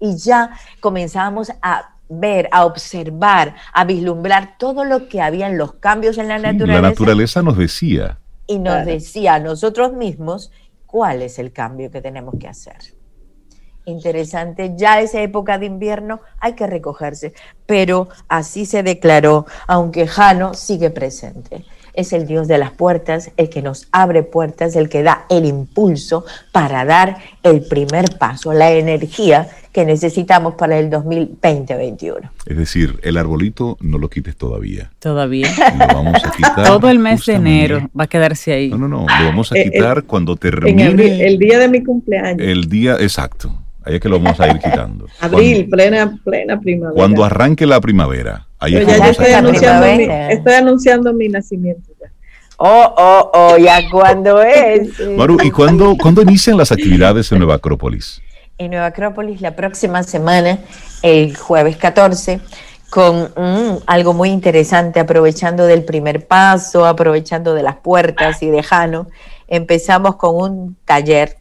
Y 0.00 0.16
ya 0.16 0.50
comenzábamos 0.80 1.50
a 1.62 1.93
ver, 2.20 2.48
a 2.52 2.64
observar, 2.64 3.54
a 3.72 3.84
vislumbrar 3.84 4.56
todo 4.58 4.84
lo 4.84 5.08
que 5.08 5.20
había 5.20 5.46
en 5.46 5.58
los 5.58 5.74
cambios 5.74 6.18
en 6.18 6.28
la 6.28 6.36
Sí, 6.36 6.42
naturaleza 6.42 6.82
la 6.82 6.88
naturaleza 6.88 7.42
nos 7.42 7.56
decía. 7.58 8.18
y 8.46 8.58
nos 8.58 8.74
Claro. 8.74 8.90
decía 8.90 9.34
a 9.34 9.38
nosotros 9.40 9.92
mismos 9.94 10.50
cuál 10.86 11.22
es 11.22 11.38
el 11.38 11.52
cambio 11.52 11.90
que 11.90 12.00
tenemos 12.00 12.34
que 12.38 12.48
hacer. 12.48 12.76
interesante. 13.86 14.72
Ya 14.76 15.00
esa 15.00 15.20
época 15.20 15.58
de 15.58 15.66
invierno 15.66 16.20
hay 16.40 16.54
que 16.54 16.66
recogerse, 16.66 17.34
pero 17.66 18.08
así 18.28 18.64
se 18.64 18.82
declaró, 18.82 19.44
aunque 19.66 20.06
Jano 20.06 20.54
sigue 20.54 20.90
presente 20.90 21.64
es 21.92 22.12
el 22.12 22.26
Dios 22.26 22.48
de 22.48 22.58
las 22.58 22.72
puertas, 22.72 23.30
el 23.36 23.48
que 23.48 23.62
nos 23.62 23.86
abre 23.92 24.24
puertas, 24.24 24.74
el 24.74 24.88
que 24.88 25.04
da 25.04 25.26
el 25.28 25.44
impulso 25.44 26.24
para 26.50 26.84
dar 26.84 27.18
el 27.44 27.64
primer 27.66 28.18
paso, 28.18 28.52
la 28.52 28.72
energía 28.72 29.48
que 29.74 29.84
necesitamos 29.84 30.54
para 30.54 30.78
el 30.78 30.88
2020-2021. 30.88 32.30
Es 32.46 32.56
decir, 32.56 33.00
el 33.02 33.16
arbolito 33.16 33.76
no 33.80 33.98
lo 33.98 34.08
quites 34.08 34.36
todavía. 34.36 34.92
Todavía. 35.00 35.48
Lo 35.76 35.86
vamos 35.96 36.24
a 36.24 36.30
quitar. 36.30 36.64
Todo 36.64 36.88
el 36.88 37.00
mes 37.00 37.26
de 37.26 37.34
enero 37.34 37.90
va 37.98 38.04
a 38.04 38.06
quedarse 38.06 38.52
ahí. 38.52 38.70
No, 38.70 38.78
no, 38.78 38.86
no. 38.86 39.00
Lo 39.00 39.24
vamos 39.26 39.50
a 39.50 39.58
Eh, 39.58 39.70
quitar 39.72 40.04
cuando 40.04 40.36
termine. 40.36 40.86
En 40.86 41.00
el, 41.00 41.20
el 41.20 41.38
día 41.38 41.58
de 41.58 41.68
mi 41.68 41.82
cumpleaños. 41.82 42.40
el 42.40 42.68
día 42.68 42.94
exacto. 43.00 43.52
Ahí 43.84 43.96
es 43.96 44.00
que 44.00 44.08
lo 44.08 44.20
vamos 44.20 44.38
a 44.40 44.48
ir 44.48 44.58
quitando. 44.60 45.06
Abril, 45.20 45.68
plena, 45.68 46.18
plena 46.24 46.60
primavera. 46.60 46.94
Cuando, 46.96 47.24
arranque 47.24 47.66
la 47.66 47.80
primavera. 47.80 48.46
Ahí 48.60 48.76
es 48.76 48.84
Pero 48.84 48.86
que 48.86 48.92
ya 48.92 48.96
yo 48.96 49.02
vamos 49.02 49.18
a 49.18 49.22
estoy 49.22 49.34
anunciando, 49.34 49.86
mi, 49.96 50.32
estoy 50.34 50.54
anunciando 50.54 51.12
mi 51.12 51.28
nacimiento 51.28 51.90
ya. 52.00 52.10
Oh, 52.58 52.94
oh, 52.96 53.30
oh, 53.34 53.58
ya 53.58 53.80
cuando 53.90 54.40
es. 54.44 54.88
Maru, 55.16 55.36
¿y 55.42 55.50
cuándo, 55.50 55.96
cuándo 56.00 56.22
inician 56.22 56.56
las 56.56 56.70
actividades 56.70 57.30
en 57.32 57.38
Nueva 57.38 57.56
Acrópolis? 57.56 58.22
En 58.58 58.70
Nueva 58.70 58.86
Acrópolis 58.86 59.40
la 59.40 59.56
próxima 59.56 60.02
semana, 60.02 60.58
el 61.02 61.36
jueves 61.36 61.76
14, 61.76 62.40
con 62.90 63.32
mm, 63.36 63.82
algo 63.86 64.12
muy 64.12 64.30
interesante, 64.30 65.00
aprovechando 65.00 65.66
del 65.66 65.84
primer 65.84 66.26
paso, 66.26 66.86
aprovechando 66.86 67.54
de 67.54 67.62
las 67.62 67.76
puertas 67.76 68.42
y 68.42 68.50
de 68.50 68.62
Jano. 68.62 69.08
Empezamos 69.48 70.16
con 70.16 70.36
un 70.36 70.76
taller 70.84 71.38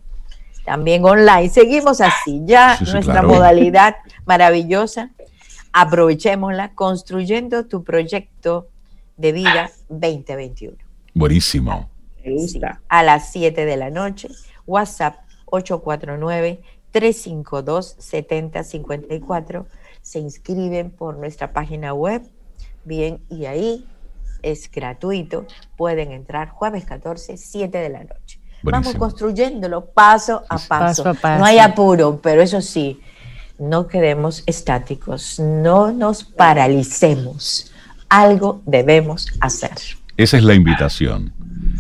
también 0.65 1.05
online. 1.05 1.49
Seguimos 1.49 2.01
así, 2.01 2.41
ya 2.45 2.77
Sí, 2.77 2.85
sí, 2.85 2.91
nuestra 2.91 3.13
claro. 3.21 3.27
modalidad 3.29 3.95
maravillosa. 4.25 5.11
Aprovechémosla 5.71 6.73
construyendo 6.73 7.65
tu 7.65 7.83
proyecto 7.83 8.67
de 9.17 9.31
vida 9.31 9.71
2021. 9.89 10.75
Buenísimo. 11.13 11.89
Me 12.23 12.33
gusta. 12.33 12.81
a 12.87 13.03
las 13.03 13.31
7 13.31 13.65
de 13.65 13.77
la 13.77 13.89
noche. 13.89 14.29
WhatsApp 14.65 15.17
849-352-7054. 16.93 19.65
Se 20.01 20.19
inscriben 20.19 20.91
por 20.91 21.17
nuestra 21.17 21.53
página 21.53 21.93
web. 21.93 22.21
Bien, 22.85 23.21
y 23.29 23.45
ahí 23.45 23.87
es 24.41 24.69
gratuito. 24.71 25.45
Pueden 25.77 26.11
entrar 26.11 26.49
jueves 26.49 26.83
14, 26.85 27.37
7 27.37 27.77
de 27.77 27.89
la 27.89 28.03
noche. 28.03 28.39
Vamos 28.63 28.95
construyéndolo 28.95 29.85
paso 29.85 30.43
a 30.47 30.57
paso. 30.57 31.03
Paso 31.03 31.09
a 31.09 31.13
paso. 31.13 31.39
No 31.39 31.45
hay 31.45 31.59
apuro, 31.59 32.19
pero 32.21 32.41
eso 32.41 32.61
sí, 32.61 33.01
no 33.59 33.87
quedemos 33.87 34.43
estáticos, 34.45 35.39
no 35.39 35.91
nos 35.91 36.23
paralicemos. 36.23 37.71
Algo 38.09 38.61
debemos 38.65 39.27
hacer. 39.41 39.71
Esa 40.15 40.37
es 40.37 40.43
la 40.43 40.53
invitación. 40.53 41.33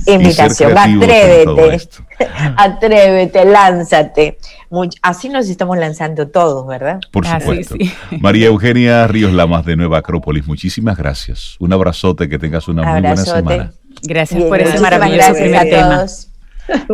Invitación, 0.05 0.77
atrévete, 0.77 1.79
atrévete, 2.57 3.45
lánzate. 3.45 4.37
Much- 4.69 4.97
así 5.01 5.29
nos 5.29 5.49
estamos 5.49 5.77
lanzando 5.77 6.27
todos, 6.29 6.67
¿verdad? 6.67 6.99
Por 7.11 7.25
supuesto. 7.25 7.75
sí. 7.79 7.91
María 8.19 8.47
Eugenia 8.47 9.07
Ríos 9.07 9.33
Lamas 9.33 9.65
de 9.65 9.75
Nueva 9.75 9.99
Acrópolis, 9.99 10.45
muchísimas 10.47 10.97
gracias. 10.97 11.55
Un 11.59 11.73
abrazote, 11.73 12.27
que 12.29 12.39
tengas 12.39 12.67
una 12.67 12.83
muy 12.83 13.01
buena 13.01 13.15
semana. 13.17 13.73
Gracias 14.01 14.37
Bien, 14.37 14.49
por 14.49 14.59
ese 14.59 14.79
maravilloso 14.79 15.33
gracias 15.33 15.37
primer 15.41 15.59
a 15.59 15.63
tema. 15.63 16.05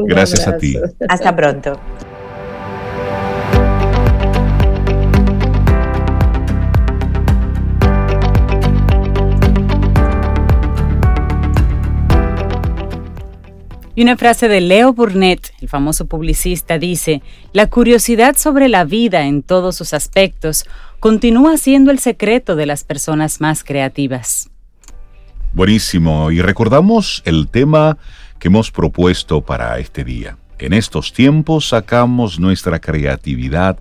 Gracias 0.07 0.47
a 0.47 0.57
ti. 0.57 0.77
Hasta 1.07 1.35
pronto. 1.35 1.79
Y 13.99 14.03
una 14.03 14.15
frase 14.15 14.47
de 14.47 14.61
Leo 14.61 14.93
Burnett, 14.93 15.51
el 15.59 15.67
famoso 15.67 16.05
publicista, 16.05 16.79
dice, 16.79 17.21
la 17.51 17.67
curiosidad 17.67 18.37
sobre 18.37 18.69
la 18.69 18.85
vida 18.85 19.25
en 19.25 19.43
todos 19.43 19.75
sus 19.75 19.93
aspectos 19.93 20.63
continúa 21.01 21.57
siendo 21.57 21.91
el 21.91 21.99
secreto 21.99 22.55
de 22.55 22.65
las 22.65 22.85
personas 22.85 23.41
más 23.41 23.65
creativas. 23.65 24.49
Buenísimo. 25.51 26.31
Y 26.31 26.39
recordamos 26.39 27.21
el 27.25 27.49
tema 27.49 27.97
que 28.39 28.47
hemos 28.47 28.71
propuesto 28.71 29.41
para 29.41 29.77
este 29.79 30.05
día. 30.05 30.37
En 30.59 30.71
estos 30.71 31.11
tiempos 31.11 31.67
sacamos 31.67 32.39
nuestra 32.39 32.79
creatividad 32.79 33.79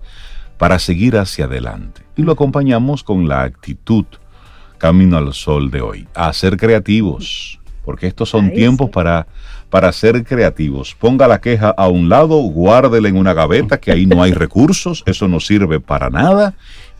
para 0.58 0.80
seguir 0.80 1.16
hacia 1.16 1.44
adelante. 1.44 2.02
Y 2.16 2.22
lo 2.22 2.32
acompañamos 2.32 3.04
con 3.04 3.28
la 3.28 3.42
actitud 3.42 4.04
Camino 4.78 5.16
al 5.16 5.32
Sol 5.32 5.70
de 5.70 5.80
hoy. 5.80 6.08
A 6.12 6.32
ser 6.32 6.56
creativos. 6.56 7.60
Porque 7.88 8.06
estos 8.06 8.28
son 8.28 8.50
Ahí 8.50 8.54
tiempos 8.54 8.88
sí. 8.88 8.92
para, 8.92 9.26
para 9.70 9.90
ser 9.92 10.22
creativos. 10.22 10.94
Ponga 10.94 11.26
la 11.26 11.40
queja 11.40 11.70
a 11.70 11.88
un 11.88 12.10
lado, 12.10 12.36
guárdela 12.36 13.08
en 13.08 13.16
una 13.16 13.32
gaveta, 13.32 13.80
que 13.80 13.90
ahí 13.90 14.04
no 14.04 14.22
hay 14.22 14.32
recursos, 14.44 15.02
eso 15.06 15.26
no 15.26 15.40
sirve 15.40 15.80
para 15.80 16.10
nada. 16.10 16.52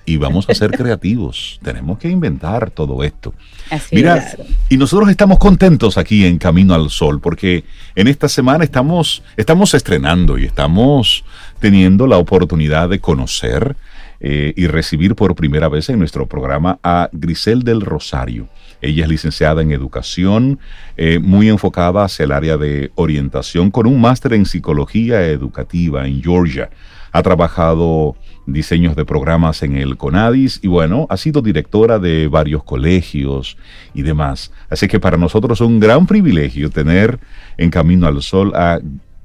Y 0.07 0.17
vamos 0.17 0.49
a 0.49 0.55
ser 0.55 0.71
creativos. 0.71 1.61
Tenemos 1.63 1.99
que 1.99 2.09
inventar 2.09 2.71
todo 2.71 3.05
esto. 3.05 3.35
Así 3.69 3.97
Mira, 3.97 4.17
es. 4.17 4.39
y 4.71 4.79
nosotros 4.79 5.11
estamos 5.11 5.39
contentos 5.39 5.99
aquí 5.99 6.25
en 6.25 6.39
Camino 6.39 6.73
al 6.73 6.89
Sol 6.89 7.21
porque 7.21 7.65
en 7.95 8.09
esta 8.09 8.27
semana 8.27 8.65
estamos, 8.65 9.23
estamos 9.37 9.75
estrenando 9.75 10.39
y 10.39 10.47
estamos 10.47 11.23
teniendo 11.61 12.07
la 12.07 12.17
oportunidad 12.17 12.89
de 12.89 12.99
conocer 12.99 13.77
eh, 14.21 14.55
y 14.57 14.69
recibir 14.69 15.15
por 15.15 15.35
primera 15.35 15.69
vez 15.69 15.91
en 15.91 15.99
nuestro 15.99 16.25
programa 16.25 16.79
a 16.83 17.11
Grisel 17.13 17.63
del 17.63 17.83
Rosario. 17.83 18.49
Ella 18.81 19.05
es 19.05 19.09
licenciada 19.09 19.63
en 19.63 19.73
educación, 19.73 20.59
eh, 20.97 21.19
muy 21.19 21.49
enfocada 21.49 22.05
hacia 22.05 22.25
el 22.25 22.33
área 22.33 22.57
de 22.57 22.91
orientación, 22.95 23.71
con 23.71 23.87
un 23.87 24.01
máster 24.01 24.33
en 24.35 24.47
psicología 24.47 25.27
educativa 25.27 26.07
en 26.07 26.23
Georgia. 26.23 26.71
Ha 27.13 27.23
trabajado 27.23 28.17
diseños 28.47 28.97
de 28.97 29.05
programas 29.05 29.63
en 29.63 29.77
el 29.77 29.97
CONADIS 29.97 30.61
y 30.63 30.69
bueno, 30.69 31.07
ha 31.11 31.17
sido 31.17 31.43
directora 31.43 31.99
de 31.99 32.29
varios 32.29 32.65
colegios 32.65 33.57
y 33.95 34.03
demás. 34.03 34.53
Así 34.71 34.89
que 34.89 35.01
para 35.01 35.17
nosotros 35.17 35.61
es 35.61 35.67
un 35.67 35.81
gran 35.81 36.07
privilegio 36.07 36.71
tener 36.71 37.19
en 37.57 37.71
Camino 37.71 38.07
al 38.07 38.23
Sol 38.23 38.53
a 38.55 38.79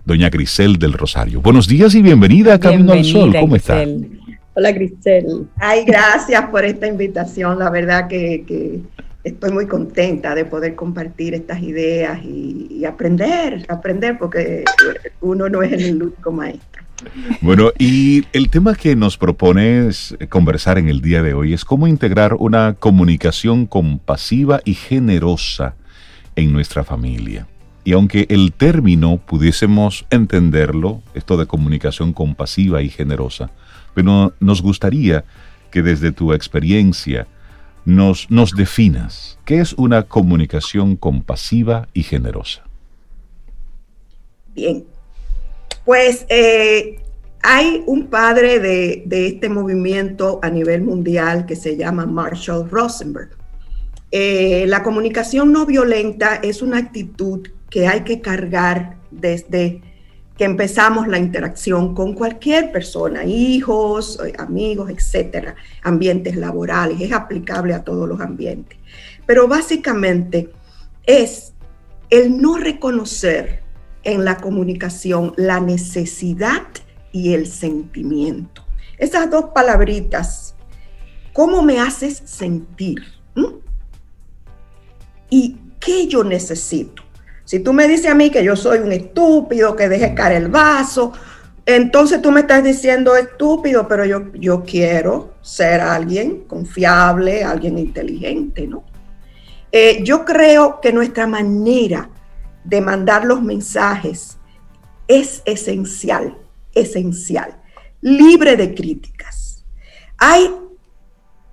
doña 0.05 0.29
Grisel 0.29 0.77
del 0.77 0.93
Rosario. 0.93 1.41
Buenos 1.41 1.67
días 1.67 1.95
y 1.95 2.01
bienvenida 2.01 2.55
a 2.55 2.59
Camino 2.59 2.93
al 2.93 3.03
Sol. 3.03 3.31
Bienvenida, 3.31 3.39
¿Cómo 3.41 3.55
está? 3.55 3.83
Hola, 4.55 4.71
Grisel. 4.71 5.47
Ay, 5.57 5.83
gracias 5.85 6.45
por 6.49 6.63
esta 6.63 6.87
invitación. 6.87 7.57
La 7.59 7.69
verdad 7.69 8.07
que, 8.07 8.43
que 8.47 8.81
estoy 9.23 9.51
muy 9.51 9.67
contenta 9.67 10.35
de 10.35 10.45
poder 10.45 10.75
compartir 10.75 11.33
estas 11.33 11.61
ideas 11.61 12.19
y, 12.23 12.83
aprender, 12.85 13.65
aprender, 13.69 14.17
porque 14.17 14.65
uno 15.21 15.47
no 15.47 15.63
es 15.63 15.71
el 15.71 16.03
único 16.03 16.31
maestro. 16.31 16.83
Bueno, 17.41 17.71
y 17.77 18.25
el 18.33 18.49
tema 18.49 18.75
que 18.75 18.95
nos 18.95 19.17
propones 19.17 20.15
conversar 20.29 20.77
en 20.77 20.89
el 20.89 21.01
día 21.01 21.23
de 21.23 21.33
hoy 21.33 21.53
es 21.53 21.65
cómo 21.65 21.87
integrar 21.87 22.35
una 22.35 22.75
comunicación 22.75 23.65
compasiva 23.65 24.61
y 24.65 24.73
generosa 24.73 25.75
en 26.35 26.51
nuestra 26.51 26.83
familia. 26.83 27.47
Y 27.85 27.93
aunque 27.93 28.25
el 28.29 28.53
término 28.53 29.17
pudiésemos 29.17 30.05
entenderlo, 30.09 31.01
esto 31.13 31.35
de 31.35 31.45
comunicación 31.45 32.13
compasiva 32.13 32.81
y 32.81 32.89
generosa, 32.89 33.51
pero 33.93 34.33
nos 34.39 34.61
gustaría 34.61 35.25
que 35.71 35.81
desde 35.81 36.11
tu 36.11 36.33
experiencia 36.33 37.27
nos, 37.85 38.29
nos 38.29 38.51
definas 38.51 39.37
qué 39.45 39.59
es 39.59 39.73
una 39.73 40.03
comunicación 40.03 40.95
compasiva 40.95 41.87
y 41.93 42.03
generosa. 42.03 42.63
Bien, 44.55 44.85
pues 45.85 46.25
eh, 46.29 46.99
hay 47.41 47.83
un 47.85 48.07
padre 48.07 48.59
de, 48.59 49.03
de, 49.05 49.27
este 49.27 49.49
movimiento 49.49 50.39
a 50.41 50.49
nivel 50.49 50.81
mundial 50.83 51.45
que 51.45 51.55
se 51.55 51.75
llama 51.75 52.05
Marshall 52.05 52.69
Rosenberg. 52.69 53.31
Eh, 54.11 54.65
la 54.67 54.83
comunicación 54.83 55.51
no 55.51 55.65
violenta 55.65 56.35
es 56.35 56.61
una 56.61 56.77
actitud 56.77 57.47
que 57.71 57.87
hay 57.87 58.01
que 58.01 58.21
cargar 58.21 58.97
desde 59.09 59.81
que 60.37 60.45
empezamos 60.45 61.07
la 61.07 61.19
interacción 61.19 61.93
con 61.93 62.13
cualquier 62.13 62.71
persona, 62.71 63.23
hijos, 63.23 64.19
amigos, 64.37 64.89
etcétera, 64.89 65.55
ambientes 65.83 66.35
laborales, 66.35 66.99
es 67.01 67.11
aplicable 67.11 67.73
a 67.73 67.83
todos 67.83 68.09
los 68.09 68.19
ambientes. 68.19 68.77
Pero 69.25 69.47
básicamente 69.47 70.49
es 71.05 71.53
el 72.09 72.41
no 72.41 72.57
reconocer 72.57 73.61
en 74.03 74.25
la 74.25 74.37
comunicación 74.37 75.33
la 75.37 75.59
necesidad 75.59 76.63
y 77.11 77.33
el 77.33 77.47
sentimiento. 77.47 78.63
Esas 78.97 79.29
dos 79.29 79.45
palabritas, 79.53 80.55
¿cómo 81.31 81.61
me 81.61 81.79
haces 81.79 82.21
sentir? 82.25 83.03
¿Mm? 83.35 83.45
¿Y 85.29 85.57
qué 85.79 86.07
yo 86.07 86.23
necesito? 86.23 87.02
Si 87.53 87.59
tú 87.59 87.71
me 87.71 87.87
dices 87.87 88.09
a 88.09 88.15
mí 88.15 88.31
que 88.31 88.43
yo 88.43 88.55
soy 88.55 88.79
un 88.79 88.91
estúpido, 88.91 89.75
que 89.75 89.87
deje 89.87 90.15
caer 90.15 90.41
el 90.41 90.47
vaso, 90.47 91.13
Entonces 91.67 92.19
tú 92.19 92.31
me 92.31 92.39
estás 92.39 92.63
diciendo 92.63 93.15
estúpido, 93.15 93.87
pero 93.87 94.05
yo, 94.05 94.33
yo 94.33 94.63
quiero 94.63 95.35
ser 95.43 95.79
alguien 95.79 96.45
confiable, 96.45 97.43
alguien 97.43 97.77
inteligente, 97.77 98.65
¿no? 98.65 98.83
Eh, 99.71 100.01
yo 100.03 100.25
creo 100.25 100.81
que 100.81 100.91
nuestra 100.91 101.27
manera 101.27 102.09
de 102.63 102.81
mandar 102.81 103.23
los 103.23 103.43
mensajes 103.43 104.39
es 105.07 105.43
esencial, 105.45 106.35
esencial, 106.73 107.61
libre 108.01 108.57
de 108.57 108.73
críticas. 108.73 109.63
Hay 110.17 110.49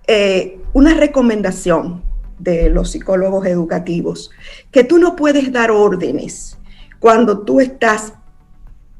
eh, 0.06 0.62
una 0.72 0.94
recomendación 0.94 2.09
de 2.40 2.70
los 2.70 2.90
psicólogos 2.90 3.46
educativos 3.46 4.30
que 4.70 4.84
tú 4.84 4.98
no 4.98 5.14
puedes 5.14 5.52
dar 5.52 5.70
órdenes 5.70 6.58
cuando 6.98 7.40
tú 7.40 7.60
estás 7.60 8.14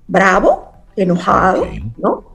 bravo, 0.06 0.72
enojado, 0.96 1.66
¿no? 1.98 2.32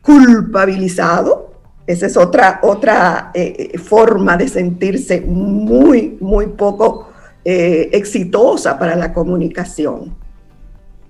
Culpabilizado. 0.00 1.52
Esa 1.86 2.06
es 2.06 2.16
otra, 2.16 2.60
otra 2.62 3.32
eh, 3.34 3.76
forma 3.78 4.36
de 4.36 4.48
sentirse 4.48 5.20
muy, 5.20 6.16
muy 6.20 6.46
poco 6.46 7.08
eh, 7.44 7.90
exitosa 7.92 8.78
para 8.78 8.94
la 8.94 9.12
comunicación. 9.12 10.14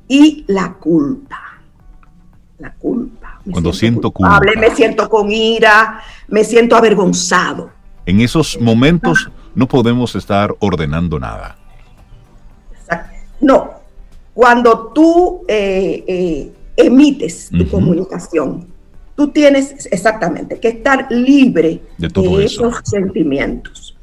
Y 0.09 0.45
la 0.49 0.75
culpa. 0.75 1.41
La 2.59 2.73
culpa. 2.75 3.41
Cuando 3.51 3.73
siento 3.73 4.11
culpa. 4.11 4.41
Me 4.59 4.71
siento 4.75 5.09
con 5.09 5.31
ira, 5.31 6.01
me 6.29 6.45
siento 6.45 6.77
avergonzado. 6.77 7.71
En 8.07 8.21
esos 8.21 8.61
momentos 8.61 9.31
no 9.55 9.67
podemos 9.67 10.15
estar 10.17 10.55
ordenando 10.59 11.19
nada. 11.19 11.57
No, 13.41 13.71
cuando 14.35 14.93
tú 14.95 15.43
eh, 15.49 16.05
eh, 16.07 16.53
emites 16.77 17.51
tu 17.51 17.69
comunicación, 17.69 18.69
tú 19.17 19.29
tienes 19.29 19.87
exactamente 19.91 20.59
que 20.59 20.69
estar 20.69 21.07
libre 21.11 21.83
de, 21.99 22.45
esos 22.45 22.81
sentimientos. 22.85 23.97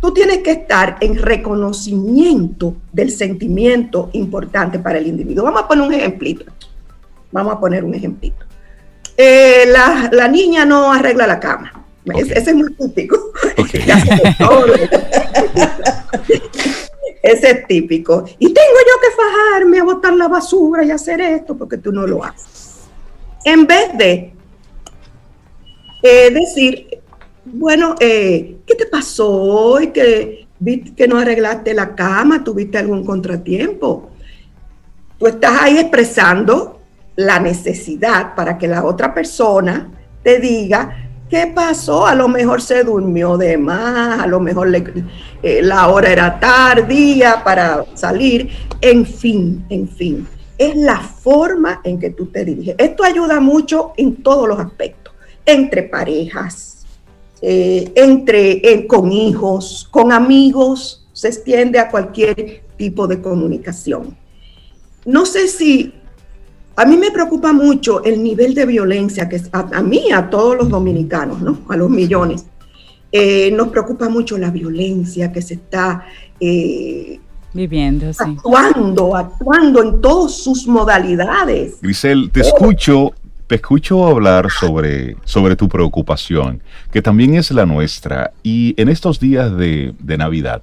Tú 0.00 0.12
tienes 0.12 0.38
que 0.38 0.52
estar 0.52 0.96
en 1.00 1.16
reconocimiento 1.16 2.74
del 2.92 3.10
sentimiento 3.10 4.10
importante 4.12 4.78
para 4.78 4.98
el 4.98 5.06
individuo. 5.06 5.44
Vamos 5.44 5.62
a 5.62 5.68
poner 5.68 5.86
un 5.86 5.94
ejemplito. 5.94 6.44
Vamos 7.30 7.54
a 7.54 7.60
poner 7.60 7.84
un 7.84 7.94
ejemplito. 7.94 8.44
Eh, 9.16 9.64
la, 9.66 10.28
niña 10.28 10.64
no 10.64 10.92
arregla 10.92 11.26
la 11.26 11.38
cama. 11.38 11.81
Ese 12.04 12.50
es 12.50 12.54
muy 12.54 12.72
típico. 12.74 13.32
Ese 17.22 17.50
es 17.50 17.66
típico. 17.68 18.24
Y 18.40 18.52
tengo 18.52 18.78
yo 18.80 19.00
que 19.00 19.10
fajarme 19.16 19.78
a 19.78 19.84
botar 19.84 20.12
la 20.14 20.26
basura 20.26 20.84
y 20.84 20.90
hacer 20.90 21.20
esto 21.20 21.56
porque 21.56 21.78
tú 21.78 21.92
no 21.92 22.04
lo 22.04 22.24
haces. 22.24 22.80
En 23.44 23.64
vez 23.64 23.96
de 23.96 24.32
eh, 26.02 26.30
decir, 26.32 27.00
bueno, 27.44 27.94
eh, 28.00 28.56
¿qué 28.66 28.74
te 28.74 28.86
pasó 28.86 29.30
hoy? 29.30 29.88
Que, 29.88 30.48
que 30.96 31.08
no 31.08 31.18
arreglaste 31.18 31.74
la 31.74 31.94
cama, 31.94 32.42
tuviste 32.42 32.78
algún 32.78 33.04
contratiempo. 33.04 34.10
Tú 35.18 35.28
estás 35.28 35.62
ahí 35.62 35.78
expresando 35.78 36.80
la 37.14 37.38
necesidad 37.38 38.34
para 38.34 38.58
que 38.58 38.66
la 38.66 38.84
otra 38.84 39.14
persona 39.14 39.92
te 40.24 40.40
diga 40.40 41.11
¿Qué 41.32 41.46
pasó? 41.46 42.06
A 42.06 42.14
lo 42.14 42.28
mejor 42.28 42.60
se 42.60 42.84
durmió 42.84 43.38
de 43.38 43.56
más, 43.56 44.20
a 44.20 44.26
lo 44.26 44.38
mejor 44.38 44.68
eh, 45.42 45.60
la 45.62 45.88
hora 45.88 46.12
era 46.12 46.38
tardía 46.38 47.42
para 47.42 47.86
salir, 47.94 48.50
en 48.82 49.06
fin, 49.06 49.64
en 49.70 49.88
fin. 49.88 50.28
Es 50.58 50.76
la 50.76 51.00
forma 51.00 51.80
en 51.84 51.98
que 51.98 52.10
tú 52.10 52.26
te 52.26 52.44
diriges. 52.44 52.74
Esto 52.76 53.02
ayuda 53.02 53.40
mucho 53.40 53.94
en 53.96 54.16
todos 54.16 54.46
los 54.46 54.60
aspectos, 54.60 55.14
entre 55.46 55.84
parejas, 55.84 56.84
eh, 57.40 57.90
entre 57.94 58.86
con 58.86 59.10
hijos, 59.10 59.88
con 59.90 60.12
amigos, 60.12 61.08
se 61.14 61.28
extiende 61.28 61.78
a 61.78 61.90
cualquier 61.90 62.62
tipo 62.76 63.06
de 63.06 63.22
comunicación. 63.22 64.18
No 65.06 65.24
sé 65.24 65.48
si 65.48 65.94
a 66.76 66.84
mí 66.86 66.96
me 66.96 67.10
preocupa 67.10 67.52
mucho 67.52 68.02
el 68.04 68.22
nivel 68.22 68.54
de 68.54 68.66
violencia 68.66 69.28
que 69.28 69.40
a, 69.52 69.68
a 69.72 69.82
mí, 69.82 70.10
a 70.12 70.30
todos 70.30 70.56
los 70.56 70.68
dominicanos, 70.68 71.40
¿no? 71.40 71.58
A 71.68 71.76
los 71.76 71.90
millones. 71.90 72.46
Eh, 73.14 73.50
nos 73.52 73.68
preocupa 73.68 74.08
mucho 74.08 74.38
la 74.38 74.50
violencia 74.50 75.30
que 75.30 75.42
se 75.42 75.54
está 75.54 76.06
eh, 76.40 77.20
viviendo, 77.52 78.10
actuando, 78.18 79.14
actuando 79.14 79.82
en 79.82 80.00
todas 80.00 80.42
sus 80.42 80.66
modalidades. 80.66 81.78
Grisel, 81.82 82.30
te 82.30 82.40
escucho, 82.40 83.12
te 83.46 83.56
escucho 83.56 84.06
hablar 84.06 84.50
sobre, 84.50 85.16
sobre 85.26 85.56
tu 85.56 85.68
preocupación, 85.68 86.62
que 86.90 87.02
también 87.02 87.34
es 87.34 87.50
la 87.50 87.66
nuestra. 87.66 88.32
Y 88.42 88.74
en 88.80 88.88
estos 88.88 89.20
días 89.20 89.54
de, 89.58 89.94
Navidad, 90.16 90.62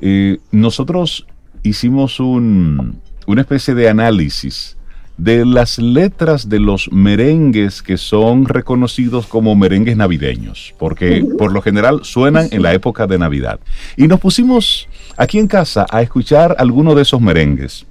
eh, 0.00 0.38
nosotros 0.50 1.28
hicimos 1.62 2.18
un, 2.18 3.00
una 3.28 3.40
especie 3.42 3.76
de 3.76 3.88
análisis 3.88 4.76
de 5.16 5.44
las 5.44 5.78
letras 5.78 6.48
de 6.48 6.58
los 6.58 6.90
merengues 6.90 7.82
que 7.82 7.96
son 7.96 8.46
reconocidos 8.46 9.26
como 9.26 9.54
merengues 9.54 9.96
navideños, 9.96 10.74
porque 10.78 11.24
por 11.38 11.52
lo 11.52 11.62
general 11.62 12.00
suenan 12.04 12.48
en 12.50 12.62
la 12.62 12.72
época 12.72 13.06
de 13.06 13.18
Navidad. 13.18 13.60
Y 13.96 14.08
nos 14.08 14.20
pusimos 14.20 14.88
aquí 15.16 15.38
en 15.38 15.46
casa 15.46 15.86
a 15.90 16.02
escuchar 16.02 16.56
algunos 16.58 16.96
de 16.96 17.02
esos 17.02 17.20
merengues, 17.20 17.86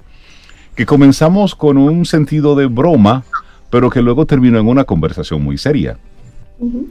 que 0.74 0.86
comenzamos 0.86 1.54
con 1.54 1.78
un 1.78 2.04
sentido 2.06 2.54
de 2.54 2.66
broma, 2.66 3.24
pero 3.70 3.90
que 3.90 4.02
luego 4.02 4.26
terminó 4.26 4.58
en 4.58 4.68
una 4.68 4.84
conversación 4.84 5.42
muy 5.42 5.58
seria. 5.58 5.98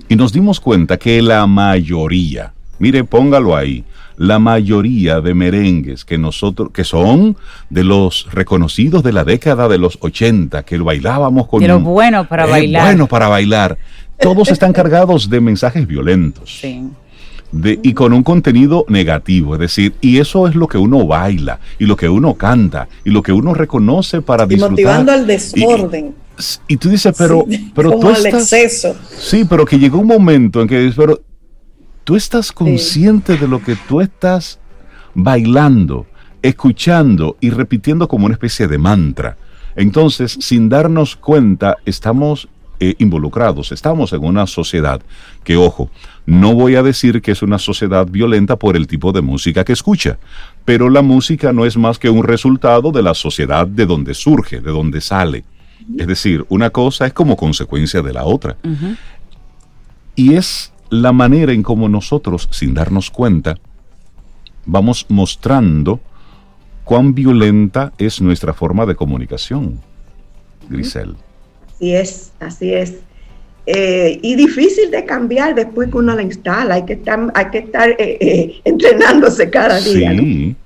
Y 0.10 0.16
nos 0.16 0.34
dimos 0.34 0.60
cuenta 0.60 0.98
que 0.98 1.22
la 1.22 1.46
mayoría, 1.48 2.54
mire, 2.80 3.04
póngalo 3.04 3.56
ahí, 3.56 3.84
la 4.18 4.39
mayoría 4.39 5.22
de 5.22 5.34
merengues 5.34 6.05
que 6.05 6.18
nosotros, 6.18 6.70
que 6.72 6.84
son 6.84 7.38
de 7.70 7.84
los 7.84 8.28
reconocidos 8.32 9.03
de 9.03 9.14
la 9.14 9.24
década 9.24 9.68
de 9.68 9.78
los 9.78 9.97
80, 10.01 10.64
que 10.64 10.78
bailábamos 10.78 11.47
con... 11.47 11.62
Pero 11.62 11.80
bueno 11.80 12.28
para 12.28 12.45
bailar. 12.45 12.86
Bueno 12.86 13.07
para 13.07 13.28
bailar. 13.28 13.78
Todos 14.20 14.49
están 14.49 14.74
cargados 14.74 15.30
de 15.30 15.41
mensajes 15.41 15.88
violentos. 15.88 16.59
Sí. 16.59 16.84
De, 17.51 17.80
y 17.84 17.93
con 17.93 18.14
un 18.14 18.24
contenido 18.24 18.86
negativo, 18.88 19.55
es 19.55 19.59
decir, 19.59 19.93
y 19.99 20.20
eso 20.20 20.47
es 20.47 20.55
lo 20.55 20.68
que 20.70 20.78
uno 20.78 21.05
baila, 21.05 21.59
y 21.80 21.86
lo 21.86 21.97
que 21.97 22.07
uno 22.07 22.36
canta, 22.36 22.88
y 23.03 23.09
lo 23.09 23.22
que 23.22 23.34
uno 23.34 23.53
reconoce 23.53 24.22
para 24.22 24.45
disfrutar. 24.45 24.72
motivando 24.72 25.12
al 25.12 25.28
desorden. 25.28 26.16
Y, 26.68 26.78
tú 26.78 26.89
dices, 26.89 27.14
pero, 27.18 27.45
pero 27.76 27.99
tú 27.99 28.09
estás, 28.09 28.53
exceso. 28.53 28.95
Sí, 29.18 29.45
pero 29.47 29.66
que 29.66 29.78
llegó 29.78 29.99
un 29.99 30.07
momento 30.07 30.62
en 30.62 30.68
que 30.68 30.91
pero 30.95 31.20
tú 32.12 32.18
estás 32.18 32.51
consciente 32.51 33.38
de 33.38 33.47
lo 33.47 33.64
que 33.64 33.78
tú 33.88 34.01
estás 34.01 34.59
bailando, 35.14 36.07
escuchando 36.41 37.38
y 37.39 37.51
repitiendo 37.51 38.09
como 38.09 38.26
una 38.26 38.34
especie 38.34 38.68
de 38.68 38.78
mantra. 38.78 39.38
Entonces, 39.78 40.38
sin 40.41 40.68
darnos 40.68 41.16
cuenta, 41.16 41.78
estamos 41.86 42.49
eh, 42.82 42.95
involucrados, 42.97 43.72
estamos 43.72 44.12
en 44.12 44.26
una 44.26 44.45
sociedad 44.45 45.01
que, 45.45 45.55
ojo, 45.55 45.89
no 46.26 46.53
voy 46.53 46.76
a 46.76 46.84
decir 46.84 47.22
que 47.22 47.32
es 47.32 47.43
una 47.43 47.57
sociedad 47.57 48.05
violenta 48.05 48.57
por 48.57 48.76
el 48.76 48.88
tipo 48.88 49.14
de 49.14 49.22
música 49.22 49.64
que 49.64 49.72
escucha, 49.72 50.20
pero 50.66 50.89
la 50.89 51.01
música 51.01 51.53
no 51.53 51.66
es 51.66 51.78
más 51.78 51.97
que 51.97 52.09
un 52.09 52.26
resultado 52.26 52.91
de 52.91 53.03
la 53.03 53.14
sociedad 53.14 53.66
de 53.66 53.86
donde 53.86 54.16
surge, 54.16 54.59
de 54.59 54.72
donde 54.72 54.99
sale. 54.99 55.45
Es 55.97 56.07
decir, 56.07 56.45
una 56.49 56.72
cosa 56.72 57.07
es 57.07 57.14
como 57.14 57.38
consecuencia 57.38 58.01
de 58.01 58.12
la 58.12 58.26
otra. 58.26 58.57
Y 60.14 60.34
es 60.34 60.74
la 60.92 61.14
manera 61.14 61.54
en 61.54 61.64
cómo 61.64 61.88
nosotros, 61.88 62.50
sin 62.52 62.74
darnos 62.74 63.10
cuenta, 63.10 63.58
vamos 64.66 65.06
mostrando 65.08 66.02
cuán 66.84 67.16
violenta 67.16 67.94
es 67.98 68.22
nuestra 68.22 68.54
forma 68.54 68.86
de 68.86 68.94
comunicación, 68.96 69.80
Grisel. 70.70 71.16
Así 71.70 71.96
es, 71.96 72.32
así 72.42 72.74
es. 72.74 72.96
Eh, 73.66 74.20
y 74.22 74.36
difícil 74.36 74.92
de 74.92 75.06
cambiar 75.06 75.56
después 75.56 75.89
que 75.89 75.98
uno 75.98 76.14
la 76.14 76.24
instala, 76.24 76.76
hay 76.76 76.84
que 76.84 76.94
estar, 76.94 77.32
hay 77.36 77.46
que 77.46 77.60
estar 77.60 77.89
eh, 77.92 78.18
eh, 78.20 78.62
entrenándose 78.66 79.50
cada 79.50 79.80
día. 79.80 80.12
Sí. 80.12 80.58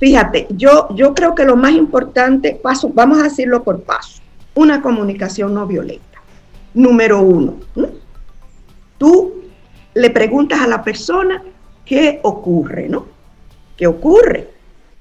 Fíjate, 0.00 0.48
yo, 0.50 0.88
yo 0.96 1.14
creo 1.14 1.36
que 1.36 1.44
lo 1.44 1.56
más 1.56 1.74
importante, 1.74 2.58
paso, 2.60 2.90
vamos 2.92 3.20
a 3.20 3.24
decirlo 3.24 3.62
por 3.62 3.82
paso, 3.82 4.20
una 4.54 4.82
comunicación 4.82 5.54
no 5.54 5.64
violenta. 5.68 6.04
Número 6.74 7.22
uno, 7.22 7.54
tú 8.98 9.39
le 9.94 10.10
preguntas 10.10 10.60
a 10.60 10.66
la 10.66 10.82
persona 10.82 11.42
qué 11.84 12.20
ocurre, 12.22 12.88
¿no? 12.88 13.06
¿Qué 13.76 13.86
ocurre? 13.86 14.48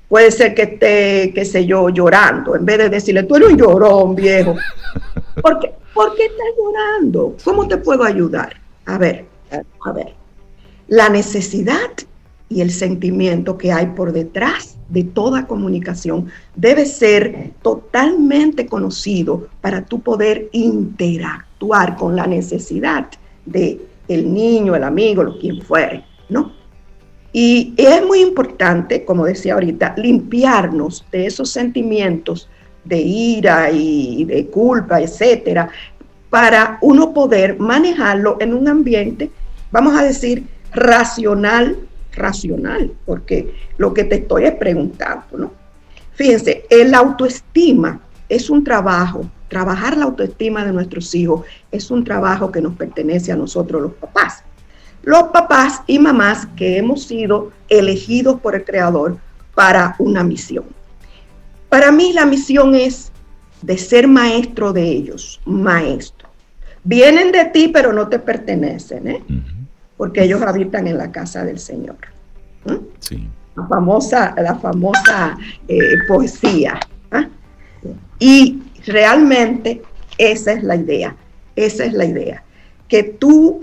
Puede 0.07 0.31
ser 0.31 0.55
que 0.55 0.63
esté, 0.63 1.31
qué 1.33 1.45
sé 1.45 1.65
yo, 1.65 1.89
llorando, 1.89 2.55
en 2.55 2.65
vez 2.65 2.79
de 2.79 2.89
decirle, 2.89 3.23
tú 3.23 3.35
eres 3.35 3.49
un 3.49 3.57
llorón, 3.57 4.15
viejo. 4.15 4.55
¿Por 5.41 5.59
qué, 5.59 5.71
¿Por 5.93 6.15
qué 6.15 6.25
estás 6.25 6.47
llorando? 6.57 7.35
¿Cómo 7.43 7.67
te 7.67 7.77
puedo 7.77 8.03
ayudar? 8.03 8.55
A 8.85 8.97
ver, 8.97 9.25
a 9.85 9.91
ver. 9.91 10.13
La 10.87 11.09
necesidad 11.09 11.91
y 12.49 12.61
el 12.61 12.71
sentimiento 12.71 13.57
que 13.57 13.71
hay 13.71 13.87
por 13.87 14.11
detrás 14.11 14.77
de 14.89 15.03
toda 15.03 15.45
comunicación 15.45 16.31
debe 16.55 16.85
ser 16.85 17.51
totalmente 17.61 18.65
conocido 18.65 19.47
para 19.61 19.85
tú 19.85 20.01
poder 20.01 20.49
interactuar 20.51 21.95
con 21.95 22.15
la 22.15 22.25
necesidad 22.25 23.07
de 23.45 23.79
el 24.09 24.33
niño, 24.33 24.75
el 24.75 24.83
amigo, 24.83 25.23
lo 25.23 25.37
quien 25.39 25.61
fuere, 25.61 26.03
¿no? 26.27 26.51
Y 27.31 27.73
es 27.77 28.05
muy 28.05 28.21
importante, 28.21 29.05
como 29.05 29.25
decía 29.25 29.53
ahorita, 29.53 29.93
limpiarnos 29.97 31.05
de 31.11 31.27
esos 31.27 31.51
sentimientos 31.51 32.49
de 32.83 32.97
ira 32.97 33.69
y 33.71 34.25
de 34.25 34.47
culpa, 34.47 34.99
etcétera, 34.99 35.69
para 36.29 36.79
uno 36.81 37.13
poder 37.13 37.59
manejarlo 37.59 38.37
en 38.39 38.53
un 38.53 38.67
ambiente, 38.67 39.29
vamos 39.71 39.95
a 39.95 40.03
decir, 40.03 40.43
racional, 40.71 41.77
racional, 42.13 42.91
porque 43.05 43.53
lo 43.77 43.93
que 43.93 44.03
te 44.05 44.15
estoy 44.15 44.45
es 44.45 44.55
preguntando, 44.55 45.37
¿no? 45.37 45.53
Fíjense, 46.13 46.65
el 46.69 46.93
autoestima 46.95 48.01
es 48.29 48.49
un 48.49 48.63
trabajo, 48.63 49.29
trabajar 49.49 49.97
la 49.97 50.05
autoestima 50.05 50.63
de 50.63 50.71
nuestros 50.71 51.13
hijos 51.15 51.41
es 51.71 51.91
un 51.91 52.03
trabajo 52.03 52.51
que 52.51 52.61
nos 52.61 52.75
pertenece 52.75 53.31
a 53.31 53.35
nosotros 53.35 53.81
los 53.81 53.93
papás. 53.93 54.43
Los 55.03 55.23
papás 55.23 55.81
y 55.87 55.97
mamás 55.97 56.47
que 56.55 56.77
hemos 56.77 57.03
sido 57.03 57.51
elegidos 57.67 58.39
por 58.39 58.55
el 58.55 58.63
Creador 58.63 59.17
para 59.55 59.95
una 59.97 60.23
misión. 60.23 60.65
Para 61.69 61.91
mí 61.91 62.13
la 62.13 62.25
misión 62.25 62.75
es 62.75 63.11
de 63.61 63.77
ser 63.77 64.07
maestro 64.07 64.71
de 64.73 64.83
ellos, 64.83 65.41
maestro. 65.45 66.29
Vienen 66.83 67.31
de 67.31 67.45
ti, 67.45 67.69
pero 67.73 67.91
no 67.91 68.07
te 68.07 68.19
pertenecen, 68.19 69.07
¿eh? 69.07 69.23
porque 69.97 70.23
ellos 70.23 70.41
habitan 70.41 70.87
en 70.87 70.97
la 70.97 71.11
casa 71.11 71.43
del 71.43 71.59
Señor. 71.59 71.97
Sí. 72.99 73.27
La 73.55 73.67
famosa, 73.67 74.33
la 74.37 74.55
famosa 74.55 75.37
eh, 75.67 75.79
poesía. 76.07 76.79
¿ah? 77.11 77.27
Y 78.19 78.61
realmente 78.85 79.81
esa 80.17 80.53
es 80.53 80.63
la 80.63 80.75
idea, 80.75 81.15
esa 81.55 81.85
es 81.85 81.93
la 81.93 82.05
idea, 82.05 82.43
que 82.87 83.03
tú 83.03 83.61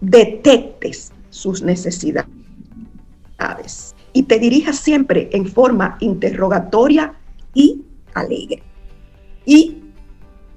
detectes 0.00 1.12
sus 1.30 1.62
necesidades 1.62 2.26
y 4.12 4.22
te 4.24 4.38
dirijas 4.38 4.76
siempre 4.76 5.30
en 5.32 5.46
forma 5.46 5.96
interrogatoria 6.00 7.14
y 7.54 7.82
alegre. 8.14 8.62
Y 9.44 9.82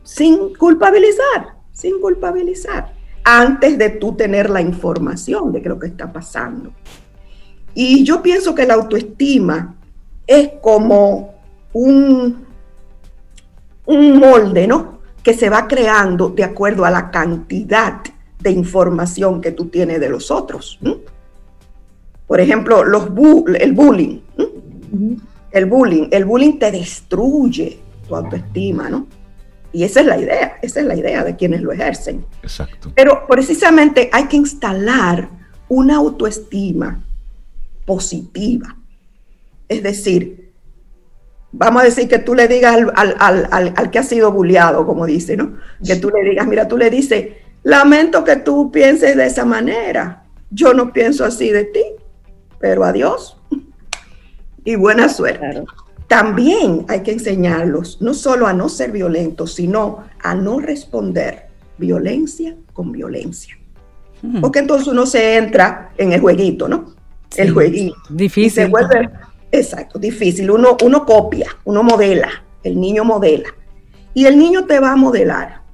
sin 0.04 0.54
culpabilizar, 0.56 1.56
sin 1.72 2.00
culpabilizar 2.00 2.94
antes 3.24 3.78
de 3.78 3.90
tú 3.90 4.14
tener 4.14 4.50
la 4.50 4.62
información 4.62 5.52
de 5.52 5.62
lo 5.62 5.80
que 5.80 5.88
está 5.88 6.14
pasando. 6.14 6.72
Y 7.74 8.04
yo 8.04 8.22
pienso 8.22 8.54
que 8.54 8.66
la 8.66 8.76
autoestima 8.76 9.76
es 10.28 10.52
como 10.62 11.34
un, 11.74 12.45
un 13.86 14.20
molde, 14.20 14.68
¿no? 14.68 15.00
Que 15.24 15.34
se 15.34 15.50
va 15.50 15.68
creando 15.68 16.30
de 16.30 16.44
acuerdo 16.44 16.86
a 16.86 16.92
la 16.92 17.12
cantidad 17.12 18.02
de 18.40 18.52
información 18.52 19.42
que 19.42 19.52
tú 19.52 19.66
tienes 19.66 20.00
de 20.00 20.10
los 20.10 20.30
otros. 20.32 20.80
Por 22.28 22.40
ejemplo, 22.40 22.84
los 22.84 23.06
el 23.60 23.74
bullying. 23.74 24.20
El 25.52 25.66
bullying. 25.66 26.08
El 26.12 26.26
bullying 26.26 26.60
te 26.60 26.72
destruye 26.72 27.80
tu 28.08 28.16
autoestima, 28.16 28.90
¿no? 28.90 29.08
Y 29.72 29.84
esa 29.84 30.00
es 30.00 30.06
la 30.06 30.18
idea, 30.18 30.58
esa 30.62 30.80
es 30.80 30.86
la 30.86 30.96
idea 30.96 31.24
de 31.24 31.36
quienes 31.36 31.62
lo 31.62 31.72
ejercen. 31.72 32.26
Exacto. 32.42 32.92
Pero 32.96 33.28
precisamente 33.28 34.10
hay 34.14 34.26
que 34.26 34.38
instalar 34.38 35.30
una 35.68 35.98
autoestima 35.98 37.04
positiva. 37.86 38.78
Es 39.68 39.84
decir, 39.84 40.45
vamos 41.58 41.82
a 41.82 41.86
decir 41.86 42.08
que 42.08 42.20
tú 42.20 42.36
le 42.36 42.48
digas 42.48 42.78
al, 42.96 43.92
que 43.92 44.00
ha 44.00 44.04
sido 44.04 44.32
bulleado, 44.32 44.86
como 44.86 45.06
dice, 45.06 45.38
¿no? 45.38 45.58
Que 45.86 45.96
tú 45.96 46.10
le 46.10 46.30
digas, 46.30 46.48
mira, 46.48 46.68
tú 46.68 46.78
le 46.78 46.90
dices, 46.90 47.30
lamento 47.64 48.24
que 48.24 48.38
tú 48.38 48.72
pienses 48.72 49.16
de 49.16 49.26
esa 49.26 49.46
manera. 49.46 50.24
Yo 50.52 50.74
no 50.74 50.94
pienso 50.94 51.26
así 51.26 51.50
de 51.50 51.66
ti, 51.66 51.84
pero 52.60 52.84
adiós 52.84 53.38
y 54.64 54.76
buena 54.76 55.10
suerte 55.10 55.64
también 56.08 56.86
hay 56.88 57.02
que 57.02 57.12
enseñarlos 57.12 58.02
no 58.02 58.14
solo 58.14 58.48
a 58.48 58.54
no 58.54 58.70
ser 58.70 58.92
violentos, 58.92 59.56
sino 59.56 60.04
a 60.22 60.36
no 60.36 60.60
responder 60.60 61.48
violencia 61.78 62.56
con 62.74 62.92
violencia. 62.92 63.58
Porque 64.42 64.60
entonces 64.60 64.88
uno 64.88 65.06
se 65.06 65.38
entra 65.38 65.92
en 65.98 66.12
el 66.14 66.20
jueguito, 66.20 66.68
¿no? 66.68 66.96
el 67.36 67.52
jueguito. 67.52 67.96
Difícil. 68.10 68.64
se 68.64 68.66
vuelve, 68.66 69.10
exacto, 69.58 70.00
difícil. 70.00 70.50
Uno, 70.52 70.78
uno 70.84 71.06
copia, 71.06 71.50
uno 71.66 71.84
modela, 71.84 72.30
el 72.64 72.80
niño 72.80 73.04
modela. 73.04 73.50
Y 74.14 74.26
el 74.26 74.38
niño 74.38 74.66
te 74.66 74.80
va 74.80 74.94
a 74.94 74.96
modelar 74.96 75.66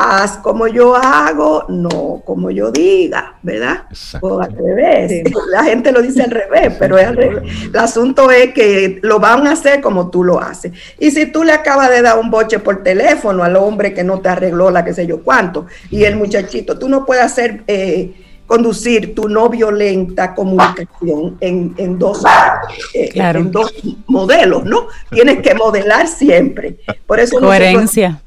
haz 0.00 0.38
como 0.38 0.66
yo 0.66 0.96
hago, 0.96 1.66
no 1.68 2.22
como 2.24 2.50
yo 2.50 2.70
diga, 2.70 3.34
¿verdad? 3.42 3.84
O 4.20 4.40
al 4.40 4.52
revés. 4.56 5.22
La 5.50 5.64
gente 5.64 5.92
lo 5.92 6.00
dice 6.00 6.22
al 6.22 6.30
revés, 6.30 6.74
pero 6.78 6.98
es 6.98 7.06
al 7.06 7.16
revés. 7.16 7.42
El 7.66 7.78
asunto 7.78 8.30
es 8.30 8.54
que 8.54 8.98
lo 9.02 9.20
van 9.20 9.46
a 9.46 9.52
hacer 9.52 9.80
como 9.80 10.10
tú 10.10 10.24
lo 10.24 10.40
haces. 10.40 10.72
Y 10.98 11.10
si 11.10 11.26
tú 11.26 11.44
le 11.44 11.52
acabas 11.52 11.90
de 11.90 12.02
dar 12.02 12.18
un 12.18 12.30
boche 12.30 12.58
por 12.58 12.82
teléfono 12.82 13.44
al 13.44 13.56
hombre 13.56 13.92
que 13.92 14.04
no 14.04 14.20
te 14.20 14.30
arregló 14.30 14.70
la 14.70 14.84
que 14.84 14.94
sé 14.94 15.06
yo 15.06 15.22
cuánto, 15.22 15.66
y 15.90 16.04
el 16.04 16.16
muchachito, 16.16 16.78
tú 16.78 16.88
no 16.88 17.04
puedes 17.04 17.24
hacer... 17.24 17.62
Eh, 17.66 18.26
conducir 18.50 19.14
tu 19.14 19.28
no 19.28 19.48
violenta 19.48 20.34
comunicación 20.34 21.36
en, 21.40 21.98
dos, 22.00 22.24
eh, 22.92 23.08
en 23.14 23.52
dos 23.52 23.72
modelos, 24.08 24.64
¿no? 24.64 24.88
Tienes 25.08 25.38
que 25.40 25.54
modelar 25.54 26.08
siempre. 26.08 26.80
Por 27.06 27.20
eso 27.20 27.38
Coherencia. 27.38 28.20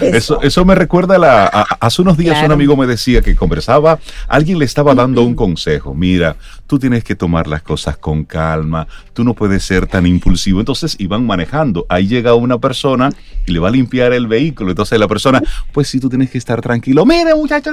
Eso, 0.00 0.40
eso 0.42 0.64
me 0.64 0.74
recuerda 0.74 1.18
la, 1.18 1.46
hace 1.80 2.02
unos 2.02 2.16
días 2.16 2.42
un 2.44 2.52
amigo 2.52 2.76
me 2.76 2.86
decía 2.86 3.20
que 3.20 3.36
conversaba, 3.36 3.98
alguien 4.28 4.58
le 4.58 4.64
estaba 4.64 4.94
dando 4.94 5.22
un 5.22 5.34
consejo, 5.34 5.94
mira, 5.94 6.36
tú 6.66 6.78
tienes 6.78 7.04
que 7.04 7.14
tomar 7.14 7.46
las 7.46 7.62
cosas 7.62 7.96
con 7.96 8.24
calma, 8.24 8.86
tú 9.12 9.24
no 9.24 9.34
puedes 9.34 9.62
ser 9.62 9.86
tan 9.86 10.06
impulsivo. 10.06 10.60
Entonces 10.60 10.96
iban 10.98 11.26
manejando, 11.26 11.86
ahí 11.88 12.06
llega 12.06 12.34
una 12.34 12.58
persona 12.58 13.10
y 13.46 13.52
le 13.52 13.58
va 13.58 13.68
a 13.68 13.70
limpiar 13.70 14.12
el 14.12 14.26
vehículo, 14.26 14.70
entonces 14.70 14.98
la 14.98 15.08
persona, 15.08 15.42
pues 15.72 15.88
sí, 15.88 16.00
tú 16.00 16.08
tienes 16.08 16.30
que 16.30 16.38
estar 16.38 16.60
tranquilo, 16.60 17.04
mire 17.04 17.34
muchacho, 17.34 17.70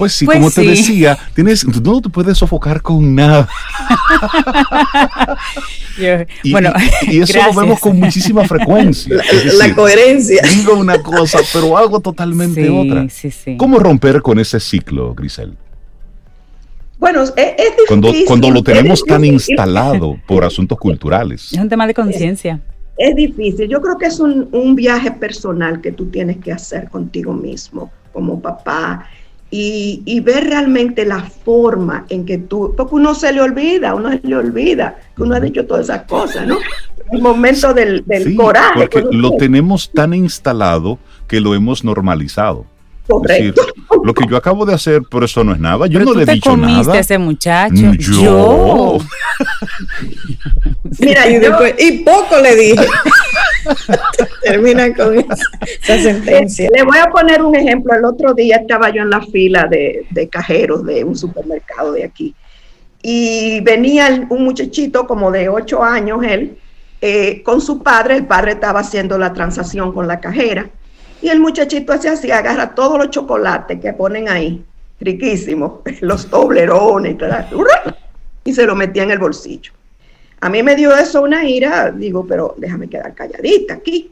pues 0.00 0.14
sí, 0.14 0.24
pues 0.24 0.38
como 0.38 0.50
te 0.50 0.62
decía, 0.62 1.18
tienes, 1.34 1.66
no 1.66 2.00
te 2.00 2.08
puedes 2.08 2.38
sofocar 2.38 2.80
con 2.80 3.14
nada. 3.14 3.46
y, 6.42 6.52
bueno, 6.52 6.72
y, 7.02 7.20
eso 7.20 7.38
lo 7.46 7.60
vemos 7.60 7.78
con 7.78 8.00
muchísima 8.00 8.46
frecuencia. 8.46 9.20
La, 9.58 9.74
coherencia. 9.74 10.42
Digo 10.54 10.74
una 10.76 11.02
cosa, 11.02 11.40
pero 11.52 11.76
algo 11.76 12.00
totalmente 12.00 12.70
otra. 12.70 13.06
¿Cómo 13.58 13.78
romper 13.78 14.22
con 14.22 14.38
ese 14.38 14.58
ciclo, 14.58 15.14
Grisel? 15.14 15.54
Bueno, 16.98 17.22
es, 17.22 17.34
difícil. 17.34 17.84
Cuando, 17.86 18.12
cuando 18.26 18.50
lo 18.50 18.62
tenemos 18.62 19.04
tan 19.04 19.22
instalado 19.22 20.18
por 20.26 20.44
asuntos 20.44 20.78
culturales. 20.78 21.52
Es 21.52 21.58
un 21.58 21.68
tema 21.68 21.86
de 21.86 21.92
conciencia. 21.92 22.58
Es, 22.96 23.14
difícil. 23.14 23.68
Yo 23.68 23.82
creo 23.82 23.98
que 23.98 24.06
es 24.06 24.18
un, 24.18 24.48
un 24.52 24.74
viaje 24.74 25.10
personal 25.10 25.82
que 25.82 25.92
tú 25.92 26.06
tienes 26.06 26.38
que 26.38 26.52
hacer 26.52 26.88
contigo 26.88 27.34
mismo, 27.34 27.92
como 28.14 28.40
papá 28.40 29.06
y, 29.50 30.20
ver 30.20 30.44
realmente 30.44 31.04
la 31.04 31.20
forma 31.20 32.06
en 32.08 32.24
que 32.24 32.38
tú, 32.38 32.74
porque 32.76 32.94
uno 32.94 33.14
se 33.14 33.32
le 33.32 33.40
olvida, 33.40 33.94
uno 33.94 34.10
se 34.10 34.20
le 34.22 34.36
olvida 34.36 34.96
que 35.16 35.22
uno 35.22 35.34
ha 35.34 35.40
dicho 35.40 35.66
todas 35.66 35.84
esas 35.88 36.02
cosas, 36.04 36.46
¿no? 36.46 36.58
El 37.10 37.20
momento 37.20 37.74
del, 37.74 38.04
coraje. 38.36 38.88
Porque 38.88 39.04
lo 39.10 39.32
tenemos 39.36 39.90
tan 39.90 40.14
instalado 40.14 40.98
que 41.26 41.40
lo 41.40 41.54
hemos 41.54 41.82
normalizado. 41.82 42.66
Correcto. 43.10 43.62
lo 44.04 44.14
que 44.14 44.24
yo 44.28 44.36
acabo 44.36 44.64
de 44.64 44.74
hacer, 44.74 45.02
por 45.02 45.24
eso 45.24 45.42
no 45.42 45.52
es 45.52 45.58
nada. 45.58 45.86
Yo 45.88 45.98
no 46.00 46.14
le 46.14 46.22
he 46.22 46.34
dicho 46.34 46.50
comiste 46.50 46.86
nada. 46.86 46.98
ese 46.98 47.18
muchacho? 47.18 47.92
Yo. 47.98 48.98
Mira, 50.98 51.28
y, 51.28 51.38
después, 51.38 51.74
y 51.78 51.98
poco 52.04 52.38
le 52.40 52.54
dije. 52.54 52.86
Termina 54.42 54.94
con 54.94 55.18
esa, 55.18 55.98
sentencia. 55.98 56.68
Le 56.74 56.82
voy 56.82 56.98
a 56.98 57.10
poner 57.10 57.42
un 57.42 57.54
ejemplo. 57.56 57.94
El 57.94 58.04
otro 58.04 58.32
día 58.32 58.56
estaba 58.56 58.90
yo 58.90 59.02
en 59.02 59.10
la 59.10 59.20
fila 59.22 59.66
de, 59.68 60.28
cajeros 60.30 60.84
de 60.84 61.04
un 61.04 61.16
supermercado 61.16 61.92
de 61.92 62.04
aquí. 62.04 62.34
Y 63.02 63.60
venía 63.60 64.26
un 64.28 64.44
muchachito 64.44 65.06
como 65.06 65.30
de 65.30 65.48
ocho 65.48 65.82
años, 65.82 66.22
él, 66.22 66.58
eh, 67.00 67.42
con 67.42 67.60
su 67.60 67.82
padre. 67.82 68.16
El 68.16 68.26
padre 68.26 68.52
estaba 68.52 68.80
haciendo 68.80 69.18
la 69.18 69.32
transacción 69.32 69.92
con 69.92 70.06
la 70.06 70.20
cajera 70.20 70.70
y 71.22 71.28
el 71.28 71.40
muchachito 71.40 71.92
hace 71.92 72.08
así, 72.08 72.30
agarra 72.30 72.74
todos 72.74 72.98
los 72.98 73.10
chocolates 73.10 73.80
que 73.80 73.92
ponen 73.92 74.28
ahí, 74.28 74.64
riquísimos, 75.00 75.80
los 76.00 76.28
doblerones 76.30 77.16
y 78.44 78.52
se 78.52 78.66
lo 78.66 78.74
metía 78.74 79.02
en 79.02 79.10
el 79.10 79.18
bolsillo. 79.18 79.72
A 80.40 80.48
mí 80.48 80.62
me 80.62 80.74
dio 80.74 80.96
eso 80.96 81.22
una 81.22 81.44
ira, 81.44 81.90
digo, 81.90 82.26
pero 82.26 82.54
déjame 82.56 82.88
quedar 82.88 83.14
calladita 83.14 83.74
aquí. 83.74 84.10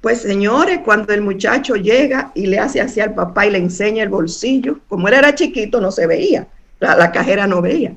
Pues 0.00 0.20
señores, 0.20 0.80
cuando 0.84 1.12
el 1.12 1.22
muchacho 1.22 1.76
llega 1.76 2.32
y 2.34 2.46
le 2.46 2.58
hace 2.58 2.80
así 2.80 3.00
al 3.00 3.14
papá 3.14 3.46
y 3.46 3.50
le 3.50 3.58
enseña 3.58 4.02
el 4.02 4.08
bolsillo, 4.08 4.80
como 4.88 5.06
él 5.06 5.14
era 5.14 5.32
chiquito 5.34 5.80
no 5.80 5.92
se 5.92 6.08
veía, 6.08 6.48
la, 6.80 6.96
la 6.96 7.12
cajera 7.12 7.46
no 7.46 7.62
veía. 7.62 7.94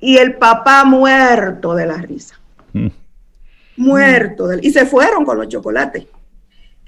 y 0.00 0.16
el 0.16 0.34
papá 0.34 0.84
muerto 0.84 1.74
de 1.74 1.86
la 1.86 1.98
risa. 1.98 2.40
Mm. 2.72 2.88
Muerto. 3.76 4.48
De, 4.48 4.58
y 4.60 4.70
se 4.72 4.86
fueron 4.86 5.24
con 5.24 5.38
los 5.38 5.48
chocolates. 5.48 6.06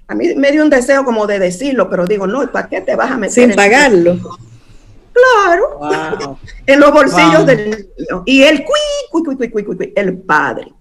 A 0.09 0.15
mí 0.15 0.35
me 0.37 0.53
dio 0.53 0.63
un 0.63 0.71
deseo 0.71 1.05
como 1.05 1.27
de 1.27 1.39
decirlo, 1.39 1.89
pero 1.89 2.07
digo, 2.07 2.27
no, 2.27 2.51
¿para 2.51 2.69
qué 2.69 2.81
te 2.81 2.97
vas 2.97 3.11
a 3.11 3.17
meter? 3.17 3.49
Sin 3.49 3.55
pagarlo. 3.55 4.19
Claro. 5.13 6.39
en 6.67 6.81
los 6.81 6.93
bolsillos 6.93 7.47
del 7.47 7.71
niño. 7.71 8.23
Y 8.27 8.43
el 8.43 8.65
el 9.95 10.19
padre. 10.19 10.73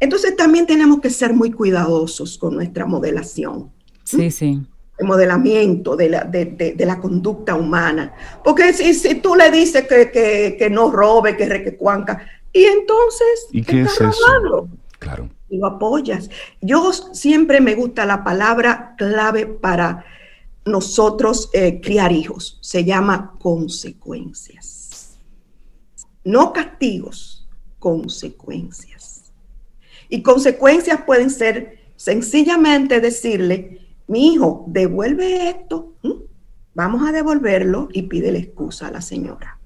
Entonces 0.00 0.36
también 0.36 0.66
tenemos 0.66 1.00
que 1.00 1.10
ser 1.10 1.32
muy 1.32 1.50
cuidadosos 1.50 2.36
con 2.36 2.54
nuestra 2.54 2.84
modelación. 2.86 3.70
Sí, 4.04 4.30
sí. 4.30 4.60
El 4.98 5.06
modelamiento 5.06 5.96
de 5.96 6.08
la, 6.08 6.24
de, 6.24 6.74
la 6.78 7.00
conducta 7.00 7.54
humana. 7.54 8.14
Porque 8.44 8.72
si, 8.72 8.94
si 8.94 9.16
tú 9.16 9.34
le 9.34 9.50
dices 9.50 9.86
que, 9.88 10.56
que, 10.58 10.70
no 10.70 10.90
robe, 10.90 11.36
que 11.36 11.46
requecuanca, 11.46 12.26
y 12.52 12.64
entonces 12.64 13.48
¿Y 13.50 13.62
qué 13.62 13.82
es 13.82 14.00
eso? 14.00 14.68
Claro. 14.98 15.28
Apoyas. 15.62 16.30
Yo 16.60 16.92
siempre 16.92 17.60
me 17.60 17.74
gusta 17.74 18.06
la 18.06 18.24
palabra 18.24 18.94
clave 18.96 19.46
para 19.46 20.04
nosotros 20.64 21.50
eh, 21.52 21.80
criar 21.80 22.12
hijos. 22.12 22.58
Se 22.60 22.84
llama 22.84 23.34
consecuencias. 23.38 25.18
No 26.24 26.52
castigos, 26.52 27.48
consecuencias. 27.78 29.32
Y 30.08 30.22
consecuencias 30.22 31.02
pueden 31.02 31.30
ser 31.30 31.78
sencillamente 31.96 33.00
decirle, 33.00 33.80
mi 34.06 34.34
hijo, 34.34 34.64
devuelve 34.68 35.48
esto, 35.48 35.94
vamos 36.74 37.08
a 37.08 37.12
devolverlo 37.12 37.88
y 37.92 38.02
pide 38.02 38.32
la 38.32 38.38
excusa 38.38 38.88
a 38.88 38.90
la 38.90 39.00
señora. 39.00 39.58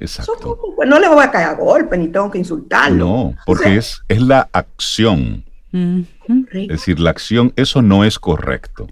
Exacto. 0.00 0.58
Pues 0.74 0.88
no 0.88 0.98
le 0.98 1.08
voy 1.08 1.22
a 1.22 1.30
caer 1.30 1.48
a 1.48 1.54
golpe 1.54 1.96
ni 1.96 2.08
tengo 2.08 2.30
que 2.30 2.38
insultarlo. 2.38 2.96
No, 2.96 3.34
porque 3.46 3.76
es, 3.76 4.00
es 4.08 4.20
la 4.20 4.48
acción. 4.52 5.44
Es 5.72 6.68
decir, 6.68 6.98
la 6.98 7.10
acción, 7.10 7.52
eso 7.56 7.82
no 7.82 8.04
es 8.04 8.18
correcto. 8.18 8.88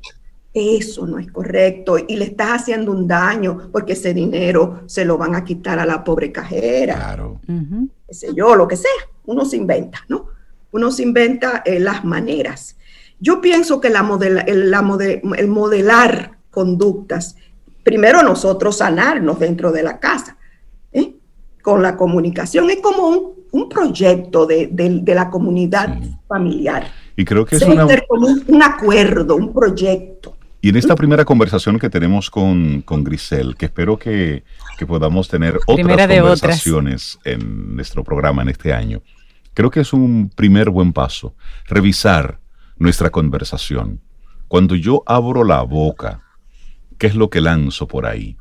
Eso 0.54 1.06
no 1.06 1.18
es 1.18 1.30
correcto 1.30 1.98
y 1.98 2.16
le 2.16 2.24
estás 2.24 2.62
haciendo 2.62 2.90
un 2.92 3.06
daño 3.06 3.68
porque 3.70 3.92
ese 3.92 4.14
dinero 4.14 4.82
se 4.86 5.04
lo 5.04 5.18
van 5.18 5.34
a 5.34 5.44
quitar 5.44 5.78
a 5.78 5.86
la 5.86 6.02
pobre 6.02 6.32
cajera. 6.32 6.94
Claro. 6.94 7.40
sé 8.10 8.34
yo, 8.34 8.54
lo 8.54 8.66
que 8.66 8.76
sea. 8.76 8.90
Uno 9.26 9.44
se 9.44 9.56
inventa, 9.56 10.04
¿no? 10.08 10.26
Uno 10.72 10.90
se 10.90 11.02
inventa 11.02 11.62
eh, 11.64 11.80
las 11.80 12.04
maneras. 12.04 12.76
Yo 13.20 13.40
pienso 13.40 13.80
que 13.80 13.90
la 13.90 14.06
el, 14.22 14.74
el 15.36 15.48
modelar 15.48 16.38
conductas, 16.50 17.36
primero 17.82 18.22
nosotros 18.22 18.78
sanarnos 18.78 19.38
dentro 19.38 19.70
de 19.70 19.82
la 19.82 20.00
casa. 20.00 20.37
Con 21.62 21.82
la 21.82 21.96
comunicación, 21.96 22.70
es 22.70 22.80
como 22.80 23.34
un, 23.50 23.68
proyecto 23.68 24.46
de, 24.46 25.02
la 25.06 25.30
comunidad 25.30 25.98
familiar. 26.26 26.86
Y 27.16 27.24
creo 27.24 27.44
que 27.44 27.56
es 27.56 27.62
un, 27.62 28.62
acuerdo, 28.62 29.36
un 29.36 29.52
proyecto. 29.52 30.36
Y 30.60 30.70
en 30.70 30.76
esta 30.76 30.96
primera 30.96 31.24
conversación 31.24 31.78
que 31.78 31.88
tenemos 31.88 32.30
con, 32.30 32.82
con 32.82 33.04
Grisel, 33.04 33.56
que 33.56 33.66
espero 33.66 33.96
que, 33.96 34.42
podamos 34.86 35.28
tener 35.28 35.58
otras 35.66 36.08
conversaciones 36.08 37.18
en 37.24 37.76
nuestro 37.76 38.02
programa 38.02 38.42
en 38.42 38.48
este 38.48 38.72
año, 38.72 39.02
creo 39.54 39.70
que 39.70 39.80
es 39.80 39.92
un 39.92 40.30
primer 40.34 40.70
buen 40.70 40.92
paso, 40.92 41.34
revisar 41.66 42.40
nuestra 42.76 43.10
conversación. 43.10 44.00
Cuando 44.48 44.74
yo 44.74 45.02
abro 45.06 45.44
la 45.44 45.62
boca, 45.62 46.22
¿qué 46.96 47.06
es 47.06 47.14
lo 47.14 47.30
que 47.30 47.40
lanzo 47.40 47.86
por 47.86 48.06
ahí? 48.06 48.36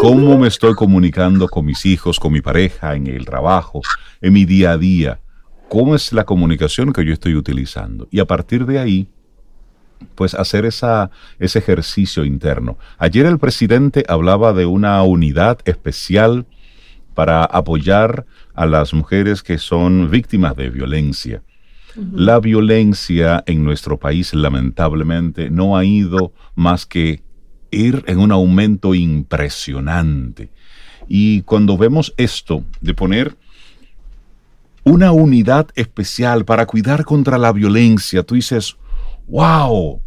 ¿Cómo 0.00 0.36
me 0.36 0.48
estoy 0.48 0.74
comunicando 0.74 1.48
con 1.48 1.64
mis 1.64 1.86
hijos, 1.86 2.18
con 2.18 2.32
mi 2.32 2.40
pareja, 2.40 2.96
en 2.96 3.06
el 3.06 3.24
trabajo, 3.24 3.82
en 4.20 4.32
mi 4.32 4.44
día 4.44 4.72
a 4.72 4.78
día? 4.78 5.20
¿Cómo 5.68 5.94
es 5.94 6.12
la 6.12 6.24
comunicación 6.24 6.92
que 6.92 7.04
yo 7.04 7.12
estoy 7.12 7.36
utilizando? 7.36 8.08
Y 8.10 8.18
a 8.18 8.24
partir 8.24 8.66
de 8.66 8.80
ahí, 8.80 9.08
pues 10.16 10.34
hacer 10.34 10.64
esa, 10.64 11.10
ese 11.38 11.60
ejercicio 11.60 12.24
interno. 12.24 12.78
Ayer 12.98 13.26
el 13.26 13.38
presidente 13.38 14.04
hablaba 14.08 14.52
de 14.52 14.66
una 14.66 15.02
unidad 15.04 15.60
especial 15.64 16.46
para 17.14 17.44
apoyar 17.44 18.26
a 18.54 18.66
las 18.66 18.92
mujeres 18.92 19.42
que 19.42 19.56
son 19.56 20.10
víctimas 20.10 20.56
de 20.56 20.68
violencia. 20.68 21.42
La 22.12 22.40
violencia 22.40 23.42
en 23.46 23.64
nuestro 23.64 23.98
país 23.98 24.34
lamentablemente 24.34 25.48
no 25.48 25.78
ha 25.78 25.84
ido 25.84 26.32
más 26.54 26.84
que 26.84 27.22
ir 27.70 28.04
en 28.06 28.18
un 28.18 28.32
aumento 28.32 28.94
impresionante. 28.94 30.50
Y 31.08 31.42
cuando 31.42 31.76
vemos 31.76 32.14
esto 32.16 32.64
de 32.80 32.94
poner 32.94 33.36
una 34.84 35.12
unidad 35.12 35.68
especial 35.74 36.44
para 36.44 36.66
cuidar 36.66 37.04
contra 37.04 37.38
la 37.38 37.52
violencia, 37.52 38.22
tú 38.22 38.34
dices, 38.34 38.76
wow, 39.28 40.00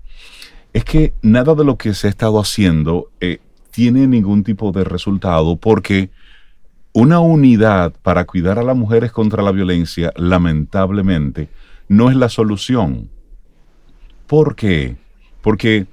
es 0.74 0.84
que 0.84 1.14
nada 1.22 1.55
de 1.55 1.66
lo 1.66 1.78
que 1.78 1.93
se 1.93 2.07
ha 2.07 2.10
estado 2.10 2.39
haciendo 2.39 3.12
eh, 3.20 3.39
tiene 3.72 4.07
ningún 4.07 4.43
tipo 4.43 4.72
de 4.72 4.84
resultado 4.84 5.55
porque 5.57 6.10
una 6.93 7.20
unidad 7.20 7.93
para 8.01 8.26
cuidar 8.26 8.60
a 8.60 8.64
las 8.64 8.76
mujeres 8.76 9.12
contra 9.12 9.43
la 9.43 9.51
violencia, 9.51 10.12
lamentablemente, 10.16 11.49
no 11.88 12.10
es 12.10 12.16
la 12.16 12.30
solución. 12.30 13.10
¿Por 14.28 14.55
qué? 14.55 14.97
Porque 15.41 15.88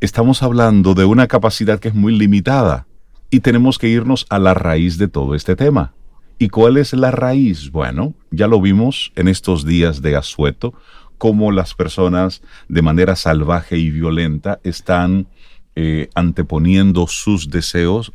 estamos 0.00 0.42
hablando 0.42 0.94
de 0.94 1.04
una 1.04 1.26
capacidad 1.26 1.80
que 1.80 1.88
es 1.88 1.94
muy 1.94 2.16
limitada 2.16 2.86
y 3.30 3.40
tenemos 3.40 3.78
que 3.78 3.88
irnos 3.88 4.26
a 4.28 4.38
la 4.38 4.54
raíz 4.54 4.98
de 4.98 5.08
todo 5.08 5.34
este 5.34 5.56
tema. 5.56 5.94
¿Y 6.38 6.48
cuál 6.48 6.76
es 6.76 6.92
la 6.92 7.10
raíz? 7.10 7.70
Bueno, 7.70 8.14
ya 8.30 8.46
lo 8.46 8.60
vimos 8.60 9.12
en 9.16 9.28
estos 9.28 9.64
días 9.64 10.02
de 10.02 10.16
asueto, 10.16 10.74
cómo 11.16 11.50
las 11.50 11.74
personas 11.74 12.42
de 12.68 12.82
manera 12.82 13.16
salvaje 13.16 13.78
y 13.78 13.90
violenta 13.90 14.60
están 14.62 15.28
eh, 15.74 16.10
anteponiendo 16.14 17.06
sus 17.06 17.48
deseos 17.48 18.12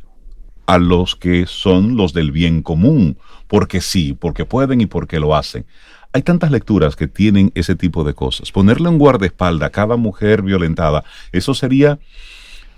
a 0.66 0.78
los 0.78 1.16
que 1.16 1.46
son 1.46 1.96
los 1.96 2.12
del 2.12 2.30
bien 2.30 2.62
común, 2.62 3.18
porque 3.48 3.80
sí, 3.80 4.16
porque 4.18 4.44
pueden 4.44 4.80
y 4.80 4.86
porque 4.86 5.18
lo 5.18 5.34
hacen. 5.34 5.66
Hay 6.12 6.22
tantas 6.22 6.50
lecturas 6.50 6.94
que 6.94 7.08
tienen 7.08 7.52
ese 7.54 7.74
tipo 7.74 8.04
de 8.04 8.14
cosas. 8.14 8.52
Ponerle 8.52 8.88
un 8.88 8.98
guardaespaldas 8.98 9.68
a 9.68 9.72
cada 9.72 9.96
mujer 9.96 10.42
violentada, 10.42 11.04
eso 11.32 11.54
sería, 11.54 11.98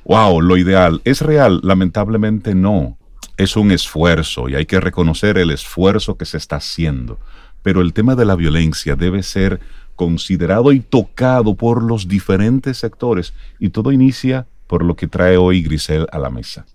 wow, 0.05 0.41
lo 0.41 0.57
ideal. 0.57 1.01
¿Es 1.05 1.21
real? 1.21 1.61
Lamentablemente 1.65 2.55
no. 2.55 2.97
Es 3.37 3.57
un 3.57 3.73
esfuerzo 3.73 4.49
y 4.49 4.55
hay 4.55 4.67
que 4.67 4.79
reconocer 4.79 5.39
el 5.39 5.51
esfuerzo 5.51 6.17
que 6.17 6.25
se 6.25 6.37
está 6.37 6.57
haciendo. 6.57 7.19
Pero 7.63 7.81
el 7.81 7.93
tema 7.93 8.15
de 8.15 8.25
la 8.25 8.37
violencia 8.37 8.95
debe 8.95 9.25
ser 9.25 9.59
considerado 9.97 10.73
y 10.73 10.81
tocado 10.81 11.57
por 11.57 11.83
los 11.83 12.07
diferentes 12.07 12.79
sectores 12.79 13.33
y 13.59 13.71
todo 13.71 13.91
inicia 13.91 14.47
por 14.67 14.85
lo 14.85 14.95
que 14.97 15.09
trae 15.09 15.37
hoy 15.37 15.63
Grisel 15.63 16.07
a 16.13 16.19
la 16.19 16.31
mesa, 16.31 16.67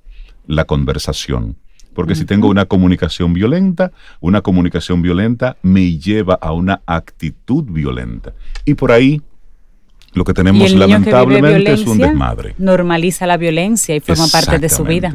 la 0.47 0.65
conversación. 0.65 1.55
Porque 1.99 2.15
si 2.15 2.23
tengo 2.23 2.47
una 2.47 2.63
comunicación 2.63 3.33
violenta, 3.33 3.91
una 4.21 4.39
comunicación 4.39 5.01
violenta 5.01 5.57
me 5.61 5.97
lleva 5.97 6.35
a 6.35 6.53
una 6.53 6.79
actitud 6.85 7.65
violenta. 7.65 8.31
Y 8.63 8.75
por 8.75 8.93
ahí 8.93 9.21
lo 10.13 10.23
que 10.23 10.33
tenemos 10.33 10.71
lamentablemente 10.71 11.73
es 11.73 11.85
un 11.85 11.97
desmadre. 11.97 12.55
Normaliza 12.57 13.27
la 13.27 13.35
violencia 13.35 13.97
y 13.97 13.99
forma 13.99 14.27
parte 14.31 14.59
de 14.59 14.69
su 14.69 14.85
vida. 14.85 15.13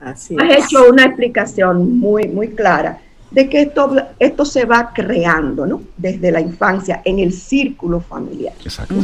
Así 0.00 0.36
Has 0.38 0.66
hecho 0.66 0.84
una 0.90 1.06
explicación 1.06 1.98
muy, 1.98 2.28
muy 2.28 2.48
clara 2.48 2.98
de 3.30 3.48
que 3.48 3.62
esto, 3.62 3.96
esto 4.18 4.44
se 4.44 4.66
va 4.66 4.92
creando, 4.94 5.64
¿no? 5.66 5.80
Desde 5.96 6.30
la 6.30 6.42
infancia, 6.42 7.00
en 7.06 7.20
el 7.20 7.32
círculo 7.32 8.02
familiar. 8.02 8.52
Exacto. 8.62 8.96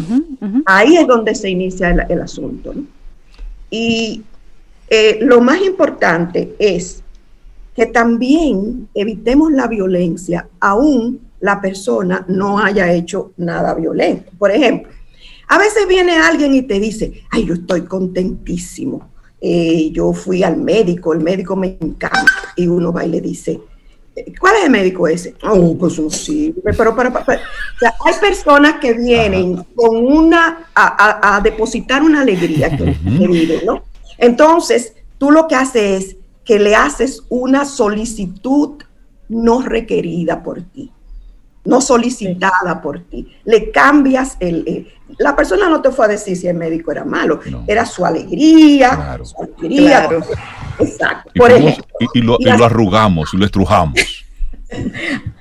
Ahí 0.66 0.98
es 0.98 1.06
donde 1.06 1.34
se 1.34 1.48
inicia 1.48 1.88
el, 1.88 2.02
el 2.10 2.20
asunto, 2.20 2.74
¿no? 2.74 2.82
Y 3.70 4.22
eh, 4.88 5.18
lo 5.22 5.40
más 5.40 5.60
importante 5.62 6.54
es 6.58 7.02
que 7.74 7.86
también 7.86 8.88
evitemos 8.94 9.52
la 9.52 9.66
violencia, 9.66 10.48
aún 10.60 11.20
la 11.40 11.60
persona 11.60 12.24
no 12.28 12.58
haya 12.58 12.92
hecho 12.92 13.32
nada 13.36 13.74
violento. 13.74 14.32
Por 14.38 14.50
ejemplo, 14.50 14.90
a 15.48 15.58
veces 15.58 15.86
viene 15.86 16.16
alguien 16.16 16.54
y 16.54 16.62
te 16.62 16.80
dice, 16.80 17.22
ay, 17.30 17.44
yo 17.44 17.54
estoy 17.54 17.82
contentísimo, 17.82 19.10
eh, 19.40 19.90
yo 19.92 20.12
fui 20.12 20.42
al 20.42 20.56
médico, 20.56 21.12
el 21.12 21.20
médico 21.20 21.54
me 21.54 21.76
encanta, 21.80 22.24
y 22.56 22.66
uno 22.66 22.92
va 22.92 23.04
y 23.04 23.10
le 23.10 23.20
dice, 23.20 23.60
¿cuál 24.40 24.56
es 24.56 24.64
el 24.64 24.70
médico 24.70 25.06
ese? 25.06 25.34
Oh, 25.42 25.76
pues 25.78 25.98
no 25.98 26.08
sirve, 26.10 26.72
pero 26.76 26.96
para, 26.96 27.12
hay 27.26 28.14
personas 28.20 28.80
que 28.80 28.94
vienen 28.94 29.62
con 29.74 29.96
una, 29.98 30.70
a, 30.74 31.40
depositar 31.42 32.02
una 32.02 32.22
alegría 32.22 32.74
que, 32.76 32.96
¿no? 33.64 33.82
Entonces, 34.18 34.94
tú 35.18 35.30
lo 35.30 35.46
que 35.48 35.54
haces 35.54 36.04
es 36.04 36.16
que 36.44 36.58
le 36.58 36.74
haces 36.76 37.22
una 37.28 37.64
solicitud 37.64 38.82
no 39.28 39.62
requerida 39.62 40.42
por 40.42 40.62
ti, 40.62 40.92
no 41.64 41.80
solicitada 41.80 42.80
por 42.80 43.00
ti. 43.00 43.36
Le 43.44 43.70
cambias 43.72 44.36
el, 44.40 44.88
La 45.18 45.34
persona 45.34 45.68
no 45.68 45.82
te 45.82 45.90
fue 45.90 46.04
a 46.04 46.08
decir 46.08 46.36
si 46.36 46.46
el 46.46 46.56
médico 46.56 46.92
era 46.92 47.04
malo, 47.04 47.40
era 47.66 47.84
su 47.84 48.04
alegría, 48.06 49.18
su 49.24 49.36
alegría. 49.42 50.08
Exacto. 50.78 51.30
Y, 51.34 51.38
Por 51.38 51.50
fuimos- 51.50 51.70
ejemplo. 51.72 51.96
y- 52.14 52.18
y 52.18 52.22
lo, 52.22 52.36
y 52.38 52.48
Y 52.48 52.56
lo 52.56 52.64
arrugamos 52.64 53.34
y 53.34 53.36
lo 53.36 53.44
estrujamos. 53.46 53.94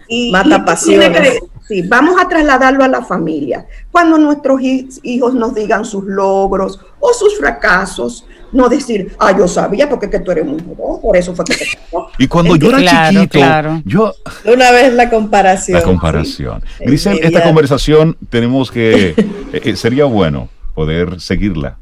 Y, 0.08 0.32
Mata 0.32 0.64
pasiones. 0.64 1.40
sí, 1.68 1.82
vamos 1.82 2.16
a 2.22 2.28
trasladarlo 2.28 2.84
a 2.84 2.88
la 2.88 3.02
familia. 3.04 3.66
Cuando 3.92 4.20
nuestros 4.20 4.62
hi- 4.62 4.88
hijos 5.02 5.34
nos 5.34 5.56
digan 5.56 5.84
sus 5.84 6.04
logros 6.04 6.80
o 7.00 7.12
sus 7.12 7.36
fracasos, 7.40 8.28
no 8.52 8.70
decir, 8.70 9.16
ah, 9.20 9.36
yo 9.38 9.48
sabía 9.48 9.90
porque 9.90 10.06
es 10.08 10.12
que 10.12 10.20
tú 10.20 10.32
eres 10.32 10.46
muy 10.46 10.60
joven, 10.60 11.02
por 11.02 11.18
eso 11.18 11.36
fue 11.36 11.46
que 11.46 11.56
te 11.56 11.66
pasó. 11.66 12.08
Y 12.18 12.28
cuando 12.28 12.56
yo 12.56 12.70
era 12.70 12.78
Claro, 12.80 13.14
chiquito, 13.14 13.40
claro. 13.40 13.82
yo 13.86 14.14
Una 14.46 14.72
vez 14.72 14.94
la 14.94 15.10
comparación. 15.10 15.80
la 15.80 15.84
comparación. 15.84 16.64
Sí. 16.78 16.86
Grisel, 16.86 17.20
esta 17.22 17.44
conversación 17.44 18.18
tenemos 18.30 18.72
que 18.72 19.10
eh, 19.54 19.62
eh, 19.64 19.76
sería 19.76 20.06
bueno 20.06 20.50
poder 20.74 21.20
seguirla 21.20 21.78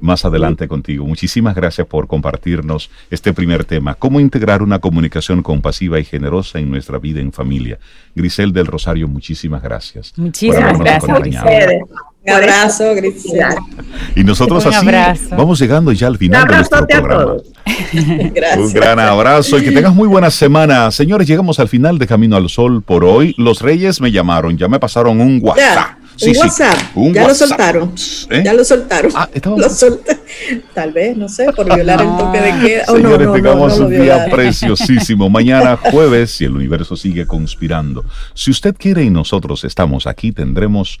más 0.00 0.24
adelante 0.24 0.68
contigo. 0.68 1.06
Muchísimas 1.06 1.54
gracias 1.54 1.86
por 1.86 2.06
compartirnos 2.06 2.90
este 3.10 3.32
primer 3.32 3.64
tema, 3.64 3.94
cómo 3.94 4.20
integrar 4.20 4.62
una 4.62 4.78
comunicación 4.78 5.42
compasiva 5.42 5.98
y 5.98 6.04
generosa 6.04 6.58
en 6.58 6.70
nuestra 6.70 6.98
vida 6.98 7.20
en 7.20 7.32
familia. 7.32 7.78
Grisel 8.14 8.52
del 8.52 8.66
Rosario, 8.66 9.08
muchísimas 9.08 9.62
gracias. 9.62 10.12
Muchísimas 10.16 10.78
gracias, 10.78 11.04
acompañado. 11.04 11.48
Un 12.26 12.32
abrazo, 12.32 12.94
Grisel. 12.94 13.40
Y 14.16 14.24
nosotros 14.24 14.64
Un 14.64 14.72
así 14.74 14.86
abrazo. 14.86 15.22
vamos 15.36 15.58
llegando 15.58 15.92
ya 15.92 16.06
al 16.06 16.16
final 16.18 16.46
de 16.48 16.56
nuestro 16.56 16.86
programa. 16.86 17.34
Gracias. 18.34 18.58
Un 18.58 18.72
gran 18.72 18.98
abrazo 18.98 19.58
y 19.58 19.62
que 19.64 19.70
tengas 19.72 19.94
muy 19.94 20.08
buena 20.08 20.30
semana. 20.30 20.90
Señores, 20.90 21.26
llegamos 21.28 21.58
al 21.60 21.68
final 21.68 21.98
de 21.98 22.06
Camino 22.06 22.36
al 22.36 22.48
Sol 22.48 22.82
por 22.82 23.04
hoy. 23.04 23.34
Los 23.38 23.60
Reyes 23.60 24.00
me 24.00 24.10
llamaron, 24.10 24.56
ya 24.56 24.68
me 24.68 24.78
pasaron 24.80 25.20
un 25.20 25.38
WhatsApp. 25.42 25.64
Ya, 25.74 25.98
Sí, 26.16 26.28
un 26.28 26.34
sí, 26.34 26.40
WhatsApp. 26.42 26.76
un 26.94 27.12
ya 27.12 27.22
WhatsApp. 27.24 27.40
lo 27.40 27.46
soltaron. 27.48 27.94
¿Eh? 28.30 28.42
Ya 28.44 28.54
lo 28.54 28.64
soltaron. 28.64 29.10
Ah, 29.16 29.28
estaba- 29.34 29.56
Lo 29.58 29.68
solta- 29.68 30.16
Tal 30.72 30.92
vez, 30.92 31.16
no 31.16 31.28
sé, 31.28 31.46
por 31.52 31.66
violar 31.74 32.00
el 32.00 32.16
toque 32.16 32.40
de 32.40 32.60
queda. 32.66 32.84
Oh, 32.88 32.96
Señores, 32.96 33.18
no, 33.26 33.26
no, 33.26 33.32
tengamos 33.32 33.78
no 33.80 33.86
un 33.86 33.92
día 34.00 34.26
preciosísimo. 34.30 35.28
Mañana 35.30 35.76
jueves, 35.76 36.30
si 36.30 36.44
el 36.44 36.52
universo 36.54 36.94
sigue 36.96 37.26
conspirando. 37.26 38.04
Si 38.32 38.50
usted 38.52 38.76
quiere 38.78 39.02
y 39.02 39.10
nosotros 39.10 39.64
estamos 39.64 40.06
aquí, 40.06 40.30
tendremos 40.30 41.00